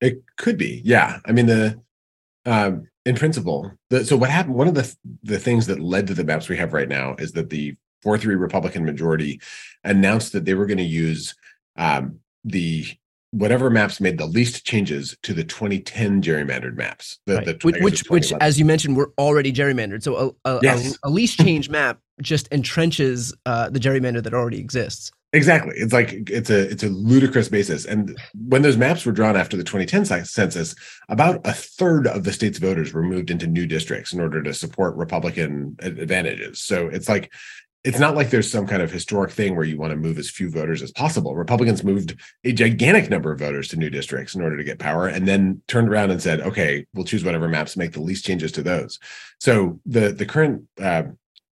It 0.00 0.22
could 0.36 0.58
be, 0.58 0.82
yeah. 0.84 1.20
I 1.24 1.32
mean, 1.32 1.46
the 1.46 1.80
um, 2.44 2.88
in 3.04 3.16
principle, 3.16 3.70
the, 3.90 4.04
so 4.04 4.16
what 4.16 4.30
happened? 4.30 4.54
One 4.54 4.68
of 4.68 4.74
the 4.74 4.94
the 5.22 5.38
things 5.38 5.66
that 5.66 5.80
led 5.80 6.06
to 6.06 6.14
the 6.14 6.24
maps 6.24 6.48
we 6.48 6.56
have 6.56 6.72
right 6.72 6.88
now 6.88 7.14
is 7.18 7.32
that 7.32 7.50
the 7.50 7.76
four 8.02 8.18
three 8.18 8.34
Republican 8.34 8.84
majority 8.84 9.40
announced 9.82 10.32
that 10.32 10.44
they 10.44 10.54
were 10.54 10.66
going 10.66 10.78
to 10.78 10.84
use 10.84 11.34
um, 11.76 12.20
the 12.44 12.86
whatever 13.34 13.68
maps 13.68 14.00
made 14.00 14.16
the 14.16 14.26
least 14.26 14.64
changes 14.64 15.16
to 15.22 15.34
the 15.34 15.42
2010 15.42 16.22
gerrymandered 16.22 16.76
maps. 16.76 17.18
The, 17.26 17.34
right. 17.34 17.46
the, 17.46 17.58
which, 17.62 17.76
which, 17.80 18.08
which, 18.08 18.32
as 18.34 18.60
you 18.60 18.64
mentioned, 18.64 18.96
were 18.96 19.12
already 19.18 19.52
gerrymandered. 19.52 20.04
So 20.04 20.36
a, 20.44 20.50
a, 20.50 20.60
yes. 20.62 20.94
a, 21.02 21.08
a 21.08 21.10
least 21.10 21.40
change 21.40 21.68
map 21.68 21.98
just 22.22 22.48
entrenches 22.50 23.34
uh, 23.44 23.70
the 23.70 23.80
gerrymander 23.80 24.22
that 24.22 24.34
already 24.34 24.60
exists. 24.60 25.10
Exactly. 25.34 25.74
It's 25.76 25.92
like 25.92 26.30
it's 26.30 26.48
a 26.48 26.70
it's 26.70 26.84
a 26.84 26.88
ludicrous 26.88 27.48
basis. 27.48 27.84
And 27.86 28.16
when 28.34 28.62
those 28.62 28.76
maps 28.76 29.04
were 29.04 29.10
drawn 29.10 29.36
after 29.36 29.56
the 29.56 29.64
2010 29.64 30.24
census, 30.24 30.76
about 31.08 31.44
a 31.44 31.52
third 31.52 32.06
of 32.06 32.22
the 32.22 32.32
state's 32.32 32.58
voters 32.58 32.92
were 32.92 33.02
moved 33.02 33.32
into 33.32 33.48
new 33.48 33.66
districts 33.66 34.12
in 34.12 34.20
order 34.20 34.40
to 34.44 34.54
support 34.54 34.94
Republican 34.94 35.76
advantages. 35.80 36.60
So 36.60 36.86
it's 36.86 37.08
like 37.08 37.32
it's 37.82 37.98
not 37.98 38.14
like 38.14 38.30
there's 38.30 38.48
some 38.48 38.68
kind 38.68 38.80
of 38.80 38.92
historic 38.92 39.32
thing 39.32 39.56
where 39.56 39.64
you 39.64 39.76
want 39.76 39.90
to 39.90 39.96
move 39.96 40.18
as 40.18 40.30
few 40.30 40.52
voters 40.52 40.82
as 40.82 40.92
possible. 40.92 41.34
Republicans 41.34 41.82
moved 41.82 42.14
a 42.44 42.52
gigantic 42.52 43.10
number 43.10 43.32
of 43.32 43.40
voters 43.40 43.66
to 43.68 43.76
new 43.76 43.90
districts 43.90 44.36
in 44.36 44.40
order 44.40 44.56
to 44.56 44.64
get 44.64 44.78
power 44.78 45.08
and 45.08 45.26
then 45.26 45.60
turned 45.66 45.88
around 45.88 46.12
and 46.12 46.22
said, 46.22 46.42
okay, 46.42 46.86
we'll 46.94 47.04
choose 47.04 47.24
whatever 47.24 47.48
maps 47.48 47.76
make 47.76 47.92
the 47.92 48.00
least 48.00 48.24
changes 48.24 48.52
to 48.52 48.62
those. 48.62 49.00
So 49.40 49.80
the 49.84 50.12
the 50.12 50.26
current 50.26 50.62
uh, 50.80 51.02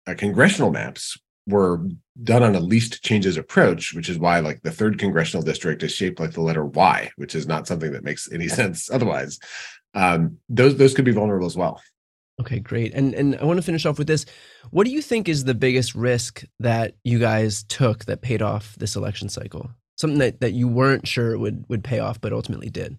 uh, 0.08 0.16
congressional 0.16 0.72
maps 0.72 1.16
were 1.48 1.82
done 2.24 2.44
on 2.44 2.56
a 2.56 2.60
least 2.60 3.04
changes 3.04 3.38
approach, 3.38 3.94
which 3.94 4.10
is 4.10 4.20
why 4.20 4.40
like 4.40 4.62
the 4.62 4.72
third 4.72 5.00
congressional 5.00 5.44
district 5.44 5.82
is 5.84 5.94
shaped 5.94 6.20
like 6.20 6.32
the 6.32 6.42
letter 6.42 6.66
Y, 6.66 7.10
which 7.16 7.36
is 7.36 7.48
not 7.48 7.68
something 7.68 7.92
that 7.94 8.04
makes 8.04 8.32
any 8.32 8.48
sense 8.60 8.90
otherwise. 8.92 9.40
Um, 9.94 10.38
those 10.50 10.78
those 10.78 10.94
could 10.94 11.06
be 11.06 11.12
vulnerable 11.12 11.48
as 11.48 11.56
well. 11.56 11.82
Okay, 12.40 12.60
great. 12.60 12.94
And 12.94 13.16
and 13.16 13.36
I 13.38 13.46
want 13.46 13.58
to 13.58 13.64
finish 13.64 13.86
off 13.86 13.98
with 13.98 14.08
this. 14.08 14.26
What 14.70 14.86
do 14.86 14.92
you 14.92 15.02
think 15.02 15.28
is 15.28 15.44
the 15.44 15.56
biggest 15.56 15.96
risk 15.96 16.44
that 16.60 16.94
you 17.04 17.18
guys 17.18 17.64
took 17.64 18.06
that 18.06 18.22
paid 18.22 18.42
off 18.42 18.76
this 18.76 18.96
election 18.96 19.30
cycle? 19.30 19.72
Something 19.96 20.20
that, 20.20 20.42
that 20.42 20.54
you 20.54 20.68
weren't 20.68 21.08
sure 21.08 21.38
would 21.40 21.66
would 21.70 21.84
pay 21.84 22.00
off, 22.00 22.22
but 22.22 22.34
ultimately 22.34 22.70
did. 22.70 22.98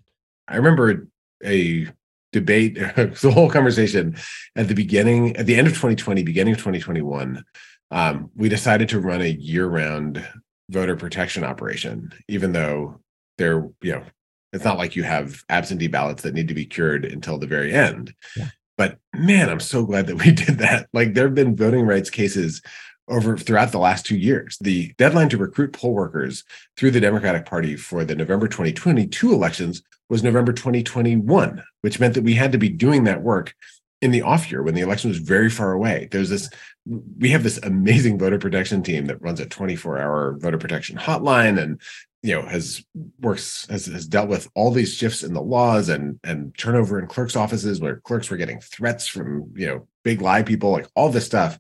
I 0.49 0.57
remember 0.57 1.09
a 1.45 1.87
debate, 2.33 2.75
the 2.97 3.31
whole 3.33 3.51
conversation 3.51 4.17
at 4.57 4.69
the 4.69 4.75
beginning, 4.75 5.37
at 5.37 5.47
the 5.47 5.55
end 5.55 5.67
of 5.67 5.75
2020, 5.75 6.23
beginning 6.25 6.55
of 6.55 6.59
2021. 6.59 7.45
Um, 7.91 8.31
we 8.37 8.49
decided 8.49 8.89
to 8.91 9.01
run 9.01 9.23
a 9.23 9.29
year-round 9.29 10.27
voter 10.71 10.97
protection 10.97 11.45
operation, 11.45 12.13
even 12.29 12.53
though 12.53 13.01
there, 13.39 13.69
you 13.81 13.93
know, 13.93 14.05
it's 14.53 14.65
not 14.65 14.79
like 14.79 14.97
you 14.97 15.03
have 15.03 15.43
absentee 15.49 15.89
ballots 15.89 16.23
that 16.23 16.35
need 16.35 16.49
to 16.49 16.55
be 16.55 16.65
cured 16.65 17.05
until 17.05 17.39
the 17.39 17.47
very 17.47 17.73
end. 17.73 18.15
Yeah. 18.37 18.49
But 18.77 18.99
man, 19.15 19.49
I'm 19.51 19.61
so 19.61 19.85
glad 19.85 20.07
that 20.07 20.17
we 20.17 20.31
did 20.33 20.59
that. 20.59 20.89
Like 20.93 21.15
there 21.15 21.25
have 21.27 21.35
been 21.35 21.57
voting 21.57 21.87
rights 21.87 22.11
cases 22.11 22.63
over 23.09 23.37
throughout 23.37 23.73
the 23.73 23.79
last 23.79 24.07
two 24.07 24.17
years. 24.17 24.59
The 24.61 24.93
deadline 24.99 25.29
to 25.31 25.39
recruit 25.39 25.73
poll 25.73 25.95
workers 25.95 26.45
through 26.77 26.93
the 26.93 27.01
Democratic 27.01 27.47
Party 27.47 27.77
for 27.77 28.05
the 28.05 28.15
November 28.15 28.49
2022 28.49 29.33
elections 29.33 29.83
was 30.09 30.23
November 30.23 30.53
2021, 30.53 31.63
which 31.83 32.01
meant 32.01 32.15
that 32.15 32.25
we 32.25 32.35
had 32.35 32.53
to 32.53 32.59
be 32.59 32.69
doing 32.69 33.05
that 33.05 33.23
work 33.23 33.55
in 34.01 34.11
the 34.11 34.23
off 34.23 34.51
year 34.51 34.63
when 34.63 34.75
the 34.75 34.81
election 34.81 35.11
was 35.11 35.19
very 35.19 35.51
far 35.51 35.73
away. 35.73 36.09
There's 36.11 36.29
this, 36.31 36.49
we 36.87 37.31
have 37.31 37.43
this 37.43 37.59
amazing 37.59 38.19
voter 38.19 38.39
protection 38.39 38.83
team 38.83 39.07
that 39.07 39.21
runs 39.21 39.41
a 39.41 39.47
24 39.47 39.99
hour 39.99 40.37
voter 40.39 40.59
protection 40.59 40.97
hotline 40.97 41.61
and 41.61 41.81
you 42.23 42.35
know 42.35 42.43
has 42.43 42.85
works 43.21 43.67
has, 43.71 43.87
has 43.87 44.07
dealt 44.07 44.29
with 44.29 44.49
all 44.55 44.71
these 44.71 44.95
shifts 44.95 45.23
in 45.23 45.35
the 45.35 45.43
laws 45.43 45.89
and 45.89 46.19
and 46.25 46.57
turnover 46.59 46.99
in 46.99 47.07
clerks 47.07 47.37
offices 47.37 47.81
where 47.81 48.01
clerks 48.01 48.29
were 48.29 48.37
getting 48.37 48.61
threats 48.61 49.07
from 49.07 49.53
you 49.55 49.67
know 49.67 49.87
big 50.03 50.21
lie 50.21 50.43
people 50.43 50.71
like 50.71 50.89
all 50.95 51.11
this 51.11 51.27
stuff. 51.27 51.59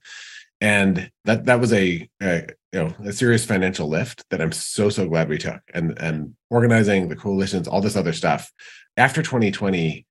And 0.60 1.10
that 1.24 1.44
that 1.44 1.60
was 1.60 1.72
a, 1.72 2.08
a, 2.20 2.46
you 2.72 2.80
know 2.80 2.94
a 3.04 3.12
serious 3.12 3.44
financial 3.44 3.88
lift 3.88 4.24
that 4.30 4.40
I'm 4.40 4.52
so 4.52 4.88
so 4.88 5.06
glad 5.08 5.28
we 5.28 5.38
took. 5.38 5.60
And 5.72 5.96
and 5.98 6.34
organizing 6.50 7.08
the 7.08 7.16
coalitions 7.16 7.68
all 7.68 7.80
this 7.80 7.96
other 7.96 8.12
stuff. 8.12 8.50
After 8.96 9.22
2020 9.22 10.06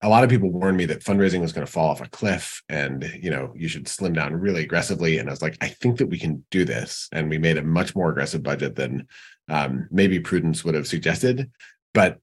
a 0.00 0.08
lot 0.08 0.22
of 0.22 0.30
people 0.30 0.50
warned 0.50 0.76
me 0.76 0.84
that 0.86 1.02
fundraising 1.02 1.40
was 1.40 1.52
going 1.52 1.66
to 1.66 1.72
fall 1.72 1.90
off 1.90 2.00
a 2.00 2.08
cliff 2.08 2.62
and 2.68 3.10
you 3.20 3.30
know 3.30 3.52
you 3.56 3.68
should 3.68 3.88
slim 3.88 4.12
down 4.12 4.34
really 4.34 4.62
aggressively 4.62 5.18
and 5.18 5.28
I 5.28 5.32
was 5.32 5.42
like 5.42 5.56
I 5.60 5.68
think 5.68 5.98
that 5.98 6.06
we 6.06 6.18
can 6.18 6.44
do 6.50 6.64
this 6.64 7.08
and 7.12 7.28
we 7.28 7.38
made 7.38 7.58
a 7.58 7.62
much 7.62 7.96
more 7.96 8.10
aggressive 8.10 8.42
budget 8.42 8.76
than 8.76 9.06
um, 9.48 9.88
maybe 9.90 10.20
prudence 10.20 10.64
would 10.64 10.74
have 10.74 10.86
suggested 10.86 11.50
but 11.94 12.18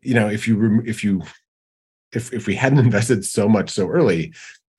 you 0.00 0.14
know 0.14 0.28
if 0.28 0.48
you 0.48 0.82
if 0.86 1.04
you 1.04 1.22
if 2.12 2.32
if 2.32 2.46
we 2.46 2.54
hadn't 2.54 2.78
invested 2.86 3.24
so 3.24 3.48
much 3.48 3.70
so 3.70 3.88
early 3.88 4.32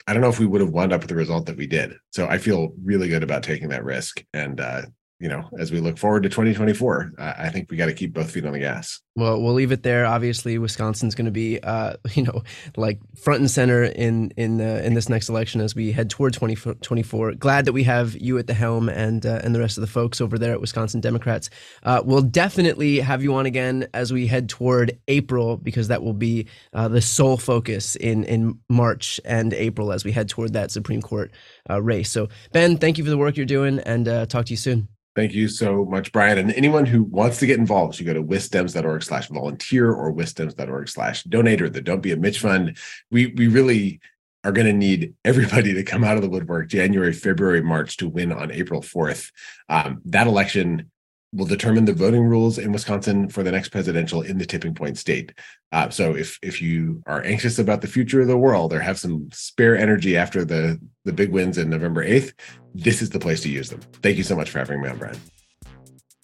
I 0.06 0.12
don't 0.12 0.22
know 0.22 0.28
if 0.28 0.38
we 0.38 0.46
would 0.46 0.60
have 0.60 0.70
wound 0.70 0.92
up 0.92 1.00
with 1.00 1.08
the 1.08 1.16
result 1.16 1.46
that 1.46 1.56
we 1.56 1.66
did. 1.66 1.94
So 2.10 2.26
I 2.28 2.38
feel 2.38 2.74
really 2.84 3.08
good 3.08 3.22
about 3.22 3.42
taking 3.42 3.70
that 3.70 3.84
risk. 3.84 4.22
And 4.34 4.60
uh, 4.60 4.82
you 5.20 5.28
know, 5.28 5.48
as 5.58 5.70
we 5.70 5.80
look 5.80 5.96
forward 5.96 6.24
to 6.24 6.28
2024, 6.28 7.12
I 7.18 7.48
think 7.48 7.70
we 7.70 7.76
got 7.76 7.86
to 7.86 7.94
keep 7.94 8.12
both 8.12 8.30
feet 8.30 8.44
on 8.44 8.52
the 8.52 8.58
gas. 8.58 9.00
Well, 9.16 9.40
we'll 9.40 9.54
leave 9.54 9.70
it 9.70 9.84
there. 9.84 10.06
Obviously, 10.06 10.58
Wisconsin's 10.58 11.14
going 11.14 11.26
to 11.26 11.30
be, 11.30 11.60
uh, 11.62 11.94
you 12.14 12.24
know, 12.24 12.42
like 12.76 12.98
front 13.22 13.40
and 13.40 13.50
center 13.50 13.84
in 13.84 14.32
in 14.36 14.60
uh, 14.60 14.82
in 14.84 14.94
this 14.94 15.08
next 15.08 15.28
election 15.28 15.60
as 15.60 15.74
we 15.74 15.92
head 15.92 16.10
toward 16.10 16.32
2024. 16.32 17.34
Glad 17.34 17.64
that 17.64 17.72
we 17.72 17.84
have 17.84 18.16
you 18.16 18.38
at 18.38 18.48
the 18.48 18.54
helm 18.54 18.88
and 18.88 19.24
uh, 19.24 19.40
and 19.44 19.54
the 19.54 19.60
rest 19.60 19.76
of 19.78 19.82
the 19.82 19.86
folks 19.86 20.20
over 20.20 20.36
there 20.36 20.52
at 20.52 20.60
Wisconsin 20.60 21.00
Democrats. 21.00 21.48
Uh, 21.84 22.02
we'll 22.04 22.22
definitely 22.22 22.98
have 22.98 23.22
you 23.22 23.34
on 23.34 23.46
again 23.46 23.86
as 23.94 24.12
we 24.12 24.26
head 24.26 24.48
toward 24.48 24.98
April 25.06 25.56
because 25.56 25.88
that 25.88 26.02
will 26.02 26.12
be 26.12 26.48
uh, 26.72 26.88
the 26.88 27.00
sole 27.00 27.36
focus 27.36 27.94
in 27.96 28.24
in 28.24 28.58
March 28.68 29.20
and 29.24 29.54
April 29.54 29.92
as 29.92 30.04
we 30.04 30.10
head 30.10 30.28
toward 30.28 30.54
that 30.54 30.72
Supreme 30.72 31.00
Court 31.00 31.30
uh, 31.68 31.82
race. 31.82 32.10
So, 32.10 32.28
Ben, 32.52 32.76
thank 32.76 32.98
you 32.98 33.04
for 33.04 33.10
the 33.10 33.18
work 33.18 33.36
you're 33.36 33.46
doing, 33.46 33.78
and 33.80 34.08
uh, 34.08 34.26
talk 34.26 34.46
to 34.46 34.52
you 34.52 34.56
soon. 34.56 34.88
Thank 35.14 35.32
you 35.32 35.46
so 35.46 35.84
much, 35.84 36.10
Brian. 36.10 36.38
And 36.38 36.52
anyone 36.54 36.86
who 36.86 37.04
wants 37.04 37.38
to 37.38 37.46
get 37.46 37.60
involved, 37.60 38.00
you 38.00 38.06
go 38.06 38.14
to 38.14 38.22
wisdems.org 38.22 39.02
slash 39.02 39.28
volunteer 39.28 39.92
or 39.92 40.12
wisdems.org 40.12 40.88
slash 40.88 41.22
donate 41.24 41.62
or 41.62 41.68
the 41.68 41.80
Don't 41.80 42.00
Be 42.00 42.10
a 42.10 42.16
Mitch 42.16 42.40
Fund. 42.40 42.76
We 43.12 43.26
we 43.28 43.46
really 43.46 44.00
are 44.42 44.52
going 44.52 44.66
to 44.66 44.72
need 44.72 45.14
everybody 45.24 45.72
to 45.72 45.82
come 45.84 46.04
out 46.04 46.16
of 46.16 46.22
the 46.22 46.28
woodwork 46.28 46.68
January, 46.68 47.12
February, 47.12 47.62
March 47.62 47.96
to 47.98 48.08
win 48.08 48.32
on 48.32 48.50
April 48.50 48.82
4th. 48.82 49.30
Um, 49.68 50.02
that 50.06 50.26
election 50.26 50.90
will 51.34 51.46
determine 51.46 51.84
the 51.84 51.92
voting 51.92 52.24
rules 52.24 52.58
in 52.58 52.72
Wisconsin 52.72 53.28
for 53.28 53.42
the 53.42 53.50
next 53.50 53.70
presidential 53.70 54.22
in 54.22 54.38
the 54.38 54.46
tipping 54.46 54.74
point 54.74 54.96
state. 54.96 55.32
Uh, 55.72 55.90
so 55.90 56.14
if 56.14 56.38
if 56.42 56.62
you 56.62 57.02
are 57.06 57.22
anxious 57.24 57.58
about 57.58 57.80
the 57.80 57.88
future 57.88 58.20
of 58.20 58.28
the 58.28 58.38
world 58.38 58.72
or 58.72 58.80
have 58.80 58.98
some 58.98 59.28
spare 59.32 59.76
energy 59.76 60.16
after 60.16 60.44
the 60.44 60.80
the 61.04 61.12
big 61.12 61.30
wins 61.30 61.58
in 61.58 61.68
November 61.68 62.04
8th, 62.04 62.32
this 62.74 63.02
is 63.02 63.10
the 63.10 63.18
place 63.18 63.42
to 63.42 63.48
use 63.48 63.68
them. 63.68 63.80
Thank 64.02 64.16
you 64.16 64.22
so 64.22 64.36
much 64.36 64.50
for 64.50 64.58
having 64.58 64.80
me 64.80 64.88
on, 64.88 64.98
Brian. 64.98 65.20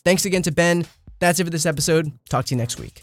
Thanks 0.04 0.24
again 0.24 0.42
to 0.42 0.52
Ben. 0.52 0.86
That's 1.18 1.38
it 1.40 1.44
for 1.44 1.50
this 1.50 1.66
episode. 1.66 2.12
Talk 2.30 2.46
to 2.46 2.54
you 2.54 2.58
next 2.58 2.78
week. 2.78 3.02